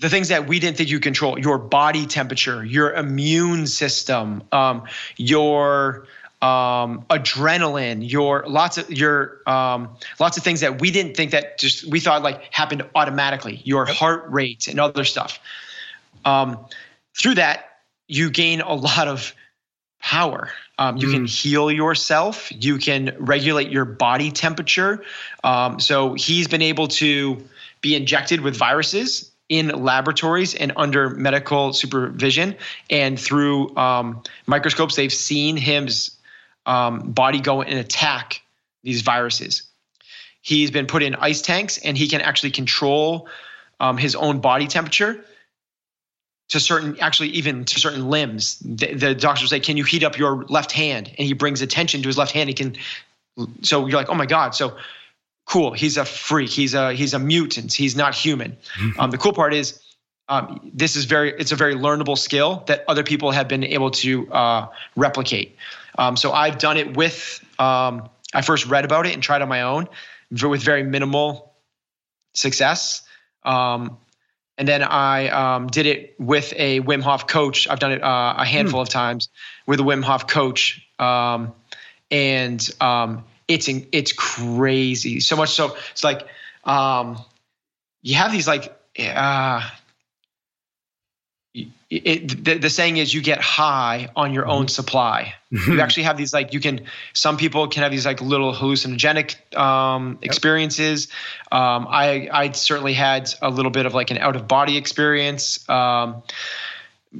the 0.00 0.10
things 0.10 0.28
that 0.28 0.46
we 0.46 0.58
didn't 0.58 0.76
think 0.76 0.90
you 0.90 1.00
control 1.00 1.38
your 1.38 1.56
body 1.56 2.04
temperature, 2.04 2.62
your 2.62 2.92
immune 2.92 3.66
system, 3.66 4.42
um, 4.52 4.84
your 5.16 6.06
um, 6.42 7.06
adrenaline, 7.08 8.06
your 8.06 8.44
lots 8.46 8.76
of 8.76 8.90
your 8.90 9.40
um, 9.46 9.96
lots 10.20 10.36
of 10.36 10.42
things 10.42 10.60
that 10.60 10.82
we 10.82 10.90
didn't 10.90 11.16
think 11.16 11.30
that 11.30 11.58
just 11.58 11.86
we 11.86 11.98
thought 11.98 12.22
like 12.22 12.52
happened 12.52 12.82
automatically, 12.94 13.62
your 13.64 13.86
heart 13.86 14.24
rate 14.28 14.68
and 14.68 14.78
other 14.78 15.04
stuff. 15.04 15.38
Um, 16.26 16.66
through 17.18 17.36
that, 17.36 17.78
you 18.06 18.28
gain 18.28 18.60
a 18.60 18.74
lot 18.74 19.08
of 19.08 19.34
power. 20.02 20.50
Um, 20.78 20.96
you 20.96 21.08
mm. 21.08 21.12
can 21.12 21.26
heal 21.26 21.70
yourself. 21.70 22.50
You 22.50 22.78
can 22.78 23.14
regulate 23.18 23.70
your 23.70 23.84
body 23.84 24.30
temperature. 24.30 25.04
Um, 25.42 25.78
so 25.78 26.14
he's 26.14 26.48
been 26.48 26.62
able 26.62 26.88
to 26.88 27.42
be 27.80 27.94
injected 27.94 28.40
with 28.40 28.56
viruses 28.56 29.30
in 29.48 29.68
laboratories 29.68 30.54
and 30.54 30.72
under 30.76 31.10
medical 31.10 31.72
supervision. 31.72 32.56
And 32.90 33.20
through 33.20 33.76
um, 33.76 34.22
microscopes, 34.46 34.96
they've 34.96 35.12
seen 35.12 35.56
his 35.56 36.10
um, 36.66 37.12
body 37.12 37.40
go 37.40 37.62
and 37.62 37.78
attack 37.78 38.42
these 38.82 39.02
viruses. 39.02 39.62
He's 40.40 40.70
been 40.70 40.86
put 40.86 41.02
in 41.02 41.14
ice 41.14 41.40
tanks 41.40 41.78
and 41.78 41.96
he 41.96 42.08
can 42.08 42.20
actually 42.20 42.50
control 42.50 43.28
um, 43.80 43.96
his 43.96 44.14
own 44.14 44.40
body 44.40 44.66
temperature 44.66 45.24
to 46.48 46.60
certain 46.60 46.98
actually 47.00 47.30
even 47.30 47.64
to 47.64 47.80
certain 47.80 48.10
limbs. 48.10 48.58
The, 48.58 48.94
the 48.94 49.14
doctors 49.14 49.50
say 49.50 49.60
can 49.60 49.76
you 49.76 49.84
heat 49.84 50.02
up 50.02 50.18
your 50.18 50.44
left 50.44 50.72
hand? 50.72 51.08
And 51.18 51.26
he 51.26 51.32
brings 51.32 51.62
attention 51.62 52.02
to 52.02 52.08
his 52.08 52.18
left 52.18 52.32
hand. 52.32 52.48
He 52.48 52.54
can 52.54 52.76
so 53.62 53.86
you're 53.86 53.98
like 53.98 54.08
oh 54.08 54.14
my 54.14 54.26
god. 54.26 54.54
So 54.54 54.76
cool. 55.46 55.72
He's 55.72 55.96
a 55.96 56.04
freak. 56.04 56.50
He's 56.50 56.74
a 56.74 56.92
he's 56.92 57.14
a 57.14 57.18
mutant. 57.18 57.72
He's 57.72 57.96
not 57.96 58.14
human. 58.14 58.56
Mm-hmm. 58.78 59.00
um, 59.00 59.10
the 59.10 59.18
cool 59.18 59.32
part 59.32 59.54
is 59.54 59.80
um, 60.28 60.70
this 60.72 60.96
is 60.96 61.04
very 61.04 61.32
it's 61.38 61.52
a 61.52 61.56
very 61.56 61.74
learnable 61.74 62.16
skill 62.16 62.64
that 62.66 62.84
other 62.88 63.02
people 63.02 63.30
have 63.30 63.48
been 63.48 63.64
able 63.64 63.90
to 63.90 64.30
uh, 64.32 64.68
replicate. 64.96 65.56
Um, 65.96 66.16
so 66.16 66.32
i've 66.32 66.58
done 66.58 66.76
it 66.76 66.96
with 66.96 67.44
um, 67.60 68.08
i 68.34 68.42
first 68.42 68.66
read 68.66 68.84
about 68.84 69.06
it 69.06 69.14
and 69.14 69.22
tried 69.22 69.42
on 69.42 69.48
my 69.48 69.62
own 69.62 69.86
with 70.42 70.62
very 70.62 70.82
minimal 70.82 71.54
success. 72.34 73.02
Um, 73.44 73.98
and 74.56 74.68
then 74.68 74.82
I 74.82 75.28
um, 75.28 75.66
did 75.66 75.86
it 75.86 76.14
with 76.18 76.52
a 76.56 76.80
Wim 76.80 77.02
Hof 77.02 77.26
coach. 77.26 77.68
I've 77.68 77.80
done 77.80 77.92
it 77.92 78.02
uh, 78.02 78.34
a 78.36 78.44
handful 78.44 78.78
mm. 78.78 78.82
of 78.82 78.88
times 78.88 79.28
with 79.66 79.80
a 79.80 79.82
Wim 79.82 80.02
Hof 80.02 80.28
coach, 80.28 80.86
um, 80.98 81.52
and 82.10 82.68
um, 82.80 83.24
it's 83.48 83.68
it's 83.68 84.12
crazy. 84.12 85.20
So 85.20 85.36
much 85.36 85.50
so 85.50 85.76
it's 85.90 86.04
like 86.04 86.26
um, 86.64 87.18
you 88.02 88.14
have 88.14 88.30
these 88.30 88.46
like 88.46 88.76
uh, 88.98 89.68
it, 91.54 92.44
the, 92.44 92.58
the, 92.58 92.70
saying 92.70 92.96
is 92.96 93.14
you 93.14 93.22
get 93.22 93.40
high 93.40 94.08
on 94.16 94.34
your 94.34 94.46
own 94.46 94.62
mm-hmm. 94.62 94.68
supply. 94.68 95.34
You 95.68 95.80
actually 95.80 96.02
have 96.02 96.16
these 96.16 96.34
like 96.34 96.52
you 96.52 96.58
can. 96.58 96.80
Some 97.12 97.36
people 97.36 97.68
can 97.68 97.84
have 97.84 97.92
these 97.92 98.04
like 98.04 98.20
little 98.20 98.52
hallucinogenic 98.52 99.56
um, 99.56 100.14
yep. 100.14 100.24
experiences. 100.24 101.06
Um, 101.52 101.86
I 101.88 102.28
I 102.32 102.50
certainly 102.50 102.92
had 102.92 103.32
a 103.40 103.50
little 103.50 103.70
bit 103.70 103.86
of 103.86 103.94
like 103.94 104.10
an 104.10 104.18
out 104.18 104.34
of 104.34 104.48
body 104.48 104.76
experience. 104.76 105.68
Um, 105.68 106.24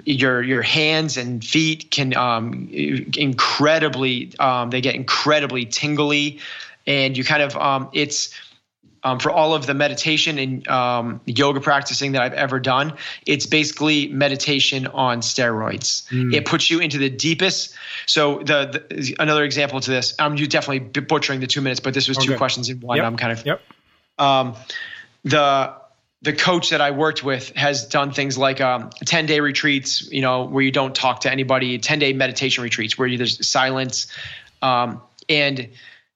your 0.04 0.42
your 0.42 0.62
hands 0.62 1.16
and 1.16 1.44
feet 1.44 1.92
can 1.92 2.16
um, 2.16 2.68
incredibly 2.72 4.36
um, 4.40 4.70
they 4.70 4.80
get 4.80 4.96
incredibly 4.96 5.64
tingly, 5.64 6.40
and 6.84 7.16
you 7.16 7.22
kind 7.22 7.42
of 7.44 7.56
um, 7.56 7.88
it's 7.92 8.34
um, 9.04 9.18
for 9.18 9.30
all 9.30 9.54
of 9.54 9.66
the 9.66 9.74
meditation 9.74 10.38
and 10.38 10.66
um, 10.66 11.20
yoga 11.26 11.60
practicing 11.60 12.12
that 12.12 12.22
I've 12.22 12.32
ever 12.32 12.58
done, 12.58 12.94
it's 13.26 13.46
basically 13.46 14.08
meditation 14.08 14.86
on 14.88 15.20
steroids. 15.20 16.08
Mm. 16.08 16.34
It 16.34 16.46
puts 16.46 16.70
you 16.70 16.80
into 16.80 16.96
the 16.96 17.10
deepest. 17.10 17.74
So 18.06 18.38
the, 18.38 18.84
the 18.88 19.16
another 19.18 19.44
example 19.44 19.80
to 19.80 19.90
this, 19.90 20.14
I'm 20.18 20.36
you 20.36 20.46
definitely 20.46 21.00
butchering 21.00 21.40
the 21.40 21.46
two 21.46 21.60
minutes, 21.60 21.80
but 21.80 21.92
this 21.92 22.08
was 22.08 22.16
two 22.16 22.36
questions 22.36 22.70
in 22.70 22.80
one. 22.80 22.96
Yep. 22.96 23.06
I'm 23.06 23.16
kind 23.16 23.32
of 23.32 23.46
yep. 23.46 23.60
Um, 24.18 24.54
the 25.22 25.74
the 26.22 26.32
coach 26.32 26.70
that 26.70 26.80
I 26.80 26.90
worked 26.90 27.22
with 27.22 27.54
has 27.54 27.86
done 27.86 28.10
things 28.10 28.38
like 28.38 28.58
um, 28.62 28.88
10 29.04 29.26
day 29.26 29.40
retreats, 29.40 30.10
you 30.10 30.22
know, 30.22 30.44
where 30.44 30.64
you 30.64 30.70
don't 30.70 30.94
talk 30.94 31.20
to 31.20 31.30
anybody, 31.30 31.78
10 31.78 31.98
day 31.98 32.14
meditation 32.14 32.64
retreats 32.64 32.96
where 32.96 33.06
you, 33.06 33.18
there's 33.18 33.46
silence. 33.46 34.06
Um, 34.62 35.02
and 35.28 35.68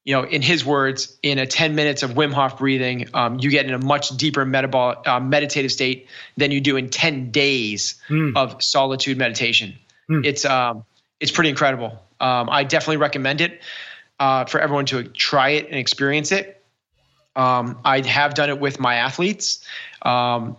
you 0.08 0.14
know, 0.14 0.22
in 0.22 0.40
his 0.40 0.64
words, 0.64 1.18
in 1.22 1.38
a 1.38 1.44
10 1.44 1.74
minutes 1.74 2.02
of 2.02 2.12
Wim 2.12 2.32
Hof 2.32 2.56
breathing, 2.56 3.10
um, 3.12 3.38
you 3.40 3.50
get 3.50 3.66
in 3.66 3.74
a 3.74 3.78
much 3.78 4.08
deeper 4.16 4.42
metabolic, 4.46 5.06
uh, 5.06 5.20
meditative 5.20 5.70
state 5.70 6.08
than 6.38 6.50
you 6.50 6.62
do 6.62 6.78
in 6.78 6.88
10 6.88 7.30
days 7.30 8.00
mm. 8.08 8.34
of 8.34 8.62
solitude 8.62 9.18
meditation. 9.18 9.74
Mm. 10.08 10.24
It's 10.24 10.46
um, 10.46 10.86
it's 11.20 11.30
pretty 11.30 11.50
incredible. 11.50 12.02
Um, 12.20 12.48
I 12.48 12.64
definitely 12.64 12.96
recommend 12.96 13.42
it 13.42 13.60
uh, 14.18 14.46
for 14.46 14.60
everyone 14.60 14.86
to 14.86 15.04
try 15.04 15.50
it 15.50 15.66
and 15.66 15.74
experience 15.74 16.32
it. 16.32 16.64
Um, 17.36 17.78
I 17.84 18.00
have 18.00 18.32
done 18.32 18.48
it 18.48 18.58
with 18.58 18.80
my 18.80 18.94
athletes. 18.94 19.62
Um, 20.00 20.56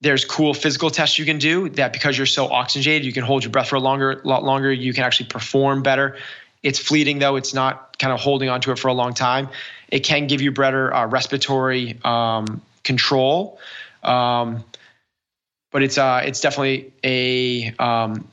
there's 0.00 0.24
cool 0.24 0.52
physical 0.52 0.90
tests 0.90 1.16
you 1.16 1.24
can 1.24 1.38
do 1.38 1.68
that 1.70 1.92
because 1.92 2.18
you're 2.18 2.26
so 2.26 2.48
oxygenated, 2.48 3.06
you 3.06 3.12
can 3.12 3.22
hold 3.22 3.44
your 3.44 3.52
breath 3.52 3.68
for 3.68 3.76
a 3.76 3.80
longer, 3.80 4.20
lot 4.24 4.42
longer. 4.42 4.72
You 4.72 4.92
can 4.92 5.04
actually 5.04 5.28
perform 5.28 5.84
better. 5.84 6.16
It's 6.64 6.78
fleeting 6.78 7.20
though; 7.20 7.36
it's 7.36 7.54
not 7.54 7.98
kind 7.98 8.12
of 8.12 8.18
holding 8.18 8.48
onto 8.48 8.72
it 8.72 8.78
for 8.78 8.88
a 8.88 8.94
long 8.94 9.14
time. 9.14 9.48
It 9.88 10.00
can 10.00 10.26
give 10.26 10.40
you 10.40 10.50
better 10.50 10.92
uh, 10.92 11.06
respiratory 11.06 12.00
um, 12.02 12.62
control, 12.82 13.60
um, 14.02 14.64
but 15.70 15.82
it's 15.82 15.98
uh, 15.98 16.22
it's 16.24 16.40
definitely 16.40 16.92
a 17.04 17.72
um, 17.78 18.26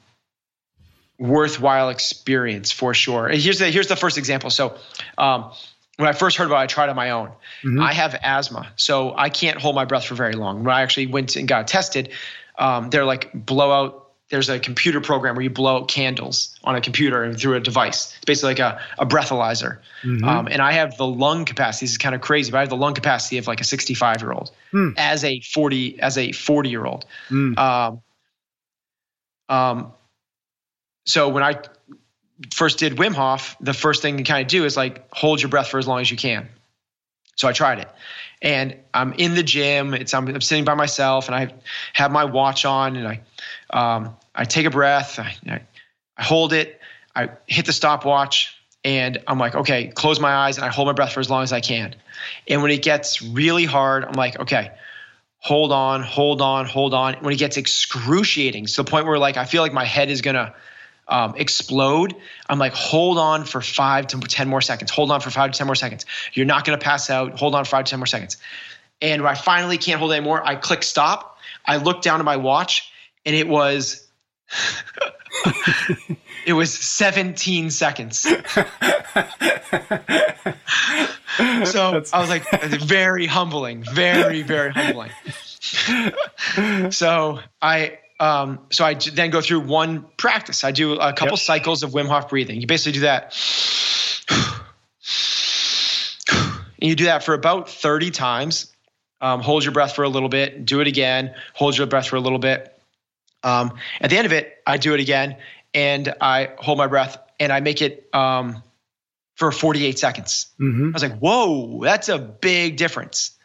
worthwhile 1.19 1.89
experience 1.89 2.71
for 2.71 2.93
sure. 2.93 3.27
Here's 3.29 3.59
the 3.59 3.69
here's 3.69 3.87
the 3.87 3.95
first 3.97 4.17
example. 4.17 4.49
So 4.49 4.77
um, 5.17 5.51
when 5.97 6.07
I 6.07 6.13
first 6.13 6.37
heard 6.37 6.47
about 6.47 6.61
it, 6.61 6.63
I 6.63 6.67
tried 6.67 6.89
on 6.89 6.95
my 6.95 7.11
own. 7.11 7.27
Mm-hmm. 7.63 7.81
I 7.81 7.93
have 7.93 8.17
asthma, 8.23 8.71
so 8.77 9.13
I 9.15 9.29
can't 9.29 9.59
hold 9.59 9.75
my 9.75 9.85
breath 9.85 10.05
for 10.05 10.15
very 10.15 10.33
long. 10.33 10.63
When 10.63 10.73
I 10.73 10.81
actually 10.81 11.07
went 11.07 11.35
and 11.35 11.47
got 11.47 11.67
tested, 11.67 12.09
um, 12.57 12.89
they're 12.89 13.05
like 13.05 13.29
blowout 13.33 14.00
there's 14.31 14.49
a 14.49 14.59
computer 14.59 15.01
program 15.01 15.35
where 15.35 15.43
you 15.43 15.49
blow 15.49 15.77
out 15.77 15.87
candles 15.89 16.57
on 16.63 16.75
a 16.75 16.81
computer 16.81 17.23
and 17.23 17.37
through 17.39 17.55
a 17.55 17.59
device. 17.59 18.15
It's 18.15 18.25
basically 18.25 18.51
like 18.51 18.59
a, 18.59 18.81
a 18.97 19.05
breathalyzer. 19.05 19.79
Mm-hmm. 20.03 20.23
Um, 20.23 20.47
and 20.47 20.61
I 20.61 20.71
have 20.71 20.97
the 20.97 21.05
lung 21.05 21.45
capacity. 21.45 21.85
This 21.85 21.91
is 21.91 21.97
kind 21.97 22.15
of 22.15 22.21
crazy, 22.21 22.49
but 22.49 22.57
I 22.57 22.61
have 22.61 22.69
the 22.69 22.77
lung 22.77 22.93
capacity 22.93 23.37
of 23.37 23.47
like 23.47 23.59
a 23.61 23.65
65 23.65 24.21
year 24.21 24.31
old 24.31 24.51
mm. 24.73 24.93
as 24.97 25.23
a 25.23 25.41
40 25.41 25.99
as 25.99 26.17
a 26.17 26.31
40 26.31 26.69
year 26.69 26.85
old. 26.85 27.05
Mm. 27.29 27.57
Um, 27.59 28.01
um, 29.49 29.93
so 31.05 31.27
when 31.27 31.43
I 31.43 31.59
first 32.53 32.79
did 32.79 32.93
Wim 32.93 33.13
Hof, 33.13 33.57
the 33.59 33.73
first 33.73 34.01
thing 34.01 34.17
you 34.17 34.23
kind 34.23 34.41
of 34.41 34.47
do 34.47 34.63
is 34.63 34.77
like 34.77 35.13
hold 35.13 35.41
your 35.41 35.49
breath 35.49 35.67
for 35.67 35.77
as 35.77 35.87
long 35.87 35.99
as 35.99 36.09
you 36.09 36.17
can. 36.17 36.47
So 37.35 37.47
I 37.47 37.53
tried 37.53 37.79
it, 37.79 37.89
and 38.41 38.77
I'm 38.93 39.13
in 39.13 39.35
the 39.35 39.43
gym. 39.43 39.93
It's 39.93 40.13
I'm, 40.13 40.27
I'm 40.27 40.41
sitting 40.41 40.63
by 40.63 40.75
myself, 40.75 41.27
and 41.27 41.35
I 41.35 41.53
have 41.93 42.11
my 42.11 42.25
watch 42.25 42.65
on, 42.65 42.95
and 42.95 43.07
I 43.07 43.21
um, 43.71 44.15
I 44.33 44.45
take 44.45 44.65
a 44.65 44.69
breath, 44.69 45.19
I, 45.19 45.35
I, 46.17 46.23
hold 46.23 46.53
it, 46.53 46.79
I 47.15 47.29
hit 47.47 47.65
the 47.65 47.73
stopwatch, 47.73 48.55
and 48.83 49.19
I'm 49.27 49.37
like, 49.37 49.55
okay, 49.55 49.87
close 49.87 50.19
my 50.19 50.33
eyes, 50.33 50.57
and 50.57 50.65
I 50.65 50.69
hold 50.69 50.87
my 50.87 50.93
breath 50.93 51.13
for 51.13 51.19
as 51.19 51.29
long 51.29 51.43
as 51.43 51.53
I 51.53 51.59
can. 51.59 51.95
And 52.47 52.61
when 52.61 52.71
it 52.71 52.81
gets 52.81 53.21
really 53.21 53.65
hard, 53.65 54.05
I'm 54.05 54.13
like, 54.13 54.39
okay, 54.39 54.71
hold 55.39 55.71
on, 55.71 56.01
hold 56.01 56.41
on, 56.41 56.65
hold 56.65 56.93
on. 56.93 57.15
When 57.15 57.33
it 57.33 57.37
gets 57.37 57.57
excruciating, 57.57 58.65
to 58.67 58.75
the 58.77 58.83
point 58.83 59.05
where 59.05 59.19
like 59.19 59.37
I 59.37 59.45
feel 59.45 59.61
like 59.61 59.73
my 59.73 59.85
head 59.85 60.09
is 60.09 60.21
gonna 60.21 60.55
um, 61.07 61.33
explode, 61.35 62.15
I'm 62.49 62.57
like, 62.57 62.73
hold 62.73 63.17
on 63.17 63.43
for 63.43 63.61
five 63.61 64.07
to 64.07 64.19
10 64.19 64.47
more 64.47 64.61
seconds. 64.61 64.91
Hold 64.91 65.11
on 65.11 65.19
for 65.19 65.29
five 65.29 65.51
to 65.51 65.57
10 65.57 65.67
more 65.67 65.75
seconds. 65.75 66.05
You're 66.33 66.45
not 66.45 66.63
to 66.65 66.77
pass 66.77 67.09
out. 67.09 67.37
Hold 67.37 67.53
on 67.53 67.65
for 67.65 67.71
five 67.71 67.85
to 67.85 67.89
10 67.89 67.99
more 67.99 68.07
seconds. 68.07 68.37
And 69.01 69.23
when 69.23 69.31
I 69.31 69.35
finally 69.35 69.77
can't 69.77 69.99
hold 69.99 70.11
anymore, 70.11 70.41
I 70.45 70.55
click 70.55 70.83
stop. 70.83 71.37
I 71.65 71.77
look 71.77 72.01
down 72.01 72.19
at 72.19 72.25
my 72.25 72.37
watch 72.37 72.91
and 73.25 73.35
it 73.35 73.47
was 73.47 74.07
it 76.45 76.53
was 76.53 76.73
17 76.73 77.71
seconds. 77.71 78.19
so 78.19 78.39
I 81.37 82.19
was 82.19 82.29
like 82.29 82.49
very 82.81 83.25
humbling, 83.25 83.83
very 83.83 84.41
very 84.41 84.71
humbling. 84.71 85.11
so 86.91 87.39
I 87.61 87.99
um, 88.19 88.59
so 88.71 88.85
I 88.85 88.93
then 88.93 89.31
go 89.31 89.41
through 89.41 89.61
one 89.61 90.05
practice. 90.17 90.63
I 90.63 90.71
do 90.71 90.93
a 90.93 91.13
couple 91.13 91.33
yep. 91.33 91.39
cycles 91.39 91.83
of 91.83 91.91
Wim 91.91 92.07
Hof 92.07 92.29
breathing. 92.29 92.61
You 92.61 92.67
basically 92.67 92.93
do 92.93 92.99
that. 93.01 93.33
And 96.81 96.89
you 96.89 96.95
do 96.95 97.05
that 97.05 97.23
for 97.23 97.33
about 97.33 97.69
30 97.69 98.11
times. 98.11 98.73
Um, 99.21 99.41
hold 99.41 99.63
your 99.63 99.71
breath 99.71 99.95
for 99.95 100.03
a 100.03 100.09
little 100.09 100.29
bit, 100.29 100.65
do 100.65 100.81
it 100.81 100.87
again, 100.87 101.35
hold 101.53 101.77
your 101.77 101.85
breath 101.85 102.07
for 102.07 102.15
a 102.15 102.19
little 102.19 102.39
bit. 102.39 102.75
Um, 103.43 103.73
at 103.99 104.09
the 104.09 104.17
end 104.17 104.25
of 104.25 104.31
it, 104.33 104.57
I 104.65 104.77
do 104.77 104.93
it 104.93 104.99
again 104.99 105.37
and 105.73 106.13
I 106.21 106.51
hold 106.57 106.77
my 106.77 106.87
breath 106.87 107.17
and 107.39 107.51
I 107.51 107.59
make 107.59 107.81
it 107.81 108.07
um, 108.13 108.61
for 109.35 109.51
48 109.51 109.97
seconds. 109.97 110.47
Mm-hmm. 110.59 110.89
I 110.89 110.91
was 110.91 111.03
like, 111.03 111.17
whoa, 111.17 111.83
that's 111.83 112.09
a 112.09 112.19
big 112.19 112.77
difference. 112.77 113.37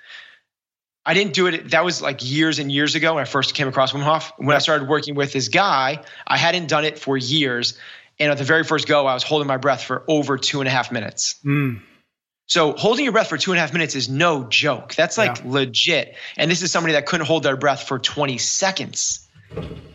I 1.04 1.14
didn't 1.14 1.34
do 1.34 1.46
it. 1.46 1.70
That 1.70 1.84
was 1.84 2.02
like 2.02 2.18
years 2.28 2.58
and 2.58 2.70
years 2.70 2.96
ago 2.96 3.14
when 3.14 3.22
I 3.22 3.26
first 3.26 3.54
came 3.54 3.68
across 3.68 3.92
Wim 3.92 4.02
Hof. 4.02 4.32
When 4.38 4.56
I 4.56 4.58
started 4.58 4.88
working 4.88 5.14
with 5.14 5.32
this 5.32 5.48
guy, 5.48 6.02
I 6.26 6.36
hadn't 6.36 6.68
done 6.68 6.84
it 6.84 6.98
for 6.98 7.16
years. 7.16 7.78
And 8.18 8.32
at 8.32 8.38
the 8.38 8.44
very 8.44 8.64
first 8.64 8.88
go, 8.88 9.06
I 9.06 9.14
was 9.14 9.22
holding 9.22 9.46
my 9.46 9.56
breath 9.56 9.84
for 9.84 10.04
over 10.08 10.36
two 10.36 10.60
and 10.60 10.66
a 10.66 10.70
half 10.70 10.90
minutes. 10.90 11.36
Mm. 11.44 11.80
So 12.46 12.72
holding 12.72 13.04
your 13.04 13.12
breath 13.12 13.28
for 13.28 13.38
two 13.38 13.52
and 13.52 13.58
a 13.58 13.60
half 13.60 13.72
minutes 13.72 13.94
is 13.94 14.08
no 14.08 14.44
joke. 14.44 14.94
That's 14.94 15.16
like 15.16 15.38
yeah. 15.38 15.42
legit. 15.44 16.16
And 16.36 16.50
this 16.50 16.62
is 16.62 16.72
somebody 16.72 16.94
that 16.94 17.06
couldn't 17.06 17.26
hold 17.26 17.44
their 17.44 17.56
breath 17.56 17.86
for 17.86 17.98
20 17.98 18.38
seconds. 18.38 19.25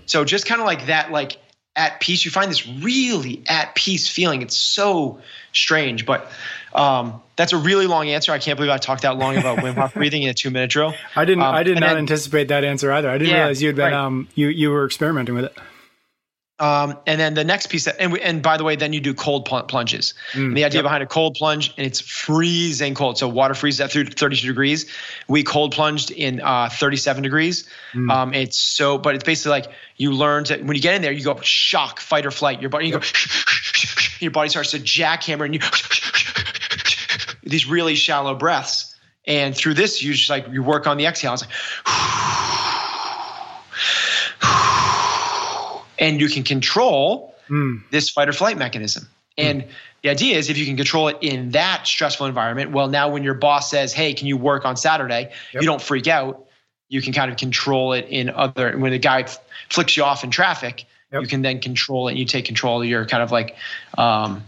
So 0.06 0.26
just 0.26 0.46
kind 0.46 0.60
of 0.60 0.68
like 0.68 0.88
that, 0.88 1.12
like 1.12 1.38
at 1.76 2.00
peace, 2.00 2.26
you 2.26 2.32
find 2.32 2.52
this 2.52 2.68
really 2.68 3.44
at 3.48 3.76
peace 3.76 4.10
feeling. 4.10 4.42
It's 4.42 4.58
so 4.58 5.22
strange, 5.54 6.06
but 6.06 6.30
um, 6.74 7.22
that's 7.36 7.54
a 7.54 7.58
really 7.58 7.88
long 7.88 8.10
answer. 8.10 8.32
I 8.32 8.40
can't 8.40 8.58
believe 8.58 8.72
I 8.72 8.78
talked 8.78 9.04
that 9.04 9.18
long 9.18 9.38
about 9.38 9.60
Wim 9.60 9.76
Hof 9.76 9.94
breathing 9.96 10.24
in 10.24 10.30
a 10.30 10.34
two 10.34 10.52
minute 10.52 10.70
drill. 10.70 10.94
I 11.16 11.26
didn't. 11.26 11.44
Um, 11.44 11.56
I 11.56 11.64
did 11.64 11.80
not 11.80 11.90
then, 11.90 11.98
anticipate 12.00 12.50
that 12.50 12.64
answer 12.64 12.92
either. 12.92 13.10
I 13.10 13.18
didn't 13.18 13.30
yeah, 13.30 13.40
realize 13.40 13.62
you 13.62 13.70
had 13.70 13.76
been. 13.76 13.86
Right. 13.86 13.94
Um, 13.94 14.28
you 14.36 14.48
you 14.48 14.70
were 14.72 14.86
experimenting 14.86 15.36
with 15.36 15.46
it. 15.46 15.58
Um, 16.62 17.00
and 17.08 17.20
then 17.20 17.34
the 17.34 17.44
next 17.44 17.68
piece, 17.68 17.86
that, 17.86 17.96
and, 18.00 18.16
and 18.20 18.44
by 18.44 18.56
the 18.56 18.64
way, 18.64 18.76
then 18.76 18.94
you 18.94 19.02
do 19.02 19.16
cold 19.16 19.46
plunges. 19.46 20.14
Mm, 20.34 20.54
the 20.54 20.64
idea 20.64 20.78
yep. 20.78 20.84
behind 20.84 21.02
a 21.02 21.08
cold 21.08 21.34
plunge, 21.34 21.74
and 21.76 21.88
it's 21.88 22.00
freezing 22.00 22.94
cold. 22.94 23.18
So 23.18 23.28
water 23.28 23.56
freezes 23.56 23.82
at 23.82 23.92
32 23.92 24.48
degrees. 24.48 24.86
We 25.28 25.42
cold 25.42 25.74
plunged 25.74 26.12
in 26.12 26.40
uh, 26.40 26.70
37 26.72 27.24
degrees. 27.24 27.68
Mm. 27.94 28.12
Um, 28.12 28.34
it's 28.36 28.60
so, 28.60 29.00
but 29.00 29.16
it's 29.16 29.24
basically 29.24 29.50
like 29.50 29.72
you 29.98 30.12
learn 30.12 30.44
to 30.46 30.58
when 30.62 30.76
you 30.76 30.84
get 30.84 30.94
in 30.94 31.02
there, 31.02 31.12
you 31.12 31.24
go 31.24 31.42
shock, 31.42 32.00
fight 32.00 32.28
or 32.28 32.32
flight. 32.32 32.62
Your 32.62 32.70
body, 32.70 32.86
you 32.86 32.94
yep. 32.94 33.02
go, 33.02 33.08
your 34.20 34.32
body 34.32 34.50
starts 34.50 34.70
to 34.72 34.80
jackhammer, 34.80 35.46
and 35.46 35.56
you 35.56 35.62
these 37.50 37.66
really 37.66 37.96
shallow 37.96 38.36
breaths. 38.36 38.96
And 39.26 39.58
through 39.58 39.74
this, 39.74 40.04
you 40.04 40.14
just 40.14 40.30
like 40.30 40.48
you 40.52 40.62
work 40.62 40.86
on 40.86 40.98
the 40.98 41.08
exhale. 41.08 41.34
It's 41.34 41.42
like 41.42 41.52
and 46.02 46.20
you 46.20 46.28
can 46.28 46.44
control 46.44 47.34
mm. 47.48 47.82
this 47.92 48.10
fight 48.10 48.28
or 48.28 48.34
flight 48.34 48.58
mechanism. 48.58 49.08
And 49.38 49.62
mm. 49.62 49.68
the 50.02 50.10
idea 50.10 50.38
is 50.38 50.50
if 50.50 50.58
you 50.58 50.66
can 50.66 50.76
control 50.76 51.08
it 51.08 51.18
in 51.22 51.52
that 51.52 51.88
stressful 51.88 52.26
environment, 52.26 52.72
well, 52.72 52.90
now 52.90 53.08
when 53.08 53.24
your 53.24 53.36
boss 53.36 53.70
says, 53.70 53.94
Hey, 53.94 54.14
can 54.14 54.28
you 54.28 54.36
work 54.36 54.66
on 54.66 54.76
Saturday? 54.76 55.32
Yep. 55.54 55.62
You 55.62 55.68
don't 55.68 55.82
freak 55.82 56.08
out. 56.08 56.46
You 56.90 57.02
can 57.02 57.14
kind 57.14 57.32
of 57.32 57.38
control 57.38 57.94
it 57.94 58.08
in 58.10 58.30
other, 58.32 58.78
when 58.78 58.92
the 58.92 59.00
guy 59.00 59.26
flicks 59.70 59.96
you 59.96 60.04
off 60.04 60.26
in 60.26 60.32
traffic, 60.32 60.86
yep. 61.14 61.22
you 61.22 61.28
can 61.28 61.42
then 61.42 61.62
control 61.62 62.10
it 62.10 62.12
and 62.12 62.20
you 62.20 62.26
take 62.26 62.44
control 62.44 62.82
of 62.82 62.88
your 62.88 63.06
kind 63.06 63.24
of 63.24 63.32
like, 63.32 63.56
um, 63.98 64.44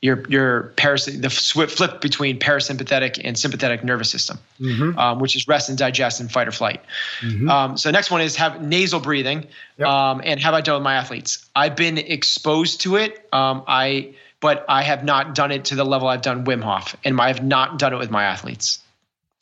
your 0.00 0.22
your 0.28 0.72
paras- 0.76 1.06
the 1.06 1.30
flip 1.30 2.00
between 2.00 2.38
parasympathetic 2.38 3.20
and 3.22 3.36
sympathetic 3.36 3.82
nervous 3.82 4.10
system, 4.10 4.38
mm-hmm. 4.60 4.98
um, 4.98 5.18
which 5.18 5.34
is 5.34 5.48
rest 5.48 5.68
and 5.68 5.76
digest 5.76 6.20
and 6.20 6.30
fight 6.30 6.46
or 6.46 6.52
flight. 6.52 6.82
Mm-hmm. 7.20 7.48
Um, 7.48 7.76
so 7.76 7.90
next 7.90 8.10
one 8.10 8.20
is 8.20 8.36
have 8.36 8.62
nasal 8.62 9.00
breathing, 9.00 9.46
yep. 9.76 9.88
um, 9.88 10.20
and 10.24 10.38
have 10.40 10.54
I 10.54 10.60
done 10.60 10.76
with 10.76 10.84
my 10.84 10.94
athletes? 10.94 11.44
I've 11.54 11.74
been 11.74 11.98
exposed 11.98 12.82
to 12.82 12.96
it. 12.96 13.26
Um, 13.32 13.64
I 13.66 14.14
but 14.40 14.64
I 14.68 14.82
have 14.82 15.02
not 15.02 15.34
done 15.34 15.50
it 15.50 15.66
to 15.66 15.74
the 15.74 15.84
level 15.84 16.06
I've 16.06 16.22
done 16.22 16.44
Wim 16.44 16.62
Hof, 16.62 16.96
and 17.04 17.20
I 17.20 17.28
have 17.28 17.42
not 17.42 17.78
done 17.78 17.92
it 17.92 17.98
with 17.98 18.10
my 18.10 18.24
athletes. 18.24 18.78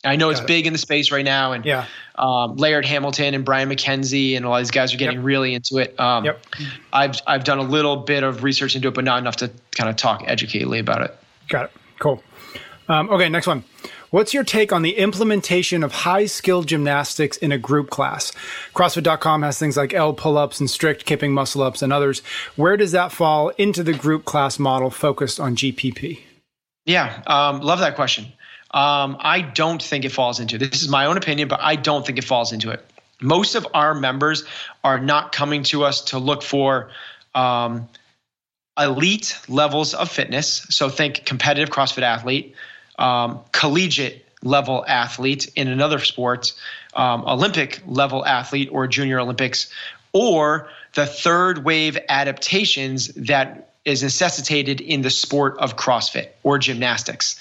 I 0.07 0.15
know 0.15 0.27
Got 0.27 0.31
it's 0.31 0.41
it. 0.41 0.47
big 0.47 0.67
in 0.67 0.73
the 0.73 0.79
space 0.79 1.11
right 1.11 1.25
now, 1.25 1.53
and 1.53 1.65
yeah. 1.65 1.85
um, 2.15 2.55
Laird 2.55 2.85
Hamilton 2.85 3.33
and 3.33 3.45
Brian 3.45 3.69
McKenzie 3.69 4.35
and 4.35 4.45
a 4.45 4.49
lot 4.49 4.57
of 4.57 4.61
these 4.63 4.71
guys 4.71 4.93
are 4.93 4.97
getting 4.97 5.17
yep. 5.17 5.25
really 5.25 5.53
into 5.53 5.77
it. 5.77 5.99
Um, 5.99 6.25
yep. 6.25 6.43
I've 6.93 7.15
I've 7.27 7.43
done 7.43 7.59
a 7.59 7.63
little 7.63 7.97
bit 7.97 8.23
of 8.23 8.43
research 8.43 8.75
into 8.75 8.87
it, 8.87 8.93
but 8.93 9.03
not 9.03 9.19
enough 9.19 9.37
to 9.37 9.51
kind 9.71 9.89
of 9.89 9.95
talk 9.95 10.23
educatedly 10.23 10.79
about 10.79 11.01
it. 11.01 11.15
Got 11.49 11.65
it. 11.65 11.71
Cool. 11.99 12.23
Um, 12.89 13.09
okay, 13.09 13.29
next 13.29 13.47
one. 13.47 13.63
What's 14.09 14.33
your 14.33 14.45
take 14.45 14.71
on 14.71 14.83
the 14.83 14.97
implementation 14.97 15.83
of 15.83 15.91
high 15.91 16.27
skill 16.27 16.63
gymnastics 16.63 17.35
in 17.35 17.51
a 17.51 17.57
group 17.57 17.89
class? 17.89 18.31
CrossFit.com 18.73 19.41
has 19.41 19.59
things 19.59 19.75
like 19.75 19.93
L 19.93 20.13
pull 20.13 20.37
ups 20.37 20.61
and 20.61 20.69
strict 20.69 21.05
kipping 21.05 21.33
muscle 21.33 21.61
ups 21.61 21.81
and 21.81 21.91
others. 21.91 22.21
Where 22.55 22.77
does 22.77 22.93
that 22.93 23.11
fall 23.11 23.49
into 23.57 23.83
the 23.83 23.93
group 23.93 24.23
class 24.23 24.59
model 24.59 24.89
focused 24.89 25.41
on 25.41 25.57
GPP? 25.57 26.21
Yeah, 26.85 27.21
um, 27.27 27.59
love 27.59 27.79
that 27.79 27.95
question. 27.95 28.31
Um, 28.77 29.17
I 29.21 29.41
don't 29.41 29.81
think 29.81 30.05
it 30.05 30.11
falls 30.11 30.39
into 30.39 30.59
This 30.59 30.83
is 30.83 30.87
my 30.87 31.07
own 31.07 31.17
opinion, 31.17 31.47
but 31.47 31.59
I 31.63 31.75
don't 31.75 32.05
think 32.05 32.19
it 32.19 32.23
falls 32.23 32.53
into 32.53 32.69
it. 32.69 32.85
Most 33.19 33.55
of 33.55 33.65
our 33.73 33.95
members 33.95 34.43
are 34.83 34.99
not 34.99 35.31
coming 35.31 35.63
to 35.63 35.83
us 35.83 36.01
to 36.11 36.19
look 36.19 36.43
for 36.43 36.91
um, 37.33 37.89
elite 38.77 39.35
levels 39.47 39.95
of 39.95 40.11
fitness. 40.11 40.67
So 40.69 40.89
think 40.89 41.25
competitive 41.25 41.71
CrossFit 41.71 42.03
athlete, 42.03 42.53
um, 42.99 43.39
collegiate 43.51 44.23
level 44.43 44.85
athlete 44.87 45.51
in 45.55 45.69
another 45.69 45.97
sport, 45.97 46.53
um, 46.93 47.23
Olympic 47.25 47.81
level 47.87 48.23
athlete 48.27 48.69
or 48.71 48.85
junior 48.85 49.19
Olympics, 49.19 49.71
or 50.13 50.69
the 50.93 51.07
third 51.07 51.65
wave 51.65 51.97
adaptations 52.09 53.07
that 53.15 53.73
is 53.85 54.03
necessitated 54.03 54.81
in 54.81 55.01
the 55.01 55.09
sport 55.09 55.57
of 55.57 55.77
CrossFit 55.77 56.27
or 56.43 56.59
gymnastics. 56.59 57.39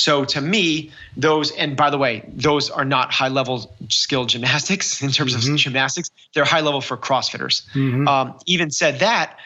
So 0.00 0.24
to 0.24 0.40
me, 0.40 0.90
those, 1.16 1.50
and 1.52 1.76
by 1.76 1.90
the 1.90 1.98
way, 1.98 2.24
those 2.32 2.70
are 2.70 2.86
not 2.86 3.12
high 3.12 3.28
level 3.28 3.74
skill 3.90 4.24
gymnastics 4.24 5.02
in 5.02 5.10
terms 5.10 5.36
mm-hmm. 5.36 5.52
of 5.52 5.58
gymnastics. 5.58 6.10
They're 6.34 6.44
high 6.44 6.60
level 6.60 6.80
for 6.80 6.96
CrossFitters. 6.96 7.68
Mm-hmm. 7.74 8.08
Um, 8.08 8.38
even 8.46 8.70
said 8.70 9.00
that, 9.00 9.38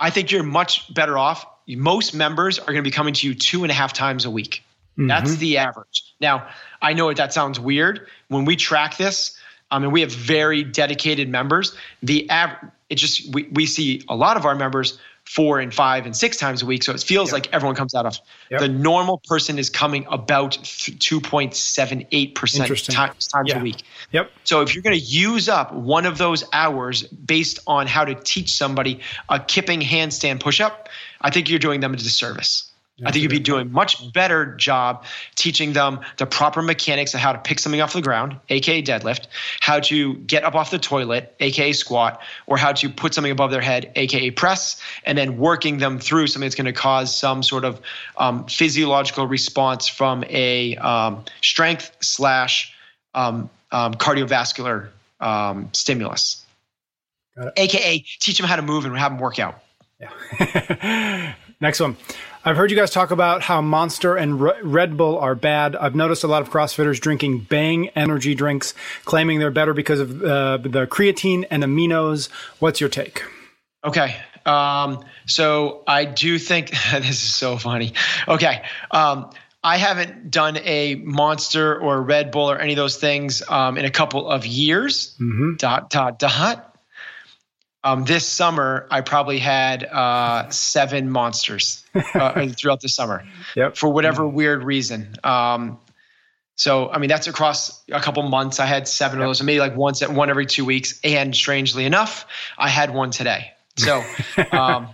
I 0.00 0.10
think 0.10 0.32
you're 0.32 0.42
much 0.42 0.92
better 0.92 1.16
off. 1.16 1.46
Most 1.68 2.14
members 2.14 2.58
are 2.58 2.66
going 2.66 2.76
to 2.76 2.82
be 2.82 2.90
coming 2.90 3.14
to 3.14 3.28
you 3.28 3.34
two 3.34 3.62
and 3.62 3.70
a 3.70 3.74
half 3.74 3.92
times 3.92 4.24
a 4.24 4.30
week. 4.30 4.64
Mm-hmm. 4.98 5.06
That's 5.06 5.36
the 5.36 5.58
average. 5.58 6.02
Now, 6.20 6.48
I 6.82 6.92
know 6.94 7.12
that 7.14 7.32
sounds 7.32 7.60
weird. 7.60 8.08
When 8.26 8.44
we 8.44 8.56
track 8.56 8.96
this, 8.96 9.38
I 9.70 9.78
mean, 9.78 9.92
we 9.92 10.00
have 10.00 10.12
very 10.12 10.64
dedicated 10.64 11.28
members. 11.28 11.76
The 12.02 12.28
average, 12.28 12.72
it 12.90 12.96
just 12.96 13.32
we, 13.32 13.44
we 13.52 13.66
see 13.66 14.02
a 14.08 14.16
lot 14.16 14.36
of 14.36 14.44
our 14.44 14.56
members 14.56 14.98
four 15.32 15.60
and 15.60 15.72
five 15.72 16.04
and 16.04 16.14
six 16.14 16.36
times 16.36 16.62
a 16.62 16.66
week. 16.66 16.82
So 16.82 16.92
it 16.92 17.02
feels 17.02 17.28
yep. 17.28 17.32
like 17.32 17.48
everyone 17.54 17.74
comes 17.74 17.94
out 17.94 18.04
of 18.04 18.18
yep. 18.50 18.60
the 18.60 18.68
normal 18.68 19.22
person 19.26 19.58
is 19.58 19.70
coming 19.70 20.04
about 20.10 20.52
2.78% 20.52 22.94
times, 22.94 23.28
times 23.28 23.48
yeah. 23.48 23.58
a 23.58 23.62
week. 23.62 23.82
Yep. 24.10 24.30
So 24.44 24.60
if 24.60 24.74
you're 24.74 24.82
going 24.82 24.98
to 24.98 25.02
use 25.02 25.48
up 25.48 25.72
one 25.72 26.04
of 26.04 26.18
those 26.18 26.44
hours 26.52 27.04
based 27.04 27.60
on 27.66 27.86
how 27.86 28.04
to 28.04 28.14
teach 28.14 28.54
somebody 28.54 29.00
a 29.30 29.40
kipping 29.40 29.80
handstand 29.80 30.40
push 30.40 30.60
up, 30.60 30.90
I 31.22 31.30
think 31.30 31.48
you're 31.48 31.58
doing 31.58 31.80
them 31.80 31.94
a 31.94 31.96
disservice. 31.96 32.70
I 33.04 33.10
think 33.10 33.22
you'd 33.22 33.30
be 33.30 33.40
doing 33.40 33.72
much 33.72 34.12
better 34.12 34.54
job 34.54 35.04
teaching 35.34 35.72
them 35.72 36.00
the 36.18 36.26
proper 36.26 36.62
mechanics 36.62 37.14
of 37.14 37.20
how 37.20 37.32
to 37.32 37.38
pick 37.38 37.58
something 37.58 37.80
off 37.80 37.92
the 37.92 38.02
ground, 38.02 38.36
aka 38.48 38.82
deadlift, 38.82 39.26
how 39.60 39.80
to 39.80 40.14
get 40.14 40.44
up 40.44 40.54
off 40.54 40.70
the 40.70 40.78
toilet, 40.78 41.34
aka 41.40 41.72
squat, 41.72 42.20
or 42.46 42.56
how 42.56 42.72
to 42.72 42.88
put 42.88 43.14
something 43.14 43.32
above 43.32 43.50
their 43.50 43.60
head, 43.60 43.90
aka 43.96 44.30
press, 44.30 44.80
and 45.04 45.18
then 45.18 45.38
working 45.38 45.78
them 45.78 45.98
through 45.98 46.28
something 46.28 46.46
that's 46.46 46.54
going 46.54 46.66
to 46.66 46.72
cause 46.72 47.14
some 47.14 47.42
sort 47.42 47.64
of 47.64 47.80
um, 48.16 48.46
physiological 48.46 49.26
response 49.26 49.88
from 49.88 50.24
a 50.28 50.76
um, 50.76 51.24
strength 51.40 51.96
slash 52.00 52.74
um, 53.14 53.50
um 53.72 53.94
cardiovascular 53.94 54.88
um, 55.20 55.68
stimulus, 55.72 56.44
aka 57.56 57.98
teach 58.20 58.38
them 58.38 58.46
how 58.46 58.56
to 58.56 58.62
move 58.62 58.84
and 58.84 58.96
have 58.96 59.12
them 59.12 59.20
work 59.20 59.38
out. 59.38 59.62
Yeah. 60.00 61.34
Next 61.60 61.80
one. 61.80 61.96
I've 62.44 62.56
heard 62.56 62.72
you 62.72 62.76
guys 62.76 62.90
talk 62.90 63.12
about 63.12 63.42
how 63.42 63.60
Monster 63.60 64.16
and 64.16 64.40
Red 64.40 64.96
Bull 64.96 65.16
are 65.18 65.36
bad. 65.36 65.76
I've 65.76 65.94
noticed 65.94 66.24
a 66.24 66.26
lot 66.26 66.42
of 66.42 66.50
CrossFitters 66.50 66.98
drinking 66.98 67.40
Bang 67.40 67.88
energy 67.90 68.34
drinks, 68.34 68.74
claiming 69.04 69.38
they're 69.38 69.52
better 69.52 69.72
because 69.72 70.00
of 70.00 70.22
uh, 70.22 70.56
the 70.56 70.88
creatine 70.88 71.46
and 71.52 71.62
aminos. 71.62 72.28
What's 72.58 72.80
your 72.80 72.90
take? 72.90 73.22
Okay. 73.84 74.16
Um, 74.44 75.04
so 75.26 75.84
I 75.86 76.04
do 76.04 76.36
think 76.36 76.70
this 76.92 77.10
is 77.10 77.32
so 77.32 77.58
funny. 77.58 77.94
Okay. 78.26 78.64
Um, 78.90 79.30
I 79.62 79.76
haven't 79.76 80.28
done 80.32 80.58
a 80.64 80.96
Monster 80.96 81.80
or 81.80 82.02
Red 82.02 82.32
Bull 82.32 82.50
or 82.50 82.58
any 82.58 82.72
of 82.72 82.76
those 82.76 82.96
things 82.96 83.44
um, 83.48 83.78
in 83.78 83.84
a 83.84 83.90
couple 83.90 84.28
of 84.28 84.44
years. 84.44 85.16
Mm-hmm. 85.20 85.54
Dot, 85.58 85.90
dot, 85.90 86.18
dot. 86.18 86.71
Um, 87.84 88.04
this 88.04 88.26
summer, 88.26 88.86
I 88.90 89.00
probably 89.00 89.38
had 89.38 89.84
uh, 89.84 90.48
seven 90.50 91.10
monsters 91.10 91.84
uh, 92.14 92.46
throughout 92.56 92.80
the 92.80 92.88
summer 92.88 93.24
yep. 93.56 93.76
for 93.76 93.88
whatever 93.88 94.22
mm-hmm. 94.22 94.36
weird 94.36 94.62
reason. 94.62 95.16
Um, 95.24 95.78
so, 96.54 96.90
I 96.90 96.98
mean, 96.98 97.08
that's 97.08 97.26
across 97.26 97.82
a 97.90 98.00
couple 98.00 98.22
months. 98.22 98.60
I 98.60 98.66
had 98.66 98.86
seven 98.86 99.18
yep. 99.18 99.24
of 99.24 99.30
those, 99.30 99.42
maybe 99.42 99.58
like 99.58 99.74
once 99.74 100.00
at 100.02 100.12
one 100.12 100.30
every 100.30 100.46
two 100.46 100.64
weeks. 100.64 101.00
And 101.02 101.34
strangely 101.34 101.84
enough, 101.84 102.26
I 102.56 102.68
had 102.68 102.94
one 102.94 103.10
today. 103.10 103.52
So, 103.76 104.04
um, 104.52 104.90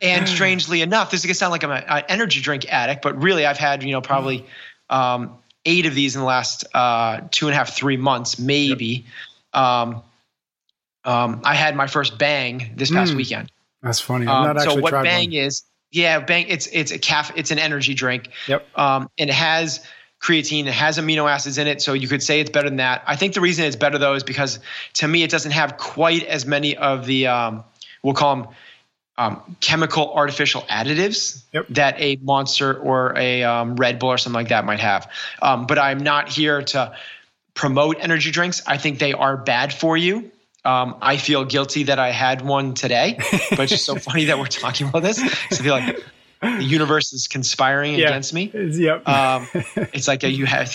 and 0.00 0.28
strangely 0.36 0.82
enough, 0.82 1.10
this 1.10 1.20
is 1.20 1.26
gonna 1.26 1.34
sound 1.34 1.50
like 1.50 1.64
I'm 1.64 1.72
an 1.72 2.04
energy 2.08 2.40
drink 2.40 2.66
addict, 2.68 3.02
but 3.02 3.20
really, 3.20 3.46
I've 3.46 3.58
had 3.58 3.82
you 3.82 3.92
know 3.92 4.00
probably 4.00 4.46
um, 4.90 5.38
eight 5.64 5.86
of 5.86 5.94
these 5.94 6.14
in 6.14 6.20
the 6.20 6.26
last 6.26 6.64
uh, 6.74 7.22
two 7.30 7.46
and 7.46 7.54
a 7.54 7.56
half, 7.56 7.74
three 7.74 7.96
months, 7.96 8.38
maybe. 8.38 9.06
Yep. 9.54 9.62
Um, 9.62 10.02
um, 11.04 11.40
I 11.44 11.54
had 11.54 11.76
my 11.76 11.86
first 11.86 12.18
bang 12.18 12.72
this 12.76 12.90
past 12.90 13.12
mm, 13.12 13.16
weekend. 13.16 13.50
That's 13.82 14.00
funny. 14.00 14.26
Um, 14.26 14.58
so 14.58 14.76
what 14.76 14.92
bang 14.92 15.30
one. 15.30 15.34
is? 15.34 15.64
Yeah, 15.90 16.20
bang. 16.20 16.46
It's 16.48 16.68
it's 16.72 16.92
a 16.92 16.98
calf. 16.98 17.32
It's 17.36 17.50
an 17.50 17.58
energy 17.58 17.94
drink. 17.94 18.30
Yep. 18.46 18.66
Um, 18.78 19.08
and 19.18 19.30
it 19.30 19.34
has 19.34 19.84
creatine. 20.20 20.66
It 20.66 20.74
has 20.74 20.98
amino 20.98 21.30
acids 21.30 21.58
in 21.58 21.66
it, 21.66 21.80
so 21.80 21.92
you 21.92 22.08
could 22.08 22.22
say 22.22 22.40
it's 22.40 22.50
better 22.50 22.68
than 22.68 22.78
that. 22.78 23.02
I 23.06 23.16
think 23.16 23.34
the 23.34 23.40
reason 23.40 23.64
it's 23.64 23.76
better 23.76 23.98
though 23.98 24.14
is 24.14 24.24
because 24.24 24.58
to 24.94 25.08
me 25.08 25.22
it 25.22 25.30
doesn't 25.30 25.52
have 25.52 25.78
quite 25.78 26.24
as 26.24 26.44
many 26.44 26.76
of 26.76 27.06
the 27.06 27.28
um, 27.28 27.64
we'll 28.02 28.14
call 28.14 28.36
them 28.36 28.48
um, 29.16 29.56
chemical 29.60 30.12
artificial 30.14 30.62
additives 30.62 31.42
yep. 31.52 31.66
that 31.70 32.00
a 32.00 32.16
Monster 32.22 32.78
or 32.78 33.16
a 33.16 33.42
um, 33.42 33.76
Red 33.76 33.98
Bull 33.98 34.10
or 34.10 34.18
something 34.18 34.34
like 34.34 34.48
that 34.48 34.64
might 34.64 34.80
have. 34.80 35.10
Um, 35.42 35.66
but 35.66 35.78
I'm 35.78 35.98
not 35.98 36.28
here 36.28 36.62
to 36.62 36.96
promote 37.54 37.96
energy 38.00 38.30
drinks. 38.30 38.62
I 38.66 38.78
think 38.78 39.00
they 39.00 39.12
are 39.12 39.36
bad 39.36 39.72
for 39.72 39.96
you. 39.96 40.30
Um, 40.64 40.96
I 41.00 41.16
feel 41.16 41.44
guilty 41.44 41.84
that 41.84 41.98
I 41.98 42.10
had 42.10 42.42
one 42.42 42.74
today, 42.74 43.16
but 43.50 43.60
it's 43.60 43.72
just 43.72 43.84
so 43.84 43.94
funny 43.98 44.26
that 44.26 44.38
we're 44.38 44.46
talking 44.46 44.88
about 44.88 45.02
this. 45.02 45.18
I 45.20 45.54
feel 45.54 45.74
like 45.74 46.04
the 46.40 46.64
universe 46.64 47.12
is 47.12 47.28
conspiring 47.28 47.94
yeah. 47.94 48.08
against 48.08 48.34
me. 48.34 48.50
Yep. 48.54 49.08
Um, 49.08 49.48
it's 49.54 50.08
like 50.08 50.24
a, 50.24 50.30
you 50.30 50.46
have, 50.46 50.74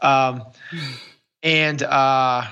um, 0.00 0.44
and 1.42 1.82
uh, 1.82 2.44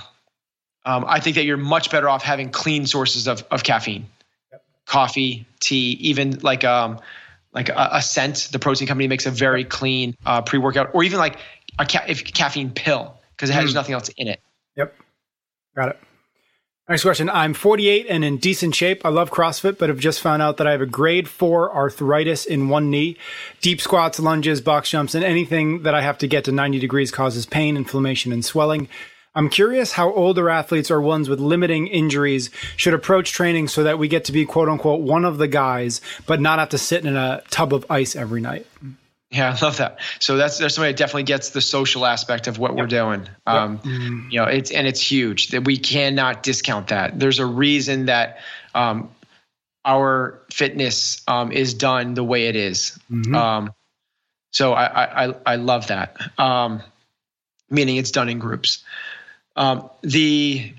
um, 0.84 1.04
I 1.08 1.20
think 1.20 1.36
that 1.36 1.44
you're 1.44 1.56
much 1.56 1.90
better 1.90 2.08
off 2.08 2.22
having 2.22 2.50
clean 2.50 2.86
sources 2.86 3.26
of, 3.26 3.44
of 3.50 3.64
caffeine, 3.64 4.06
yep. 4.52 4.64
coffee, 4.86 5.46
tea, 5.60 5.92
even 6.00 6.38
like 6.40 6.62
um, 6.64 7.00
like 7.52 7.70
a, 7.70 8.00
scent. 8.02 8.50
The 8.52 8.58
protein 8.58 8.86
company 8.86 9.08
makes 9.08 9.26
a 9.26 9.30
very 9.30 9.64
clean 9.64 10.14
uh, 10.24 10.42
pre 10.42 10.58
workout, 10.58 10.90
or 10.94 11.02
even 11.02 11.18
like 11.18 11.38
a 11.78 11.86
ca- 11.86 12.04
if 12.06 12.22
caffeine 12.24 12.70
pill 12.70 13.18
because 13.30 13.50
it 13.50 13.54
has 13.54 13.70
mm. 13.70 13.74
nothing 13.74 13.94
else 13.94 14.08
in 14.16 14.28
it. 14.28 14.40
Yep. 14.76 14.94
Got 15.74 15.88
it. 15.90 15.98
Next 16.88 17.03
question. 17.03 17.29
I'm 17.29 17.53
48 17.53 18.07
and 18.09 18.25
in 18.25 18.37
decent 18.37 18.77
shape. 18.77 19.05
I 19.05 19.09
love 19.09 19.33
CrossFit, 19.33 19.77
but 19.77 19.88
have 19.88 19.99
just 19.99 20.20
found 20.20 20.40
out 20.40 20.57
that 20.59 20.68
I 20.68 20.70
have 20.70 20.81
a 20.81 20.87
grade 20.87 21.29
four 21.29 21.75
arthritis 21.75 22.46
in 22.46 22.68
one 22.68 22.90
knee. 22.90 23.16
Deep 23.61 23.81
squats, 23.81 24.20
lunges, 24.20 24.61
box 24.61 24.90
jumps, 24.90 25.16
and 25.16 25.25
anything 25.25 25.83
that 25.83 25.96
I 25.96 26.03
have 26.03 26.16
to 26.18 26.29
get 26.29 26.44
to 26.44 26.53
90 26.53 26.79
degrees 26.79 27.11
causes 27.11 27.44
pain, 27.44 27.77
inflammation, 27.77 28.31
and 28.31 28.44
swelling. 28.44 28.88
I'm 29.35 29.51
curious 29.51 29.92
how 29.92 30.12
older 30.12 30.49
athletes 30.49 30.88
or 30.88 31.01
ones 31.01 31.29
with 31.29 31.40
limiting 31.40 31.88
injuries 31.88 32.51
should 32.77 32.94
approach 32.94 33.33
training 33.33 33.66
so 33.66 33.83
that 33.83 33.99
we 33.99 34.07
get 34.07 34.25
to 34.27 34.33
be 34.33 34.46
quote 34.46 34.68
unquote 34.68 35.01
one 35.01 35.25
of 35.25 35.38
the 35.38 35.49
guys, 35.49 36.01
but 36.25 36.40
not 36.40 36.61
have 36.61 36.68
to 36.68 36.79
sit 36.79 37.05
in 37.05 37.16
a 37.16 37.42
tub 37.51 37.75
of 37.75 37.85
ice 37.90 38.14
every 38.14 38.40
night. 38.40 38.64
Yeah, 39.37 39.57
I 39.61 39.64
love 39.64 39.77
that. 39.79 39.99
So 40.18 40.37
that's 40.37 40.59
there's 40.59 40.75
somebody 40.75 40.92
that 40.92 40.99
definitely 40.99 41.25
gets 41.25 41.51
the 41.51 41.61
social 41.61 42.07
aspect 42.07 42.46
of 42.46 42.59
what 42.59 42.72
yep. 42.72 42.79
we're 42.79 42.87
doing. 42.87 43.29
Um, 43.46 43.81
yep. 43.85 44.33
You 44.33 44.40
know, 44.40 44.44
it's 44.44 44.70
and 44.70 44.87
it's 44.87 45.01
huge 45.01 45.49
that 45.49 45.64
we 45.64 45.77
cannot 45.77 46.42
discount 46.42 46.88
that. 46.88 47.18
There's 47.18 47.38
a 47.38 47.46
reason 47.46 48.07
that 48.07 48.38
um, 48.75 49.11
our 49.85 50.40
fitness 50.51 51.22
um, 51.29 51.53
is 51.53 51.75
done 51.75 52.14
the 52.14 52.25
way 52.25 52.46
it 52.46 52.57
is. 52.57 52.99
Mm-hmm. 53.11 53.35
Um, 53.35 53.75
so 54.53 54.72
I, 54.72 55.27
I 55.27 55.35
I 55.44 55.57
love 55.57 55.88
that. 55.88 56.16
Um, 56.38 56.83
meaning 57.68 57.96
it's 57.96 58.11
done 58.11 58.29
in 58.29 58.38
groups. 58.38 58.83
Um, 59.55 59.90
the 60.03 60.72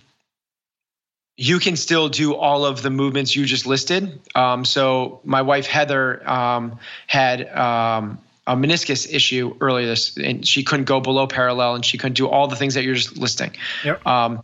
you 1.38 1.60
can 1.60 1.76
still 1.76 2.10
do 2.10 2.34
all 2.34 2.66
of 2.66 2.82
the 2.82 2.90
movements 2.90 3.36
you 3.36 3.46
just 3.46 3.68
listed. 3.68 4.20
Um, 4.34 4.66
so 4.66 5.22
my 5.24 5.44
wife 5.44 5.68
Heather 5.68 6.28
um, 6.28 6.80
had 7.06 7.48
um, 7.56 8.18
a 8.48 8.56
meniscus 8.56 9.14
issue 9.14 9.56
earlier 9.60 9.86
this, 9.86 10.16
and 10.16 10.48
she 10.48 10.64
couldn't 10.64 10.86
go 10.86 11.02
below 11.02 11.28
parallel, 11.28 11.76
and 11.76 11.86
she 11.86 11.98
couldn't 11.98 12.16
do 12.16 12.28
all 12.28 12.48
the 12.48 12.56
things 12.56 12.76
that 12.76 12.84
you're 12.84 12.96
just 12.96 13.18
listing. 13.18 13.52
Yep. 13.84 14.08
Um, 14.08 14.44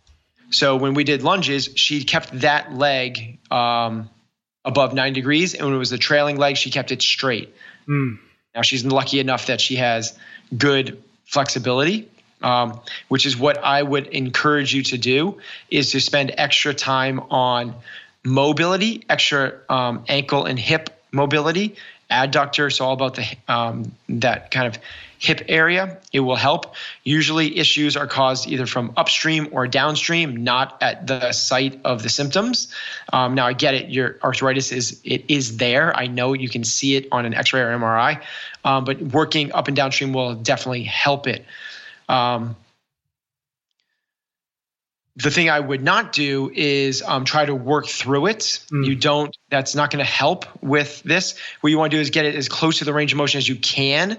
so 0.52 0.76
when 0.76 0.94
we 0.94 1.06
did 1.06 1.24
lunges, 1.24 1.70
she 1.76 2.04
kept 2.04 2.42
that 2.42 2.74
leg 2.74 3.40
um, 3.50 4.10
above 4.66 4.94
nine 4.94 5.14
degrees, 5.14 5.54
and 5.54 5.66
when 5.66 5.74
it 5.74 5.78
was 5.78 5.90
the 5.90 5.98
trailing 5.98 6.36
leg, 6.36 6.58
she 6.58 6.70
kept 6.70 6.92
it 6.92 7.02
straight. 7.02 7.56
Mm. 7.88 8.20
Now 8.54 8.62
she's 8.62 8.86
lucky 8.86 9.20
enough 9.20 9.48
that 9.48 9.62
she 9.62 9.78
has 9.78 10.18
good 10.56 11.02
flexibility, 11.24 12.10
um, 12.42 12.82
which 13.08 13.26
is 13.26 13.38
what 13.38 13.58
I 13.64 13.82
would 13.82 14.08
encourage 14.08 14.76
you 14.76 14.84
to 14.84 14.98
do: 14.98 15.40
is 15.72 15.92
to 15.92 16.02
spend 16.02 16.34
extra 16.38 16.74
time 16.74 17.22
on 17.32 17.74
mobility, 18.26 19.06
extra 19.10 19.60
um, 19.70 20.04
ankle 20.10 20.46
and 20.46 20.60
hip 20.60 20.90
mobility, 21.14 21.76
adductor. 22.14 22.72
So 22.72 22.86
all 22.86 22.94
about 22.94 23.16
the 23.16 23.26
um, 23.48 23.92
that 24.08 24.52
kind 24.52 24.68
of 24.68 24.82
hip 25.24 25.42
area, 25.48 25.98
it 26.12 26.20
will 26.20 26.36
help. 26.36 26.76
Usually, 27.04 27.58
issues 27.58 27.96
are 27.96 28.08
caused 28.08 28.48
either 28.48 28.66
from 28.66 28.94
upstream 28.98 29.48
or 29.52 29.68
downstream, 29.68 30.44
not 30.44 30.78
at 30.82 31.08
the 31.08 31.32
site 31.32 31.80
of 31.86 32.04
the 32.04 32.10
symptoms. 32.10 32.74
Um, 33.14 33.34
now, 33.34 33.48
I 33.48 33.54
get 33.54 33.74
it. 33.74 33.90
Your 33.90 34.18
arthritis 34.22 34.72
is 34.72 35.00
it 35.04 35.24
is 35.30 35.58
there. 35.58 35.96
I 35.96 36.08
know 36.08 36.34
you 36.34 36.50
can 36.50 36.64
see 36.64 36.96
it 36.96 37.08
on 37.12 37.26
an 37.26 37.34
X-ray 37.34 37.62
or 37.62 37.78
MRI, 37.78 38.22
um, 38.66 38.84
but 38.84 39.02
working 39.02 39.52
up 39.54 39.68
and 39.68 39.76
downstream 39.78 40.14
will 40.14 40.36
definitely 40.36 40.84
help 40.84 41.26
it. 41.28 41.46
Um, 42.10 42.58
the 45.16 45.30
thing 45.30 45.50
I 45.50 45.60
would 45.60 45.84
not 45.84 46.12
do 46.12 46.52
is 46.54 47.04
um, 47.04 47.26
try 47.26 47.46
to 47.46 47.54
work 47.54 47.88
through 47.88 48.28
it. 48.28 48.60
Mm. 48.72 48.86
You 48.86 48.96
don't. 48.96 49.36
That's 49.50 49.76
not 49.76 49.92
going 49.92 50.04
to 50.04 50.10
help 50.10 50.46
with 50.64 51.04
this. 51.04 51.36
What 51.62 51.70
you 51.70 51.78
want 51.78 51.92
to 51.92 51.98
do 51.98 52.02
is 52.02 52.10
get 52.10 52.26
it 52.26 52.36
as 52.36 52.50
close 52.50 52.80
to 52.80 52.86
the 52.86 52.94
range 52.94 53.12
of 53.12 53.18
motion 53.18 53.38
as 53.38 53.48
you 53.48 53.56
can, 53.56 54.18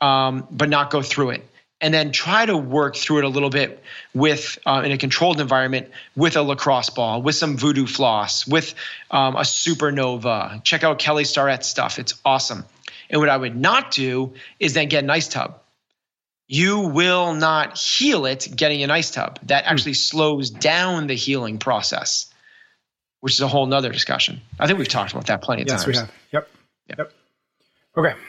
um, 0.00 0.46
but 0.50 0.68
not 0.68 0.90
go 0.90 1.02
through 1.02 1.30
it. 1.30 1.48
And 1.82 1.92
then 1.92 2.12
try 2.12 2.46
to 2.46 2.56
work 2.56 2.94
through 2.94 3.18
it 3.18 3.24
a 3.24 3.28
little 3.28 3.50
bit 3.50 3.82
with 4.14 4.56
uh, 4.64 4.82
in 4.84 4.92
a 4.92 4.98
controlled 4.98 5.40
environment 5.40 5.90
with 6.14 6.36
a 6.36 6.42
lacrosse 6.42 6.90
ball, 6.90 7.20
with 7.20 7.34
some 7.34 7.56
voodoo 7.56 7.86
floss, 7.86 8.46
with 8.46 8.74
um, 9.10 9.34
a 9.34 9.40
supernova. 9.40 10.62
Check 10.62 10.84
out 10.84 10.98
Kelly 10.98 11.24
Starrett's 11.24 11.66
stuff; 11.66 11.98
it's 11.98 12.14
awesome. 12.24 12.64
And 13.10 13.20
what 13.20 13.28
I 13.28 13.36
would 13.36 13.56
not 13.56 13.90
do 13.90 14.32
is 14.58 14.72
then 14.74 14.88
get 14.88 15.02
an 15.04 15.10
ice 15.10 15.28
tub 15.28 15.61
you 16.52 16.80
will 16.80 17.32
not 17.32 17.78
heal 17.78 18.26
it 18.26 18.46
getting 18.54 18.82
an 18.82 18.90
ice 18.90 19.10
tub. 19.10 19.38
That 19.44 19.64
actually 19.64 19.94
slows 19.94 20.50
down 20.50 21.06
the 21.06 21.14
healing 21.14 21.56
process, 21.56 22.30
which 23.20 23.32
is 23.32 23.40
a 23.40 23.48
whole 23.48 23.64
nother 23.64 23.90
discussion. 23.90 24.42
I 24.60 24.66
think 24.66 24.78
we've 24.78 24.86
talked 24.86 25.12
about 25.12 25.26
that 25.28 25.40
plenty 25.40 25.62
of 25.62 25.68
yes, 25.68 25.84
times. 25.84 25.96
Yes, 25.96 26.02
we 26.02 26.06
have. 26.06 26.14
Yep. 26.32 26.50
yep. 26.88 26.98
Yep. 26.98 27.12
Okay. 27.96 28.20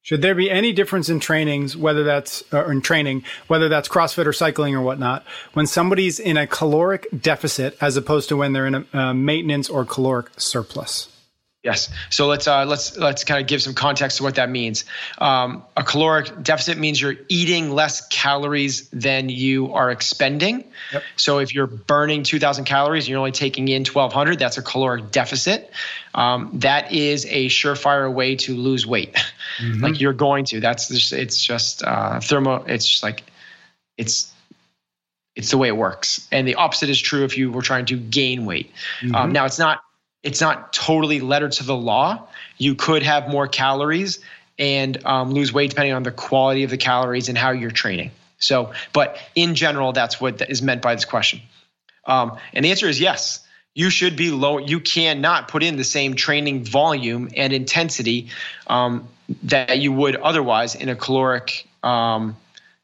Should 0.00 0.22
there 0.22 0.34
be 0.34 0.50
any 0.50 0.72
difference 0.72 1.10
in 1.10 1.20
trainings, 1.20 1.76
whether 1.76 2.02
that's 2.02 2.42
uh, 2.50 2.64
in 2.66 2.80
training, 2.80 3.24
whether 3.48 3.68
that's 3.68 3.88
CrossFit 3.88 4.24
or 4.24 4.32
cycling 4.32 4.74
or 4.74 4.80
whatnot, 4.80 5.24
when 5.52 5.66
somebody's 5.66 6.18
in 6.18 6.38
a 6.38 6.46
caloric 6.46 7.06
deficit 7.18 7.76
as 7.78 7.98
opposed 7.98 8.30
to 8.30 8.38
when 8.38 8.54
they're 8.54 8.66
in 8.66 8.74
a 8.74 8.86
uh, 8.94 9.12
maintenance 9.12 9.68
or 9.68 9.84
caloric 9.84 10.30
surplus? 10.38 11.13
Yes. 11.64 11.88
So 12.10 12.26
let's 12.26 12.46
uh, 12.46 12.66
let's 12.66 12.94
let's 12.98 13.24
kind 13.24 13.40
of 13.40 13.46
give 13.46 13.62
some 13.62 13.72
context 13.72 14.18
to 14.18 14.22
what 14.22 14.34
that 14.34 14.50
means. 14.50 14.84
Um, 15.16 15.64
a 15.74 15.82
caloric 15.82 16.42
deficit 16.42 16.76
means 16.76 17.00
you're 17.00 17.16
eating 17.30 17.70
less 17.70 18.06
calories 18.08 18.86
than 18.90 19.30
you 19.30 19.72
are 19.72 19.90
expending. 19.90 20.64
Yep. 20.92 21.02
So 21.16 21.38
if 21.38 21.54
you're 21.54 21.66
burning 21.66 22.22
2,000 22.22 22.66
calories 22.66 23.04
and 23.04 23.08
you're 23.08 23.18
only 23.18 23.32
taking 23.32 23.68
in 23.68 23.86
1,200, 23.86 24.38
that's 24.38 24.58
a 24.58 24.62
caloric 24.62 25.10
deficit. 25.10 25.72
Um, 26.14 26.50
that 26.54 26.92
is 26.92 27.24
a 27.30 27.46
surefire 27.46 28.12
way 28.12 28.36
to 28.36 28.54
lose 28.54 28.86
weight. 28.86 29.14
Mm-hmm. 29.58 29.82
like 29.84 30.00
you're 30.00 30.12
going 30.12 30.44
to. 30.46 30.60
That's 30.60 30.88
just 30.88 31.12
it's 31.12 31.42
just 31.42 31.82
uh, 31.82 32.20
thermo. 32.20 32.64
It's 32.64 32.86
just 32.86 33.02
like 33.02 33.22
it's 33.96 34.30
it's 35.34 35.50
the 35.50 35.56
way 35.56 35.68
it 35.68 35.76
works. 35.76 36.28
And 36.30 36.46
the 36.46 36.56
opposite 36.56 36.90
is 36.90 37.00
true 37.00 37.24
if 37.24 37.38
you 37.38 37.50
were 37.50 37.62
trying 37.62 37.86
to 37.86 37.96
gain 37.96 38.44
weight. 38.44 38.70
Mm-hmm. 39.00 39.14
Um, 39.14 39.32
now 39.32 39.46
it's 39.46 39.58
not 39.58 39.80
it's 40.24 40.40
not 40.40 40.72
totally 40.72 41.20
letter 41.20 41.48
to 41.48 41.64
the 41.64 41.76
law. 41.76 42.26
You 42.58 42.74
could 42.74 43.02
have 43.02 43.28
more 43.28 43.46
calories 43.46 44.18
and 44.58 45.04
um, 45.04 45.32
lose 45.32 45.52
weight 45.52 45.70
depending 45.70 45.92
on 45.92 46.02
the 46.02 46.10
quality 46.10 46.64
of 46.64 46.70
the 46.70 46.76
calories 46.76 47.28
and 47.28 47.36
how 47.36 47.50
you're 47.50 47.70
training. 47.70 48.10
So, 48.38 48.72
but 48.92 49.18
in 49.34 49.54
general, 49.54 49.92
that's 49.92 50.20
what 50.20 50.42
is 50.50 50.62
meant 50.62 50.82
by 50.82 50.94
this 50.94 51.04
question. 51.04 51.40
Um, 52.06 52.38
and 52.52 52.64
the 52.64 52.70
answer 52.70 52.88
is 52.88 53.00
yes. 53.00 53.40
You 53.74 53.90
should 53.90 54.16
be 54.16 54.30
low. 54.30 54.58
You 54.58 54.80
cannot 54.80 55.48
put 55.48 55.62
in 55.62 55.76
the 55.76 55.84
same 55.84 56.14
training 56.14 56.64
volume 56.64 57.30
and 57.36 57.52
intensity 57.52 58.28
um, 58.68 59.08
that 59.44 59.78
you 59.78 59.92
would 59.92 60.16
otherwise 60.16 60.74
in 60.76 60.88
a 60.88 60.94
caloric 60.94 61.66
um, 61.82 62.36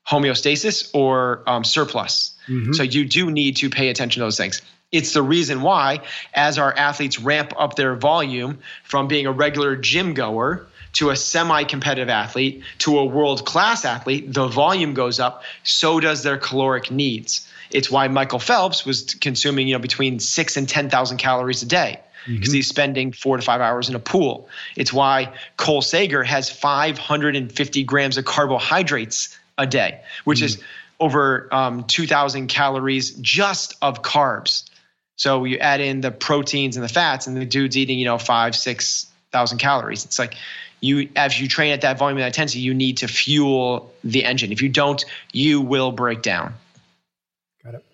homeostasis 0.06 0.90
or 0.92 1.42
um, 1.46 1.62
surplus. 1.62 2.34
Mm-hmm. 2.48 2.72
So 2.72 2.82
you 2.82 3.04
do 3.04 3.30
need 3.30 3.58
to 3.58 3.70
pay 3.70 3.88
attention 3.88 4.20
to 4.20 4.26
those 4.26 4.36
things. 4.36 4.62
It's 4.92 5.12
the 5.12 5.22
reason 5.22 5.62
why, 5.62 6.00
as 6.34 6.58
our 6.58 6.76
athletes 6.76 7.18
ramp 7.20 7.52
up 7.56 7.76
their 7.76 7.94
volume 7.94 8.58
from 8.82 9.06
being 9.06 9.26
a 9.26 9.32
regular 9.32 9.76
gym 9.76 10.14
goer 10.14 10.66
to 10.94 11.10
a 11.10 11.16
semi 11.16 11.62
competitive 11.64 12.08
athlete 12.08 12.64
to 12.78 12.98
a 12.98 13.04
world 13.04 13.46
class 13.46 13.84
athlete, 13.84 14.32
the 14.32 14.48
volume 14.48 14.94
goes 14.94 15.20
up, 15.20 15.44
so 15.62 16.00
does 16.00 16.24
their 16.24 16.36
caloric 16.36 16.90
needs. 16.90 17.48
It's 17.70 17.90
why 17.90 18.08
Michael 18.08 18.40
Phelps 18.40 18.84
was 18.84 19.14
consuming, 19.14 19.68
you 19.68 19.74
know, 19.74 19.78
between 19.78 20.18
six 20.18 20.56
and 20.56 20.68
10,000 20.68 21.18
calories 21.18 21.62
a 21.62 21.66
day 21.66 22.00
because 22.26 22.48
mm-hmm. 22.48 22.56
he's 22.56 22.68
spending 22.68 23.12
four 23.12 23.36
to 23.36 23.42
five 23.42 23.60
hours 23.60 23.88
in 23.88 23.94
a 23.94 24.00
pool. 24.00 24.48
It's 24.76 24.92
why 24.92 25.32
Cole 25.56 25.82
Sager 25.82 26.22
has 26.22 26.50
550 26.50 27.84
grams 27.84 28.18
of 28.18 28.24
carbohydrates 28.24 29.38
a 29.56 29.66
day, 29.66 30.00
which 30.24 30.38
mm-hmm. 30.38 30.46
is 30.46 30.62
over 30.98 31.48
um, 31.52 31.84
2,000 31.84 32.48
calories 32.48 33.12
just 33.12 33.74
of 33.80 34.02
carbs. 34.02 34.64
So 35.20 35.44
you 35.44 35.58
add 35.58 35.82
in 35.82 36.00
the 36.00 36.10
proteins 36.10 36.78
and 36.78 36.82
the 36.82 36.88
fats, 36.88 37.26
and 37.26 37.36
the 37.36 37.44
dude's 37.44 37.76
eating, 37.76 37.98
you 37.98 38.06
know, 38.06 38.16
five, 38.16 38.56
six 38.56 39.04
thousand 39.30 39.58
calories. 39.58 40.06
It's 40.06 40.18
like 40.18 40.34
you, 40.80 41.10
as 41.14 41.38
you 41.38 41.46
train 41.46 41.72
at 41.72 41.82
that 41.82 41.98
volume 41.98 42.16
and 42.16 42.22
that 42.22 42.28
intensity, 42.28 42.60
you 42.60 42.72
need 42.72 42.96
to 42.96 43.06
fuel 43.06 43.92
the 44.02 44.24
engine. 44.24 44.50
If 44.50 44.62
you 44.62 44.70
don't, 44.70 45.04
you 45.30 45.60
will 45.60 45.92
break 45.92 46.22
down. 46.22 46.54
Got 47.62 47.74
it. 47.74 47.84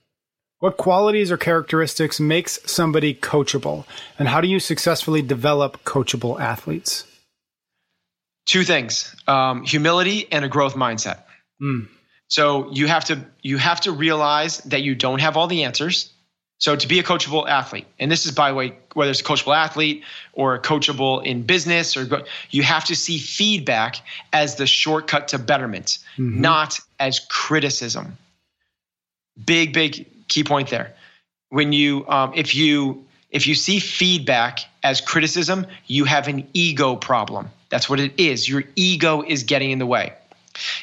What 0.61 0.77
qualities 0.77 1.33
or 1.33 1.37
characteristics 1.37 2.21
makes 2.21 2.61
somebody 2.65 3.13
coachable, 3.13 3.87
and 4.21 4.29
how 4.29 4.41
do 4.41 4.47
you 4.47 4.61
successfully 4.61 5.21
develop 5.21 5.83
coachable 5.83 6.41
athletes? 6.41 7.03
Two 8.45 8.63
things: 8.63 9.17
um, 9.27 9.65
humility 9.65 10.29
and 10.31 10.45
a 10.45 10.49
growth 10.49 10.77
mindset. 10.77 11.23
Mm. 11.61 11.89
So 12.29 12.71
you 12.71 12.87
have 12.87 13.07
to 13.07 13.25
you 13.43 13.57
have 13.57 13.81
to 13.81 13.91
realize 13.91 14.59
that 14.59 14.83
you 14.83 14.95
don't 14.95 15.21
have 15.21 15.37
all 15.37 15.49
the 15.49 15.65
answers 15.65 16.13
so 16.59 16.75
to 16.75 16.89
be 16.89 16.99
a 16.99 17.03
coachable 17.03 17.47
athlete, 17.49 17.87
and 17.99 18.11
this 18.11 18.25
is 18.25 18.33
by 18.33 18.51
the 18.51 18.55
way, 18.55 18.73
whether 18.95 19.11
it's 19.11 19.21
a 19.21 19.25
coachable 19.25 19.55
athlete 19.55 20.03
or 20.33 20.59
coachable 20.59 21.25
in 21.25 21.43
business, 21.43 21.97
or 21.97 22.25
you 22.51 22.63
have 22.63 22.85
to 22.87 22.97
see 22.97 23.19
feedback 23.19 23.97
as 24.33 24.57
the 24.57 24.67
shortcut 24.67 25.29
to 25.29 25.39
betterment, 25.39 25.99
mm-hmm. 26.17 26.41
not 26.41 26.81
as 26.99 27.21
criticism. 27.21 28.17
Big, 29.45 29.75
big 29.75 30.07
key 30.29 30.45
point 30.45 30.71
there. 30.71 30.95
When 31.51 31.73
you, 31.73 32.07
um, 32.09 32.33
if 32.35 32.55
you, 32.55 33.05
if 33.31 33.47
you 33.47 33.55
see 33.55 33.79
feedback 33.79 34.61
as 34.83 35.03
criticism, 35.03 35.67
you 35.87 36.05
have 36.05 36.27
an 36.27 36.49
ego 36.55 36.97
problem. 36.97 37.51
That's 37.69 37.91
what 37.91 38.01
it 38.01 38.19
is. 38.19 38.49
Your 38.49 38.65
ego 38.77 39.23
is 39.23 39.43
getting 39.43 39.73
in 39.73 39.79
the 39.79 39.87
way. 39.87 40.15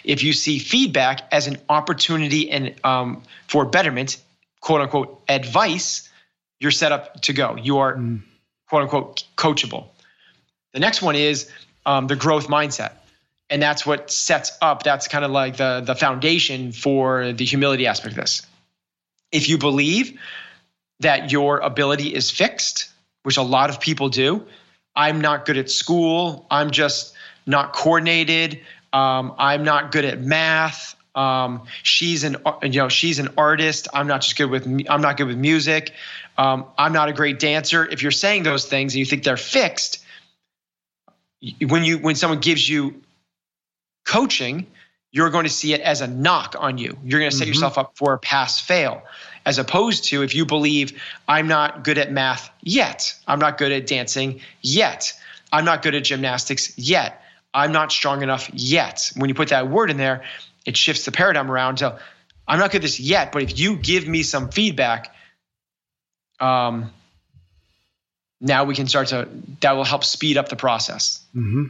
If 0.04 0.24
you 0.24 0.34
see 0.34 0.60
feedback 0.60 1.22
as 1.32 1.48
an 1.48 1.58
opportunity 1.68 2.52
and 2.52 2.76
um, 2.84 3.24
for 3.48 3.66
betterment, 3.66 4.18
quote 4.64 4.80
unquote 4.80 5.22
advice, 5.28 6.10
you're 6.60 6.72
set 6.72 6.92
up 6.92 7.22
to 7.22 7.34
go. 7.34 7.58
You 7.58 7.80
are 7.80 7.96
mm. 7.96 8.22
quote 8.70 8.84
unquote 8.84 9.24
coachable. 9.36 9.88
The 10.74 10.80
next 10.80 11.02
one 11.02 11.16
is 11.16 11.52
um, 11.86 12.08
the 12.08 12.16
growth 12.16 12.48
mindset. 12.48 12.94
And 13.50 13.62
that's 13.62 13.86
what 13.86 14.10
sets 14.10 14.58
up, 14.62 14.82
that's 14.84 15.08
kind 15.08 15.26
of 15.26 15.32
like 15.32 15.58
the, 15.58 15.84
the 15.86 15.96
foundation 15.96 16.72
for 16.72 17.34
the 17.34 17.46
humility 17.46 17.86
aspect 17.86 18.14
of 18.14 18.16
this. 18.16 18.42
If 19.32 19.50
you 19.50 19.58
believe 19.58 20.18
that 21.02 21.32
your 21.32 21.60
ability 21.60 22.16
is 22.16 22.32
fixed, 22.32 22.90
which 23.24 23.36
a 23.36 23.42
lot 23.42 23.70
of 23.70 23.82
people 23.82 24.08
do, 24.08 24.48
I'm 24.96 25.20
not 25.20 25.46
good 25.46 25.58
at 25.58 25.70
school, 25.70 26.48
I'm 26.50 26.72
just 26.72 27.14
not 27.46 27.74
coordinated, 27.74 28.62
um, 28.94 29.36
I'm 29.38 29.64
not 29.64 29.92
good 29.92 30.06
at 30.06 30.22
math, 30.22 30.96
um, 31.16 31.66
she's 31.84 32.24
an 32.24 32.38
you 32.64 32.80
know 32.80 32.90
she's 32.90 33.20
an 33.20 33.30
artist. 33.38 33.88
I'm 33.94 34.08
not 34.08 34.22
just 34.22 34.38
good 34.38 34.50
with 34.50 34.66
I'm 34.90 35.02
not 35.02 35.18
good 35.18 35.28
with 35.28 35.38
music. 35.38 35.94
Um, 36.38 36.66
I'm 36.78 36.94
not 36.94 37.10
a 37.10 37.14
great 37.14 37.40
dancer. 37.40 37.86
If 37.86 38.02
you're 38.02 38.12
saying 38.12 38.44
those 38.44 38.66
things 38.66 38.94
and 38.94 39.00
you 39.00 39.06
think 39.06 39.24
they're 39.24 39.38
fixed, 39.38 40.04
when 41.68 41.84
you 41.84 42.00
when 42.00 42.16
someone 42.16 42.40
gives 42.40 42.68
you 42.68 43.02
coaching, 44.06 44.68
you're 45.12 45.30
going 45.30 45.46
to 45.46 45.52
see 45.52 45.74
it 45.74 45.82
as 45.82 46.02
a 46.02 46.08
knock 46.08 46.56
on 46.58 46.78
you. 46.78 46.98
You're 47.04 47.20
going 47.20 47.32
to 47.32 47.36
set 47.36 47.44
mm-hmm. 47.44 47.50
yourself 47.50 47.78
up 47.78 47.94
for 47.96 48.14
a 48.14 48.20
pass 48.20 48.60
fail. 48.60 49.04
As 49.46 49.60
opposed 49.60 50.06
to 50.06 50.24
if 50.24 50.34
you 50.34 50.46
believe 50.46 51.02
I'm 51.28 51.48
not 51.48 51.84
good 51.84 51.98
at 51.98 52.12
math 52.12 52.50
yet, 52.62 53.14
I'm 53.28 53.40
not 53.40 53.58
good 53.58 53.72
at 53.72 53.86
dancing 53.86 54.40
yet, 54.62 55.14
I'm 55.52 55.66
not 55.66 55.82
good 55.82 55.96
at 55.96 56.06
gymnastics 56.06 56.78
yet, 56.78 57.22
I'm 57.54 57.74
not 57.74 57.92
strong 57.92 58.24
enough 58.24 58.50
yet. 58.54 59.12
When 59.18 59.28
you 59.28 59.36
put 59.36 59.50
that 59.50 59.70
word 59.70 59.92
in 59.92 59.98
there, 59.98 60.24
it 60.66 60.78
shifts 60.78 61.06
the 61.06 61.12
paradigm 61.12 61.52
around 61.52 61.78
to 61.78 62.00
I'm 62.48 62.60
not 62.60 62.72
good 62.72 62.78
at 62.78 62.82
this 62.82 63.00
yet, 63.00 63.32
but 63.32 63.44
if 63.44 63.58
you 63.58 63.78
give 63.78 64.08
me 64.08 64.24
some 64.24 64.50
feedback, 64.50 65.16
um, 66.40 66.92
now 68.42 68.66
we 68.66 68.76
can 68.76 68.88
start 68.88 69.08
to 69.08 69.30
that 69.62 69.76
will 69.76 69.86
help 69.86 70.04
speed 70.04 70.38
up 70.38 70.50
the 70.50 70.56
process. 70.56 71.24
Mm-hmm. 71.36 71.66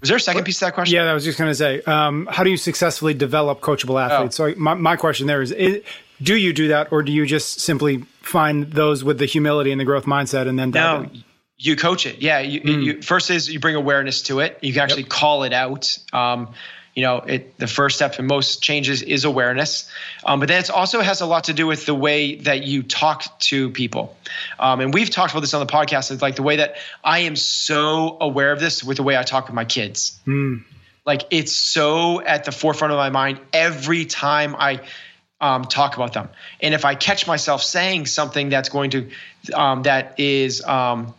Was 0.00 0.08
there 0.08 0.16
a 0.16 0.20
second 0.20 0.42
piece 0.42 0.58
to 0.58 0.64
that 0.64 0.74
question? 0.74 0.96
Yeah, 0.96 1.04
I 1.04 1.14
was 1.14 1.22
just 1.22 1.38
going 1.38 1.50
to 1.50 1.54
say, 1.54 1.80
um, 1.82 2.26
how 2.28 2.42
do 2.42 2.50
you 2.50 2.56
successfully 2.56 3.14
develop 3.14 3.60
coachable 3.60 4.02
athletes? 4.02 4.40
Oh. 4.40 4.50
So 4.50 4.58
my, 4.58 4.74
my 4.74 4.96
question 4.96 5.28
there 5.28 5.42
is, 5.42 5.52
is, 5.52 5.84
do 6.20 6.34
you 6.34 6.52
do 6.52 6.68
that, 6.68 6.90
or 6.90 7.04
do 7.04 7.12
you 7.12 7.24
just 7.24 7.60
simply 7.60 7.98
find 8.20 8.72
those 8.72 9.04
with 9.04 9.18
the 9.18 9.26
humility 9.26 9.70
and 9.70 9.80
the 9.80 9.84
growth 9.84 10.04
mindset, 10.04 10.48
and 10.48 10.58
then 10.58 10.70
no, 10.70 11.08
you 11.56 11.76
coach 11.76 12.04
it? 12.06 12.20
Yeah, 12.20 12.40
you, 12.40 12.60
mm. 12.60 12.84
you, 12.84 13.02
first 13.02 13.30
is 13.30 13.48
you 13.48 13.60
bring 13.60 13.76
awareness 13.76 14.22
to 14.22 14.40
it. 14.40 14.58
You 14.60 14.72
can 14.72 14.82
actually 14.82 15.02
yep. 15.02 15.10
call 15.10 15.44
it 15.44 15.52
out. 15.52 15.96
Um, 16.12 16.52
you 16.94 17.02
know, 17.02 17.18
it 17.18 17.56
the 17.58 17.66
first 17.66 17.96
step 17.96 18.18
in 18.18 18.26
most 18.26 18.62
changes 18.62 19.02
is 19.02 19.24
awareness, 19.24 19.90
um, 20.26 20.40
but 20.40 20.48
then 20.48 20.60
it 20.60 20.70
also 20.70 21.00
has 21.00 21.20
a 21.20 21.26
lot 21.26 21.44
to 21.44 21.54
do 21.54 21.66
with 21.66 21.86
the 21.86 21.94
way 21.94 22.36
that 22.36 22.64
you 22.64 22.82
talk 22.82 23.38
to 23.40 23.70
people. 23.70 24.16
Um, 24.58 24.80
and 24.80 24.92
we've 24.92 25.08
talked 25.08 25.32
about 25.32 25.40
this 25.40 25.54
on 25.54 25.66
the 25.66 25.72
podcast. 25.72 26.10
It's 26.10 26.22
like 26.22 26.36
the 26.36 26.42
way 26.42 26.56
that 26.56 26.76
I 27.02 27.20
am 27.20 27.36
so 27.36 28.18
aware 28.20 28.52
of 28.52 28.60
this 28.60 28.84
with 28.84 28.98
the 28.98 29.02
way 29.02 29.16
I 29.16 29.22
talk 29.22 29.46
with 29.46 29.54
my 29.54 29.64
kids. 29.64 30.20
Mm. 30.26 30.64
Like 31.06 31.22
it's 31.30 31.52
so 31.52 32.20
at 32.20 32.44
the 32.44 32.52
forefront 32.52 32.92
of 32.92 32.98
my 32.98 33.10
mind 33.10 33.40
every 33.52 34.04
time 34.04 34.54
I 34.56 34.80
um, 35.40 35.64
talk 35.64 35.96
about 35.96 36.12
them. 36.12 36.28
And 36.60 36.72
if 36.74 36.84
I 36.84 36.94
catch 36.94 37.26
myself 37.26 37.62
saying 37.62 38.06
something 38.06 38.48
that's 38.48 38.68
going 38.68 38.90
to 38.90 39.10
um, 39.52 39.82
that 39.82 40.20
is 40.20 40.62
um, 40.64 41.14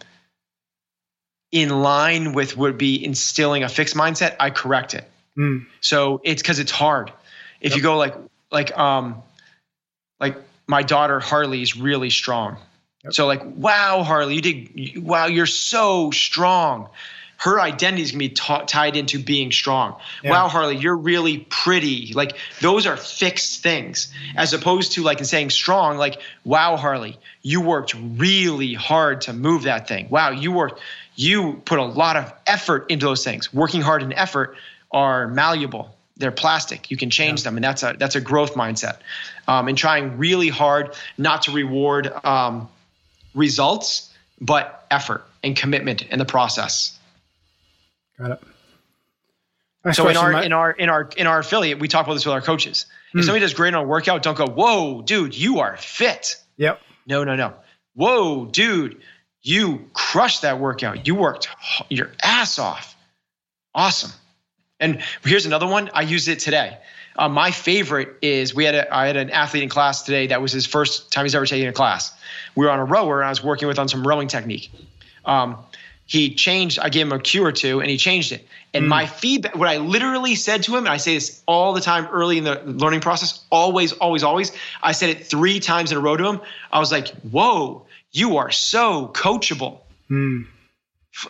in 1.51 1.69
line 1.69 2.34
with 2.34 2.55
would 2.55 2.78
be 2.78 3.03
instilling 3.03 3.63
a 3.63 3.69
fixed 3.69 3.95
mindset, 3.95 4.36
I 4.39 4.49
correct 4.49 4.93
it. 4.93 5.09
Mm. 5.38 5.65
So 5.81 6.21
it's 6.23 6.41
because 6.41 6.59
it's 6.59 6.71
hard. 6.71 7.11
If 7.61 7.71
yep. 7.71 7.77
you 7.77 7.84
go 7.84 7.97
like 7.97 8.15
like 8.51 8.77
um 8.77 9.21
like 10.19 10.38
my 10.67 10.84
daughter 10.84 11.19
Harley 11.19 11.61
is 11.61 11.77
really 11.77 12.09
strong. 12.09 12.57
Yep. 13.03 13.13
So 13.13 13.27
like 13.27 13.41
wow 13.43 14.03
Harley, 14.03 14.36
you 14.36 14.41
did 14.41 15.03
wow 15.03 15.27
you're 15.27 15.45
so 15.45 16.11
strong 16.11 16.89
her 17.43 17.59
identity 17.59 18.03
is 18.03 18.11
going 18.11 18.19
to 18.21 18.29
be 18.29 18.36
t- 18.36 18.65
tied 18.67 18.95
into 18.95 19.21
being 19.21 19.51
strong. 19.51 19.97
Yeah. 20.23 20.31
Wow, 20.31 20.47
Harley, 20.47 20.77
you're 20.77 20.95
really 20.95 21.39
pretty. 21.49 22.13
Like 22.13 22.38
those 22.61 22.88
are 22.88 22.95
fixed 22.95 23.61
things, 23.61 24.13
as 24.38 24.53
opposed 24.53 24.93
to 24.93 25.03
like 25.03 25.19
in 25.19 25.25
saying 25.25 25.49
strong. 25.49 25.97
Like 25.97 26.21
wow, 26.45 26.77
Harley, 26.77 27.19
you 27.41 27.59
worked 27.59 27.95
really 27.95 28.73
hard 28.73 29.21
to 29.21 29.34
move 29.34 29.63
that 29.63 29.89
thing. 29.89 30.07
Wow, 30.09 30.31
you 30.31 30.53
worked. 30.53 30.79
You 31.15 31.61
put 31.65 31.79
a 31.79 31.84
lot 31.84 32.15
of 32.15 32.34
effort 32.47 32.89
into 32.89 33.07
those 33.07 33.25
things. 33.25 33.53
Working 33.53 33.81
hard 33.81 34.03
and 34.03 34.13
effort 34.13 34.55
are 34.93 35.27
malleable. 35.27 35.95
They're 36.17 36.31
plastic. 36.31 36.91
You 36.91 36.97
can 36.97 37.09
change 37.09 37.41
yeah. 37.41 37.45
them, 37.45 37.57
and 37.57 37.63
that's 37.63 37.83
a 37.83 37.95
that's 37.97 38.15
a 38.15 38.21
growth 38.21 38.53
mindset. 38.53 38.97
Um, 39.47 39.67
and 39.67 39.77
trying 39.77 40.17
really 40.17 40.49
hard 40.49 40.95
not 41.17 41.41
to 41.43 41.51
reward 41.51 42.13
um, 42.23 42.69
results, 43.33 44.13
but 44.39 44.85
effort 44.91 45.25
and 45.43 45.55
commitment 45.55 46.03
in 46.03 46.19
the 46.19 46.25
process. 46.25 46.97
Got 48.17 48.31
it. 48.31 48.43
Next 49.85 49.97
so 49.97 50.07
in 50.07 50.15
our 50.15 50.43
in 50.43 50.53
our 50.53 50.71
in 50.71 50.89
our 50.89 51.09
in 51.17 51.27
our 51.27 51.39
affiliate, 51.39 51.79
we 51.79 51.87
talk 51.87 52.05
about 52.05 52.13
this 52.13 52.25
with 52.25 52.33
our 52.33 52.41
coaches. 52.41 52.85
If 53.13 53.21
mm. 53.21 53.23
somebody 53.23 53.41
does 53.41 53.53
great 53.53 53.73
on 53.73 53.83
a 53.83 53.87
workout, 53.87 54.23
don't 54.23 54.37
go, 54.37 54.47
"Whoa, 54.47 55.01
dude, 55.01 55.35
you 55.35 55.59
are 55.59 55.75
fit." 55.77 56.37
Yep. 56.57 56.79
No, 57.05 57.23
no, 57.23 57.35
no. 57.35 57.53
Whoa, 57.95 58.45
dude, 58.45 59.01
you 59.41 59.89
crushed 59.93 60.43
that 60.43 60.59
workout. 60.59 61.05
You 61.05 61.15
worked 61.15 61.49
your 61.89 62.11
ass 62.23 62.59
off. 62.59 62.95
Awesome. 63.75 64.11
And 64.80 65.01
here's 65.24 65.45
another 65.45 65.67
one. 65.67 65.89
I 65.93 66.01
used 66.01 66.28
it 66.28 66.39
today. 66.39 66.78
Uh, 67.15 67.30
my 67.30 67.51
favorite 67.51 68.17
is 68.21 68.55
we 68.55 68.65
had 68.65 68.76
a, 68.76 68.93
I 68.93 69.05
had 69.07 69.17
an 69.17 69.30
athlete 69.30 69.63
in 69.63 69.69
class 69.69 70.01
today 70.01 70.28
that 70.28 70.41
was 70.41 70.51
his 70.51 70.65
first 70.65 71.11
time 71.11 71.26
he's 71.26 71.36
ever 71.36 71.45
taken 71.45 71.67
a 71.67 71.74
class. 71.74 72.11
We 72.55 72.65
were 72.65 72.71
on 72.71 72.80
a 72.80 72.86
rower 72.86 73.21
and 73.21 73.28
I 73.28 73.30
was 73.30 73.43
working 73.43 73.67
with 73.67 73.78
on 73.78 73.88
some 73.88 74.05
rowing 74.05 74.28
technique. 74.28 74.71
Um, 75.26 75.57
he 76.05 76.36
changed. 76.36 76.80
I 76.80 76.89
gave 76.89 77.07
him 77.07 77.13
a 77.13 77.19
cue 77.19 77.45
or 77.45 77.51
two, 77.51 77.80
and 77.80 77.89
he 77.89 77.97
changed 77.97 78.32
it. 78.34 78.45
And 78.74 78.86
mm. 78.86 78.89
my 78.89 79.05
feedback, 79.05 79.55
what 79.55 79.69
I 79.69 79.78
literally 79.78 80.36
said 80.36 80.63
to 80.63 80.71
him, 80.76 80.86
and 80.86 80.89
I 80.89 80.97
say 80.97 81.13
this 81.13 81.41
all 81.47 81.74
the 81.74 81.82
time 81.82 82.07
early 82.11 82.38
in 82.38 82.43
the 82.43 82.61
learning 82.65 82.99
process, 82.99 83.43
always, 83.51 83.93
always, 83.93 84.24
always. 84.24 84.51
I 84.82 84.91
said 84.91 85.09
it 85.09 85.26
three 85.26 85.59
times 85.59 85.91
in 85.91 85.97
a 85.97 86.01
row 86.01 86.17
to 86.17 86.28
him. 86.28 86.41
I 86.71 86.80
was 86.80 86.91
like, 86.91 87.07
"Whoa, 87.21 87.86
you 88.11 88.38
are 88.38 88.51
so 88.51 89.07
coachable." 89.13 89.80
Mm. 90.09 90.45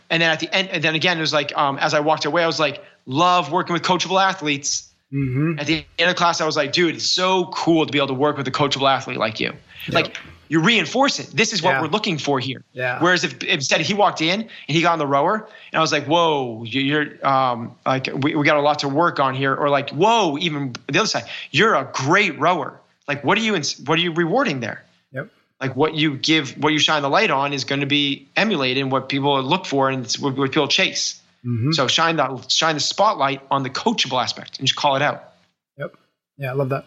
And 0.10 0.22
then 0.22 0.32
at 0.32 0.40
the 0.40 0.54
end, 0.54 0.70
and 0.70 0.84
then 0.84 0.96
again, 0.96 1.18
it 1.18 1.22
was 1.22 1.34
like, 1.34 1.56
um, 1.58 1.78
as 1.78 1.94
I 1.94 2.00
walked 2.00 2.26
away, 2.26 2.44
I 2.44 2.48
was 2.48 2.60
like, 2.60 2.84
"Love 3.06 3.52
working 3.52 3.74
with 3.74 3.84
coachable 3.84 4.22
athletes." 4.22 4.90
Mm-hmm. 5.12 5.60
At 5.60 5.68
the 5.68 5.86
end 6.00 6.10
of 6.10 6.16
class, 6.16 6.42
I 6.42 6.46
was 6.46 6.58
like, 6.58 6.72
"Dude, 6.72 6.96
it's 6.96 7.06
so 7.06 7.46
cool 7.54 7.86
to 7.86 7.92
be 7.92 8.00
able 8.00 8.08
to 8.08 8.14
work 8.14 8.38
with 8.38 8.48
a 8.48 8.52
coachable 8.52 8.90
athlete 8.90 9.18
like 9.18 9.40
you." 9.40 9.54
Yep. 9.88 9.94
Like 9.94 10.18
you 10.54 10.60
reinforce 10.60 11.20
it. 11.20 11.28
This 11.36 11.52
is 11.52 11.64
what 11.64 11.72
yeah. 11.72 11.82
we're 11.82 11.88
looking 11.88 12.20
for 12.20 12.40
here. 12.40 12.64
Yeah. 12.74 13.02
Whereas 13.02 13.24
if, 13.24 13.44
instead 13.44 13.82
he 13.82 13.96
walked 13.96 14.22
in 14.22 14.42
and 14.42 14.50
he 14.68 14.82
got 14.82 14.94
on 14.94 15.00
the 15.00 15.08
rower 15.08 15.36
and 15.72 15.80
I 15.80 15.80
was 15.80 15.92
like, 15.92 16.06
whoa, 16.06 16.64
you're 16.64 17.26
um, 17.26 17.76
like 17.88 18.08
we, 18.14 18.36
we 18.36 18.46
got 18.46 18.58
a 18.58 18.62
lot 18.62 18.80
to 18.80 18.88
work 18.88 19.20
on 19.20 19.34
here, 19.34 19.56
or 19.56 19.70
like, 19.70 19.90
whoa, 19.90 20.38
even 20.38 20.76
the 20.92 21.00
other 21.00 21.08
side, 21.08 21.24
you're 21.50 21.74
a 21.74 21.90
great 21.94 22.40
rower. 22.40 22.80
Like, 23.08 23.24
what 23.24 23.38
are 23.38 23.42
you 23.42 23.54
what 23.86 23.98
are 23.98 24.02
you 24.02 24.14
rewarding 24.14 24.60
there? 24.60 24.84
Yep. 25.12 25.30
Like 25.60 25.76
what 25.76 25.96
you 25.96 26.18
give, 26.18 26.52
what 26.62 26.72
you 26.72 26.78
shine 26.78 27.02
the 27.02 27.10
light 27.10 27.32
on 27.32 27.52
is 27.52 27.64
going 27.64 27.82
to 27.82 27.88
be 27.88 28.28
emulated 28.36 28.84
and 28.84 28.92
what 28.92 29.10
people 29.10 29.42
look 29.42 29.66
for 29.66 29.90
and 29.90 30.06
what 30.20 30.36
people 30.36 30.68
chase. 30.68 31.20
Mm-hmm. 31.46 31.72
So 31.72 31.88
shine 31.88 32.16
the 32.16 32.46
shine 32.48 32.76
the 32.76 32.82
spotlight 32.82 33.42
on 33.52 33.64
the 33.64 33.70
coachable 33.70 34.22
aspect 34.22 34.60
and 34.60 34.68
just 34.68 34.78
call 34.78 34.96
it 34.96 35.02
out. 35.02 35.34
Yep. 35.78 35.96
Yeah, 36.38 36.52
I 36.52 36.54
love 36.54 36.70
that. 36.70 36.86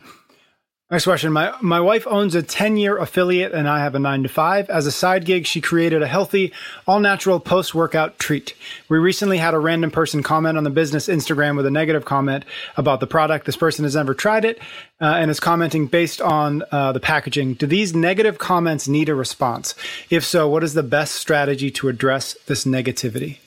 Next 0.88 1.02
question. 1.02 1.32
My 1.32 1.52
my 1.60 1.80
wife 1.80 2.06
owns 2.06 2.36
a 2.36 2.44
10 2.44 2.76
year 2.76 2.96
affiliate 2.96 3.52
and 3.52 3.68
I 3.68 3.80
have 3.80 3.96
a 3.96 3.98
nine 3.98 4.22
to 4.22 4.28
five. 4.28 4.70
As 4.70 4.86
a 4.86 4.92
side 4.92 5.24
gig, 5.24 5.44
she 5.44 5.60
created 5.60 6.00
a 6.00 6.06
healthy, 6.06 6.52
all 6.86 7.00
natural 7.00 7.40
post 7.40 7.74
workout 7.74 8.20
treat. 8.20 8.54
We 8.88 8.98
recently 8.98 9.38
had 9.38 9.52
a 9.52 9.58
random 9.58 9.90
person 9.90 10.22
comment 10.22 10.56
on 10.56 10.62
the 10.62 10.70
business 10.70 11.08
Instagram 11.08 11.56
with 11.56 11.66
a 11.66 11.72
negative 11.72 12.04
comment 12.04 12.44
about 12.76 13.00
the 13.00 13.08
product. 13.08 13.46
This 13.46 13.56
person 13.56 13.84
has 13.84 13.96
never 13.96 14.14
tried 14.14 14.44
it 14.44 14.60
uh, 15.00 15.06
and 15.06 15.28
is 15.28 15.40
commenting 15.40 15.88
based 15.88 16.20
on 16.20 16.62
uh, 16.70 16.92
the 16.92 17.00
packaging. 17.00 17.54
Do 17.54 17.66
these 17.66 17.92
negative 17.92 18.38
comments 18.38 18.86
need 18.86 19.08
a 19.08 19.14
response? 19.16 19.74
If 20.08 20.24
so, 20.24 20.48
what 20.48 20.62
is 20.62 20.74
the 20.74 20.84
best 20.84 21.16
strategy 21.16 21.68
to 21.72 21.88
address 21.88 22.34
this 22.46 22.64
negativity? 22.64 23.38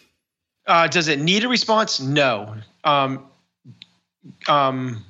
Uh, 0.70 0.88
does 0.88 1.08
it 1.08 1.20
need 1.20 1.44
a 1.44 1.50
response? 1.50 2.00
No. 2.00 2.56
Um, 2.84 3.26
um, 4.48 5.04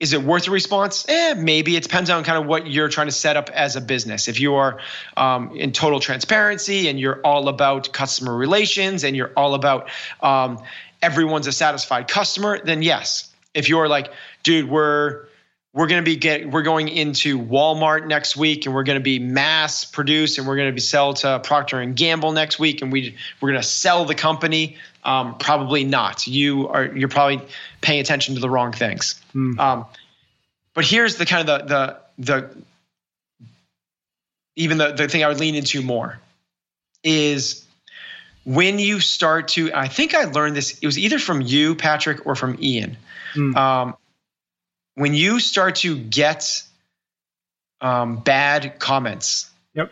is 0.00 0.14
it 0.14 0.22
worth 0.22 0.48
a 0.48 0.50
response? 0.50 1.04
Eh, 1.06 1.34
maybe. 1.34 1.76
It 1.76 1.82
depends 1.82 2.08
on 2.08 2.24
kind 2.24 2.38
of 2.38 2.46
what 2.46 2.66
you're 2.66 2.88
trying 2.88 3.08
to 3.08 3.12
set 3.12 3.36
up 3.36 3.50
as 3.50 3.76
a 3.76 3.82
business. 3.82 4.26
If 4.26 4.40
you 4.40 4.54
are 4.54 4.80
um, 5.18 5.54
in 5.54 5.70
total 5.70 6.00
transparency 6.00 6.88
and 6.88 6.98
you're 6.98 7.20
all 7.20 7.48
about 7.48 7.92
customer 7.92 8.34
relations 8.34 9.04
and 9.04 9.14
you're 9.14 9.32
all 9.36 9.52
about 9.54 9.90
um, 10.22 10.58
everyone's 11.02 11.46
a 11.46 11.52
satisfied 11.52 12.08
customer, 12.08 12.58
then 12.64 12.80
yes. 12.80 13.28
If 13.52 13.68
you're 13.68 13.88
like, 13.88 14.10
dude, 14.42 14.70
we're 14.70 15.26
we're 15.74 15.86
going 15.86 16.02
to 16.02 16.04
be 16.04 16.16
get 16.16 16.50
we're 16.50 16.62
going 16.62 16.88
into 16.88 17.38
Walmart 17.38 18.06
next 18.06 18.36
week 18.36 18.66
and 18.66 18.74
we're 18.74 18.82
going 18.82 18.98
to 18.98 19.02
be 19.02 19.18
mass 19.18 19.84
produce 19.84 20.38
and 20.38 20.46
we're 20.46 20.56
going 20.56 20.68
to 20.68 20.74
be 20.74 20.80
sell 20.80 21.14
to 21.14 21.40
Procter 21.40 21.80
and 21.80 21.96
Gamble 21.96 22.32
next 22.32 22.58
week 22.58 22.82
and 22.82 22.92
we 22.92 23.16
we're 23.40 23.50
going 23.50 23.62
to 23.62 23.66
sell 23.66 24.04
the 24.04 24.14
company 24.14 24.76
um, 25.04 25.36
probably 25.38 25.84
not 25.84 26.26
you 26.26 26.68
are 26.68 26.86
you're 26.96 27.08
probably 27.08 27.40
paying 27.80 28.00
attention 28.00 28.34
to 28.34 28.40
the 28.40 28.50
wrong 28.50 28.72
things 28.72 29.20
mm. 29.34 29.58
um, 29.58 29.86
but 30.74 30.84
here's 30.84 31.16
the 31.16 31.26
kind 31.26 31.48
of 31.48 31.68
the 31.68 31.98
the 32.18 32.40
the 32.40 32.50
even 34.54 34.76
the, 34.76 34.92
the 34.92 35.08
thing 35.08 35.24
I 35.24 35.28
would 35.28 35.40
lean 35.40 35.54
into 35.54 35.80
more 35.80 36.18
is 37.02 37.64
when 38.44 38.78
you 38.78 39.00
start 39.00 39.48
to 39.48 39.72
I 39.72 39.88
think 39.88 40.14
I 40.14 40.24
learned 40.24 40.56
this 40.56 40.78
it 40.78 40.86
was 40.86 40.98
either 40.98 41.18
from 41.18 41.40
you 41.40 41.74
Patrick 41.74 42.26
or 42.26 42.34
from 42.34 42.58
Ian 42.60 42.96
mm. 43.34 43.56
um, 43.56 43.96
when 44.94 45.14
you 45.14 45.40
start 45.40 45.76
to 45.76 45.96
get 45.96 46.62
um, 47.80 48.16
bad 48.16 48.78
comments, 48.78 49.50
yep. 49.74 49.90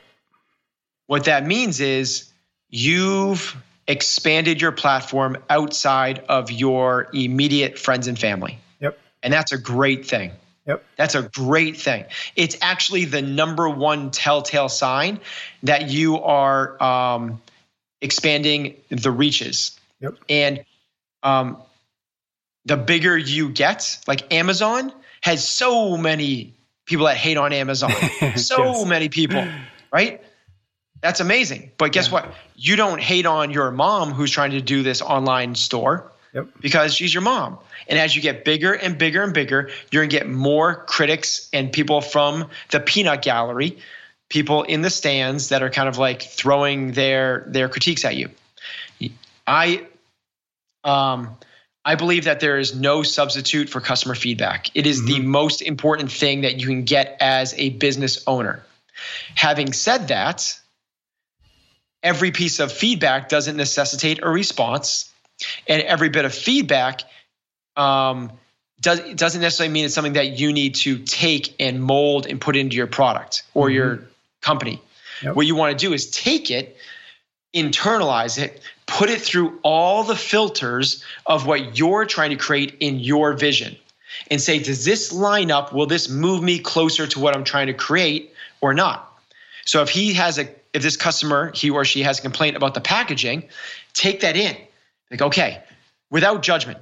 what 1.06 1.24
that 1.24 1.46
means 1.46 1.80
is 1.80 2.30
you've 2.68 3.56
expanded 3.86 4.60
your 4.60 4.72
platform 4.72 5.36
outside 5.48 6.24
of 6.28 6.50
your 6.50 7.08
immediate 7.12 7.78
friends 7.78 8.06
and 8.06 8.18
family. 8.18 8.58
Yep. 8.80 8.98
And 9.22 9.32
that's 9.32 9.52
a 9.52 9.58
great 9.58 10.06
thing. 10.06 10.32
Yep. 10.66 10.84
That's 10.96 11.14
a 11.14 11.22
great 11.22 11.76
thing. 11.76 12.04
It's 12.36 12.56
actually 12.60 13.06
the 13.06 13.22
number 13.22 13.68
one 13.68 14.10
telltale 14.10 14.68
sign 14.68 15.18
that 15.64 15.90
you 15.90 16.20
are 16.20 16.80
um, 16.82 17.40
expanding 18.00 18.76
the 18.90 19.10
reaches. 19.10 19.78
Yep. 20.00 20.16
And 20.28 20.64
um, 21.22 21.56
the 22.64 22.76
bigger 22.76 23.16
you 23.16 23.48
get, 23.50 23.98
like 24.06 24.32
Amazon 24.32 24.92
has 25.22 25.46
so 25.46 25.96
many 25.96 26.54
people 26.86 27.06
that 27.06 27.16
hate 27.16 27.36
on 27.36 27.52
Amazon, 27.52 27.90
so 28.36 28.64
yes. 28.64 28.84
many 28.84 29.08
people, 29.08 29.46
right? 29.92 30.22
That's 31.00 31.20
amazing. 31.20 31.72
But 31.78 31.92
guess 31.92 32.08
yeah. 32.08 32.12
what? 32.12 32.34
You 32.56 32.76
don't 32.76 33.00
hate 33.00 33.26
on 33.26 33.50
your 33.50 33.70
mom 33.70 34.12
who's 34.12 34.30
trying 34.30 34.50
to 34.52 34.60
do 34.60 34.82
this 34.82 35.00
online 35.00 35.54
store 35.54 36.12
yep. 36.34 36.48
because 36.60 36.94
she's 36.94 37.12
your 37.12 37.22
mom. 37.22 37.58
And 37.88 37.98
as 37.98 38.14
you 38.14 38.22
get 38.22 38.44
bigger 38.44 38.72
and 38.72 38.98
bigger 38.98 39.22
and 39.22 39.32
bigger, 39.32 39.70
you're 39.90 40.02
going 40.02 40.10
to 40.10 40.16
get 40.16 40.28
more 40.28 40.84
critics 40.84 41.48
and 41.52 41.72
people 41.72 42.00
from 42.00 42.48
the 42.70 42.80
peanut 42.80 43.22
gallery, 43.22 43.78
people 44.28 44.62
in 44.62 44.82
the 44.82 44.90
stands 44.90 45.48
that 45.48 45.62
are 45.62 45.70
kind 45.70 45.88
of 45.88 45.98
like 45.98 46.22
throwing 46.22 46.92
their 46.92 47.44
their 47.48 47.68
critiques 47.68 48.04
at 48.04 48.16
you. 48.16 48.30
I 49.46 49.86
um 50.84 51.36
I 51.84 51.94
believe 51.94 52.24
that 52.24 52.40
there 52.40 52.58
is 52.58 52.74
no 52.74 53.02
substitute 53.02 53.70
for 53.70 53.80
customer 53.80 54.14
feedback. 54.14 54.70
It 54.74 54.86
is 54.86 54.98
mm-hmm. 54.98 55.06
the 55.06 55.20
most 55.20 55.62
important 55.62 56.12
thing 56.12 56.42
that 56.42 56.60
you 56.60 56.66
can 56.66 56.84
get 56.84 57.16
as 57.20 57.54
a 57.56 57.70
business 57.70 58.22
owner. 58.26 58.62
Having 59.34 59.72
said 59.72 60.08
that, 60.08 60.58
every 62.02 62.32
piece 62.32 62.60
of 62.60 62.70
feedback 62.70 63.28
doesn't 63.28 63.56
necessitate 63.56 64.20
a 64.22 64.28
response, 64.28 65.10
and 65.66 65.82
every 65.82 66.10
bit 66.10 66.26
of 66.26 66.34
feedback 66.34 67.02
um, 67.76 68.30
does, 68.80 69.00
doesn't 69.14 69.40
necessarily 69.40 69.72
mean 69.72 69.86
it's 69.86 69.94
something 69.94 70.14
that 70.14 70.38
you 70.38 70.52
need 70.52 70.74
to 70.76 70.98
take 70.98 71.54
and 71.58 71.82
mold 71.82 72.26
and 72.26 72.40
put 72.40 72.56
into 72.56 72.76
your 72.76 72.86
product 72.86 73.42
or 73.54 73.66
mm-hmm. 73.66 73.76
your 73.76 74.02
company. 74.42 74.82
Yep. 75.22 75.34
What 75.34 75.46
you 75.46 75.54
want 75.54 75.78
to 75.78 75.86
do 75.86 75.92
is 75.92 76.10
take 76.10 76.50
it, 76.50 76.76
internalize 77.54 78.38
it, 78.38 78.60
put 78.86 79.10
it 79.10 79.20
through 79.20 79.58
all 79.62 80.04
the 80.04 80.16
filters 80.16 81.04
of 81.26 81.46
what 81.46 81.78
you're 81.78 82.04
trying 82.04 82.30
to 82.30 82.36
create 82.36 82.76
in 82.80 83.00
your 83.00 83.32
vision 83.32 83.76
and 84.30 84.40
say, 84.40 84.58
does 84.58 84.84
this 84.84 85.12
line 85.12 85.50
up? 85.50 85.72
Will 85.72 85.86
this 85.86 86.08
move 86.08 86.42
me 86.42 86.58
closer 86.58 87.06
to 87.06 87.20
what 87.20 87.34
I'm 87.34 87.44
trying 87.44 87.66
to 87.68 87.74
create 87.74 88.32
or 88.60 88.74
not? 88.74 89.06
So 89.64 89.82
if 89.82 89.88
he 89.88 90.12
has 90.14 90.38
a, 90.38 90.48
if 90.72 90.82
this 90.82 90.96
customer, 90.96 91.52
he 91.54 91.70
or 91.70 91.84
she 91.84 92.02
has 92.02 92.18
a 92.18 92.22
complaint 92.22 92.56
about 92.56 92.74
the 92.74 92.80
packaging, 92.80 93.48
take 93.92 94.20
that 94.20 94.36
in. 94.36 94.56
Like, 95.10 95.22
okay, 95.22 95.62
without 96.10 96.42
judgment, 96.42 96.78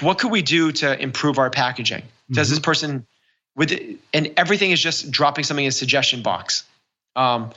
what 0.00 0.18
could 0.18 0.30
we 0.30 0.42
do 0.42 0.72
to 0.72 1.00
improve 1.00 1.38
our 1.38 1.50
packaging? 1.50 2.02
Does 2.30 2.48
mm-hmm. 2.48 2.54
this 2.54 2.60
person 2.60 3.06
with 3.56 3.72
and 4.12 4.32
everything 4.36 4.70
is 4.70 4.80
just 4.80 5.10
dropping 5.10 5.44
something 5.44 5.64
in 5.64 5.70
a 5.70 5.72
suggestion 5.72 6.22
box. 6.22 6.64
Um, 7.16 7.50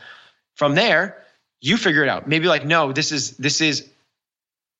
from 0.56 0.76
there, 0.76 1.24
you 1.62 1.78
figure 1.78 2.04
it 2.04 2.10
out. 2.10 2.28
Maybe 2.28 2.48
like, 2.48 2.66
no, 2.66 2.92
this 2.92 3.12
is 3.12 3.38
this 3.38 3.62
is 3.62 3.88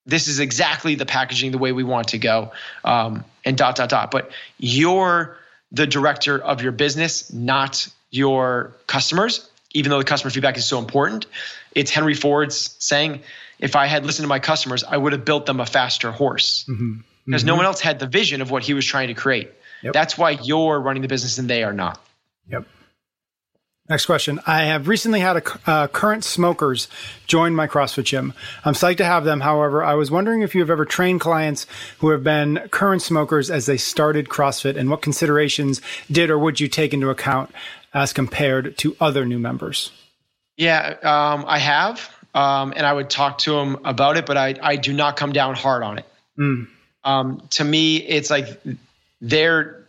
this 0.06 0.28
is 0.28 0.40
exactly 0.40 0.96
the 0.96 1.06
packaging 1.06 1.52
the 1.52 1.58
way 1.58 1.72
we 1.72 1.84
want 1.84 2.10
to 2.10 2.18
go, 2.18 2.52
um, 2.84 3.26
and 3.46 3.58
dot 3.58 3.76
dot 3.76 3.90
dot. 3.90 4.12
But 4.12 4.32
you're 4.58 5.38
the 5.72 5.86
director 5.86 6.40
of 6.40 6.62
your 6.62 6.72
business, 6.72 7.32
not 7.32 7.88
your 8.10 8.74
customers. 8.88 9.50
Even 9.72 9.92
though 9.92 10.00
the 10.00 10.06
customer 10.06 10.32
feedback 10.32 10.58
is 10.58 10.66
so 10.66 10.80
important, 10.80 11.28
it's 11.76 11.92
Henry 11.92 12.16
Ford's 12.16 12.76
saying, 12.80 13.22
"If 13.60 13.76
I 13.76 13.86
had 13.86 14.06
listened 14.06 14.24
to 14.24 14.30
my 14.30 14.40
customers, 14.40 14.84
I 14.84 14.98
would 14.98 15.14
have 15.14 15.26
built 15.26 15.46
them 15.46 15.60
a 15.60 15.66
faster 15.66 16.12
horse." 16.12 16.66
Mm-hmm 16.68 17.02
because 17.30 17.44
mm-hmm. 17.44 17.48
no 17.50 17.56
one 17.56 17.66
else 17.66 17.80
had 17.80 18.00
the 18.00 18.08
vision 18.08 18.42
of 18.42 18.50
what 18.50 18.64
he 18.64 18.74
was 18.74 18.86
trying 18.86 19.10
to 19.10 19.14
create. 19.14 19.52
Yep. 19.84 19.94
That's 19.94 20.18
why 20.18 20.32
you're 20.32 20.80
running 20.80 21.04
the 21.04 21.08
business 21.08 21.38
and 21.38 21.48
they 21.48 21.64
are 21.64 21.74
not. 21.74 22.04
Yep. 22.50 22.66
Next 23.90 24.06
question. 24.06 24.40
I 24.46 24.66
have 24.66 24.88
recently 24.88 25.20
had 25.20 25.38
a 25.38 25.60
uh, 25.66 25.88
current 25.88 26.24
smokers 26.24 26.88
join 27.26 27.56
my 27.56 27.68
CrossFit 27.68 28.04
gym. 28.04 28.34
I'm 28.64 28.76
psyched 28.76 28.98
to 28.98 29.06
have 29.06 29.26
them. 29.26 29.42
However, 29.42 29.84
I 29.84 29.96
was 29.96 30.12
wondering 30.12 30.42
if 30.42 30.54
you 30.54 30.62
have 30.62 30.70
ever 30.70 30.86
trained 30.86 31.22
clients 31.22 31.66
who 31.98 32.10
have 32.12 32.24
been 32.24 32.68
current 32.70 33.02
smokers 33.02 33.50
as 33.50 33.66
they 33.66 33.78
started 33.78 34.30
CrossFit 34.30 34.78
and 34.78 34.90
what 34.90 35.02
considerations 35.02 35.82
did 36.12 36.30
or 36.30 36.38
would 36.38 36.60
you 36.60 36.68
take 36.68 36.94
into 36.94 37.10
account 37.10 37.52
as 37.94 38.14
compared 38.14 38.78
to 38.78 38.96
other 39.02 39.26
new 39.26 39.40
members? 39.40 39.92
Yeah, 40.56 40.96
um, 41.02 41.46
I 41.48 41.58
have. 41.58 42.14
Um, 42.36 42.74
and 42.76 42.86
I 42.86 42.94
would 42.94 43.10
talk 43.10 43.40
to 43.40 43.54
them 43.54 43.80
about 43.86 44.16
it, 44.16 44.28
but 44.28 44.38
I, 44.38 44.56
I 44.62 44.76
do 44.76 44.94
not 44.94 45.18
come 45.18 45.34
down 45.34 45.56
hard 45.56 45.82
on 45.82 45.98
it. 45.98 46.06
Mm 46.38 46.68
um, 47.04 47.42
to 47.52 47.64
me, 47.64 47.98
it's 47.98 48.30
like 48.30 48.62
they're 49.22 49.86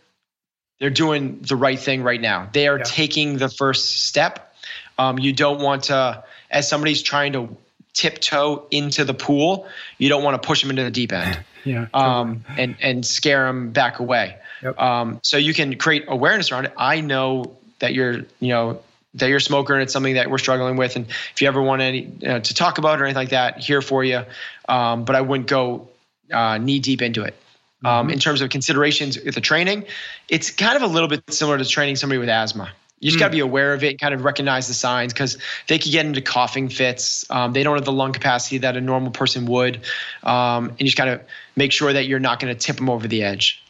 they're 0.81 0.89
doing 0.89 1.37
the 1.41 1.55
right 1.55 1.79
thing 1.79 2.01
right 2.01 2.19
now. 2.19 2.49
They 2.51 2.67
are 2.67 2.79
yeah. 2.79 2.83
taking 2.83 3.37
the 3.37 3.49
first 3.49 4.07
step. 4.07 4.55
Um, 4.97 5.19
you 5.19 5.31
don't 5.31 5.61
want 5.61 5.83
to, 5.85 6.23
as 6.49 6.67
somebody's 6.67 7.03
trying 7.03 7.33
to 7.33 7.55
tiptoe 7.93 8.65
into 8.71 9.05
the 9.05 9.13
pool, 9.13 9.67
you 9.99 10.09
don't 10.09 10.23
want 10.23 10.41
to 10.41 10.45
push 10.45 10.61
them 10.61 10.71
into 10.71 10.83
the 10.83 10.89
deep 10.89 11.13
end. 11.13 11.39
yeah. 11.65 11.85
Um, 11.93 12.43
and 12.57 12.77
and 12.81 13.05
scare 13.05 13.45
them 13.45 13.69
back 13.69 13.99
away. 13.99 14.37
Yep. 14.63 14.79
Um, 14.79 15.19
so 15.21 15.37
you 15.37 15.53
can 15.53 15.77
create 15.77 16.05
awareness 16.07 16.51
around 16.51 16.65
it. 16.65 16.73
I 16.75 17.01
know 17.01 17.55
that 17.77 17.93
you're, 17.93 18.21
you 18.39 18.49
know, 18.49 18.81
that 19.15 19.27
you're 19.27 19.37
a 19.37 19.41
smoker 19.41 19.75
and 19.75 19.83
it's 19.83 19.93
something 19.93 20.15
that 20.15 20.31
we're 20.31 20.39
struggling 20.39 20.77
with. 20.77 20.95
And 20.95 21.05
if 21.07 21.43
you 21.43 21.47
ever 21.47 21.61
want 21.61 21.83
any 21.83 22.11
uh, 22.25 22.39
to 22.39 22.53
talk 22.55 22.79
about 22.79 22.97
it 22.97 23.03
or 23.03 23.05
anything 23.05 23.21
like 23.21 23.29
that, 23.29 23.59
here 23.59 23.83
for 23.83 24.03
you. 24.03 24.23
Um, 24.67 25.05
but 25.05 25.15
I 25.15 25.21
wouldn't 25.21 25.47
go 25.47 25.89
uh, 26.31 26.57
knee 26.57 26.79
deep 26.79 27.03
into 27.03 27.21
it. 27.23 27.35
Um, 27.83 28.05
mm-hmm. 28.05 28.13
in 28.13 28.19
terms 28.19 28.41
of 28.41 28.49
considerations 28.49 29.17
with 29.19 29.33
the 29.33 29.41
training, 29.41 29.85
it's 30.29 30.51
kind 30.51 30.75
of 30.75 30.83
a 30.83 30.87
little 30.87 31.07
bit 31.07 31.23
similar 31.33 31.57
to 31.57 31.65
training 31.65 31.95
somebody 31.95 32.19
with 32.19 32.29
asthma. 32.29 32.71
You 32.99 33.09
just 33.09 33.17
mm. 33.17 33.21
got 33.21 33.27
to 33.29 33.31
be 33.31 33.39
aware 33.39 33.73
of 33.73 33.83
it 33.83 33.89
and 33.89 33.99
kind 33.99 34.13
of 34.13 34.23
recognize 34.23 34.67
the 34.67 34.75
signs 34.75 35.11
because 35.11 35.39
they 35.67 35.79
could 35.79 35.91
get 35.91 36.05
into 36.05 36.21
coughing 36.21 36.69
fits. 36.69 37.25
Um, 37.31 37.51
they 37.51 37.63
don't 37.63 37.75
have 37.75 37.85
the 37.85 37.91
lung 37.91 38.13
capacity 38.13 38.59
that 38.59 38.77
a 38.77 38.81
normal 38.81 39.11
person 39.11 39.47
would. 39.47 39.81
Um, 40.23 40.69
and 40.69 40.79
you 40.79 40.85
just 40.85 40.97
got 40.97 41.05
to 41.05 41.21
make 41.55 41.71
sure 41.71 41.91
that 41.91 42.05
you're 42.05 42.19
not 42.19 42.39
going 42.39 42.55
to 42.55 42.59
tip 42.59 42.75
them 42.75 42.89
over 42.89 43.07
the 43.07 43.23
edge. 43.23 43.63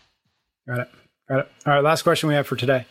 Got 0.68 0.80
it. 0.80 0.90
Got 1.30 1.40
it. 1.40 1.52
All 1.66 1.74
right. 1.74 1.84
Last 1.84 2.02
question 2.02 2.28
we 2.28 2.36
have 2.36 2.46
for 2.46 2.58
today. 2.58 2.86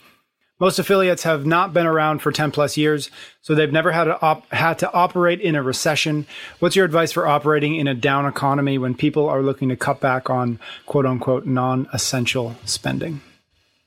Most 0.60 0.78
affiliates 0.78 1.22
have 1.22 1.46
not 1.46 1.72
been 1.72 1.86
around 1.86 2.20
for 2.20 2.30
10 2.30 2.50
plus 2.50 2.76
years, 2.76 3.10
so 3.40 3.54
they've 3.54 3.72
never 3.72 3.92
had 3.92 4.04
to, 4.04 4.20
op- 4.20 4.52
had 4.52 4.78
to 4.80 4.92
operate 4.92 5.40
in 5.40 5.54
a 5.54 5.62
recession. 5.62 6.26
What's 6.58 6.76
your 6.76 6.84
advice 6.84 7.12
for 7.12 7.26
operating 7.26 7.76
in 7.76 7.88
a 7.88 7.94
down 7.94 8.26
economy 8.26 8.76
when 8.76 8.94
people 8.94 9.26
are 9.26 9.42
looking 9.42 9.70
to 9.70 9.76
cut 9.76 10.00
back 10.00 10.28
on 10.28 10.60
quote 10.84 11.06
unquote 11.06 11.46
non 11.46 11.88
essential 11.94 12.56
spending? 12.66 13.22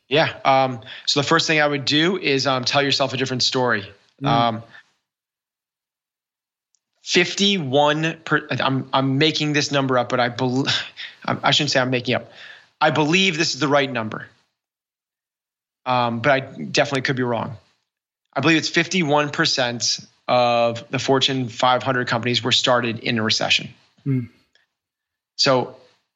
Yeah. 0.09 0.35
Um, 0.43 0.81
so 1.05 1.21
the 1.21 1.27
first 1.27 1.45
thing 1.45 1.61
I 1.61 1.67
would 1.67 1.85
do 1.85 2.17
is 2.17 2.47
um, 2.47 2.65
tell 2.65 2.81
yourself 2.81 3.13
a 3.13 3.17
different 3.17 3.43
story. 3.43 3.87
Mm. 4.21 4.27
Um, 4.27 4.63
51 7.03 8.21
per, 8.25 8.47
I'm, 8.49 8.89
I'm 8.91 9.17
making 9.19 9.53
this 9.53 9.71
number 9.71 9.99
up, 9.99 10.09
but 10.09 10.19
I 10.19 10.29
believe, 10.29 10.73
I 11.25 11.51
shouldn't 11.51 11.69
say 11.69 11.79
I'm 11.79 11.91
making 11.91 12.15
up. 12.15 12.31
I 12.81 12.89
believe 12.89 13.37
this 13.37 13.53
is 13.53 13.59
the 13.59 13.67
right 13.67 13.91
number 13.91 14.27
um, 15.85 16.19
but 16.19 16.31
I 16.31 16.39
definitely 16.39 17.01
could 17.01 17.15
be 17.15 17.23
wrong. 17.23 17.57
I 18.33 18.41
believe 18.41 18.57
it's 18.57 18.69
51% 18.69 20.07
of 20.27 20.89
the 20.89 20.99
Fortune 20.99 21.49
500 21.49 22.07
companies 22.07 22.43
were 22.43 22.51
started 22.51 22.99
in 22.99 23.19
a 23.19 23.23
recession. 23.23 23.69
Mm. 24.05 24.29
So 25.35 25.75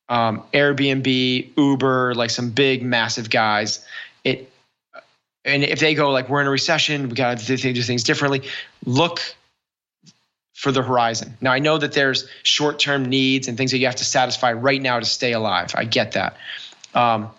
um, 0.09 0.43
Airbnb, 0.53 1.57
Uber, 1.57 2.15
like 2.15 2.29
some 2.29 2.49
big, 2.49 2.83
massive 2.83 3.29
guys, 3.29 3.85
it 4.23 4.51
and 5.45 5.63
if 5.63 5.79
they 5.79 5.95
go 5.95 6.11
like 6.11 6.27
we're 6.27 6.41
in 6.41 6.47
a 6.47 6.51
recession, 6.51 7.07
we 7.07 7.15
got 7.15 7.37
to 7.39 7.55
do 7.55 7.81
things 7.81 8.03
differently. 8.03 8.43
Look 8.85 9.21
for 10.53 10.71
the 10.71 10.81
horizon. 10.81 11.37
Now 11.39 11.51
I 11.51 11.59
know 11.59 11.77
that 11.77 11.93
there's 11.93 12.27
short-term 12.43 13.05
needs 13.05 13.47
and 13.47 13.57
things 13.57 13.71
that 13.71 13.77
you 13.77 13.85
have 13.85 13.95
to 13.97 14.05
satisfy 14.05 14.51
right 14.53 14.81
now 14.81 14.99
to 14.99 15.05
stay 15.05 15.31
alive. 15.31 15.73
I 15.75 15.85
get 15.85 16.13
that. 16.13 16.35
Um, 16.93 17.29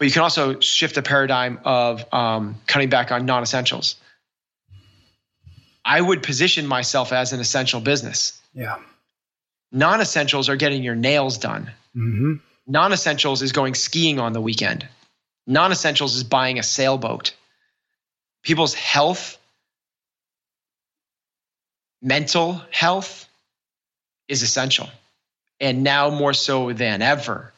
but 0.00 0.06
you 0.06 0.12
can 0.12 0.22
also 0.22 0.58
shift 0.60 0.94
the 0.94 1.02
paradigm 1.02 1.60
of 1.62 2.06
um, 2.10 2.58
cutting 2.66 2.88
back 2.88 3.12
on 3.12 3.26
non-essentials. 3.26 3.96
I 5.84 6.00
would 6.00 6.22
position 6.22 6.66
myself 6.66 7.12
as 7.12 7.34
an 7.34 7.40
essential 7.40 7.82
business. 7.82 8.40
Yeah. 8.54 8.78
Non-essentials 9.72 10.48
are 10.48 10.56
getting 10.56 10.82
your 10.82 10.94
nails 10.94 11.36
done. 11.36 11.70
Mm-hmm. 11.94 12.36
Non-essentials 12.66 13.42
is 13.42 13.52
going 13.52 13.74
skiing 13.74 14.18
on 14.18 14.32
the 14.32 14.40
weekend. 14.40 14.88
Non-essentials 15.46 16.16
is 16.16 16.24
buying 16.24 16.58
a 16.58 16.62
sailboat. 16.62 17.34
People's 18.42 18.72
health, 18.72 19.36
mental 22.00 22.62
health, 22.70 23.28
is 24.28 24.42
essential, 24.42 24.88
and 25.60 25.82
now 25.82 26.08
more 26.08 26.32
so 26.32 26.72
than 26.72 27.02
ever 27.02 27.52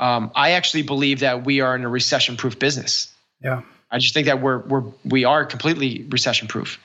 um, 0.00 0.30
I 0.34 0.52
actually 0.52 0.82
believe 0.82 1.20
that 1.20 1.44
we 1.44 1.60
are 1.60 1.74
in 1.74 1.84
a 1.84 1.88
recession 1.88 2.36
proof 2.36 2.58
business. 2.58 3.12
Yeah. 3.42 3.62
I 3.90 3.98
just 3.98 4.14
think 4.14 4.26
that 4.26 4.40
we're 4.40 4.58
we're 4.58 4.84
we 5.04 5.24
are 5.24 5.44
completely 5.44 6.06
recession 6.10 6.48
proof. 6.48 6.78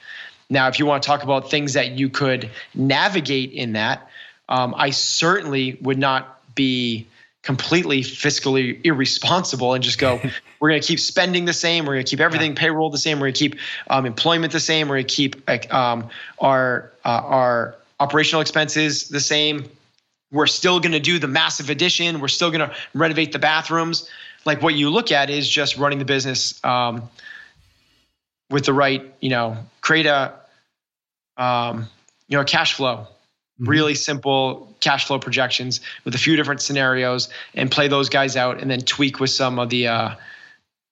Now, 0.49 0.67
if 0.67 0.79
you 0.79 0.85
want 0.85 1.03
to 1.03 1.07
talk 1.07 1.23
about 1.23 1.49
things 1.49 1.73
that 1.73 1.91
you 1.91 2.09
could 2.09 2.49
navigate 2.73 3.51
in 3.51 3.73
that, 3.73 4.07
um, 4.49 4.73
I 4.77 4.91
certainly 4.91 5.77
would 5.81 5.97
not 5.97 6.39
be 6.55 7.07
completely 7.41 8.01
fiscally 8.01 8.79
irresponsible 8.85 9.73
and 9.73 9.83
just 9.83 9.99
go, 9.99 10.21
we're 10.59 10.69
going 10.69 10.81
to 10.81 10.87
keep 10.87 10.99
spending 10.99 11.45
the 11.45 11.53
same. 11.53 11.85
We're 11.85 11.95
going 11.95 12.05
to 12.05 12.09
keep 12.09 12.21
everything 12.21 12.51
yeah. 12.51 12.59
payroll 12.59 12.89
the 12.89 12.97
same. 12.97 13.19
We're 13.19 13.27
going 13.27 13.33
to 13.33 13.39
keep 13.39 13.55
um, 13.89 14.05
employment 14.05 14.53
the 14.53 14.59
same. 14.59 14.87
We're 14.87 14.95
going 14.95 15.07
to 15.07 15.15
keep 15.15 15.73
um, 15.73 16.09
our 16.39 16.91
uh, 17.03 17.09
our 17.09 17.75
operational 17.99 18.41
expenses 18.41 19.09
the 19.09 19.19
same. 19.19 19.69
We're 20.33 20.47
still 20.47 20.79
going 20.79 20.93
to 20.93 20.99
do 20.99 21.19
the 21.19 21.27
massive 21.27 21.69
addition. 21.69 22.19
We're 22.19 22.27
still 22.27 22.49
going 22.49 22.67
to 22.67 22.75
renovate 22.95 23.31
the 23.31 23.39
bathrooms. 23.39 24.09
Like 24.45 24.63
what 24.63 24.73
you 24.73 24.89
look 24.89 25.11
at 25.11 25.29
is 25.29 25.47
just 25.47 25.77
running 25.77 25.99
the 25.99 26.05
business 26.05 26.59
um, 26.65 27.09
with 28.49 28.65
the 28.65 28.73
right, 28.73 29.13
you 29.21 29.29
know, 29.29 29.57
create 29.81 30.07
a, 30.07 30.33
um, 31.37 31.87
you 32.27 32.37
know, 32.37 32.43
cash 32.43 32.73
flow, 32.73 32.95
mm-hmm. 32.97 33.69
really 33.69 33.93
simple 33.93 34.75
cash 34.79 35.05
flow 35.05 35.19
projections 35.19 35.81
with 36.03 36.15
a 36.15 36.17
few 36.17 36.35
different 36.35 36.61
scenarios, 36.61 37.29
and 37.53 37.71
play 37.71 37.87
those 37.87 38.09
guys 38.09 38.35
out, 38.35 38.59
and 38.59 38.69
then 38.69 38.81
tweak 38.81 39.19
with 39.19 39.29
some 39.29 39.59
of 39.59 39.69
the 39.69 39.87
uh, 39.87 40.15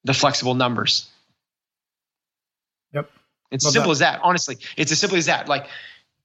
the 0.03 0.13
flexible 0.13 0.53
numbers. 0.53 1.09
Yep. 2.93 3.09
It's 3.51 3.65
Love 3.65 3.73
simple 3.73 3.89
that. 3.89 3.93
as 3.93 3.99
that. 3.99 4.19
Honestly, 4.23 4.57
it's 4.77 4.91
as 4.91 4.99
simple 4.99 5.17
as 5.17 5.25
that. 5.25 5.49
Like 5.49 5.67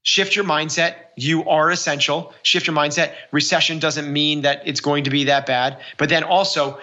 shift 0.06 0.36
your 0.36 0.44
mindset. 0.44 0.94
You 1.16 1.48
are 1.48 1.68
essential. 1.68 2.32
Shift 2.42 2.68
your 2.68 2.76
mindset. 2.76 3.12
Recession 3.32 3.80
doesn't 3.80 4.10
mean 4.10 4.42
that 4.42 4.62
it's 4.64 4.80
going 4.80 5.04
to 5.04 5.10
be 5.10 5.24
that 5.24 5.46
bad, 5.46 5.80
but 5.98 6.08
then 6.08 6.22
also 6.22 6.78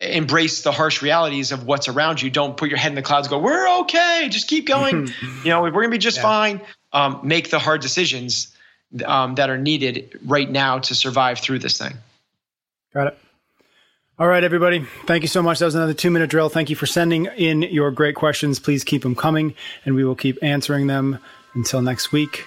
embrace 0.00 0.62
the 0.62 0.70
harsh 0.70 1.02
realities 1.02 1.50
of 1.50 1.66
what's 1.66 1.88
around 1.88 2.22
you. 2.22 2.30
Don't 2.30 2.56
put 2.56 2.68
your 2.68 2.78
head 2.78 2.92
in 2.92 2.94
the 2.94 3.02
clouds. 3.02 3.26
go, 3.26 3.40
we're 3.40 3.80
okay. 3.80 4.28
Just 4.30 4.46
keep 4.46 4.68
going. 4.68 5.08
you 5.44 5.50
know, 5.50 5.60
we're 5.62 5.72
going 5.72 5.86
to 5.86 5.90
be 5.90 5.98
just 5.98 6.18
yeah. 6.18 6.22
fine. 6.22 6.60
Um, 6.92 7.20
make 7.24 7.50
the 7.50 7.58
hard 7.58 7.80
decisions 7.80 8.56
um, 9.04 9.34
that 9.34 9.50
are 9.50 9.58
needed 9.58 10.20
right 10.24 10.48
now 10.48 10.78
to 10.78 10.94
survive 10.94 11.40
through 11.40 11.58
this 11.58 11.78
thing. 11.78 11.94
Got 12.94 13.08
it. 13.08 13.18
All 14.20 14.28
right, 14.28 14.44
everybody. 14.44 14.86
Thank 15.06 15.22
you 15.22 15.28
so 15.28 15.42
much. 15.42 15.58
That 15.58 15.64
was 15.64 15.74
another 15.74 15.94
two 15.94 16.12
minute 16.12 16.30
drill. 16.30 16.48
Thank 16.48 16.70
you 16.70 16.76
for 16.76 16.86
sending 16.86 17.26
in 17.26 17.62
your 17.62 17.90
great 17.90 18.14
questions. 18.14 18.60
Please 18.60 18.84
keep 18.84 19.02
them 19.02 19.16
coming, 19.16 19.54
and 19.84 19.96
we 19.96 20.04
will 20.04 20.14
keep 20.14 20.38
answering 20.42 20.86
them. 20.86 21.18
Until 21.54 21.82
next 21.82 22.12
week, 22.12 22.46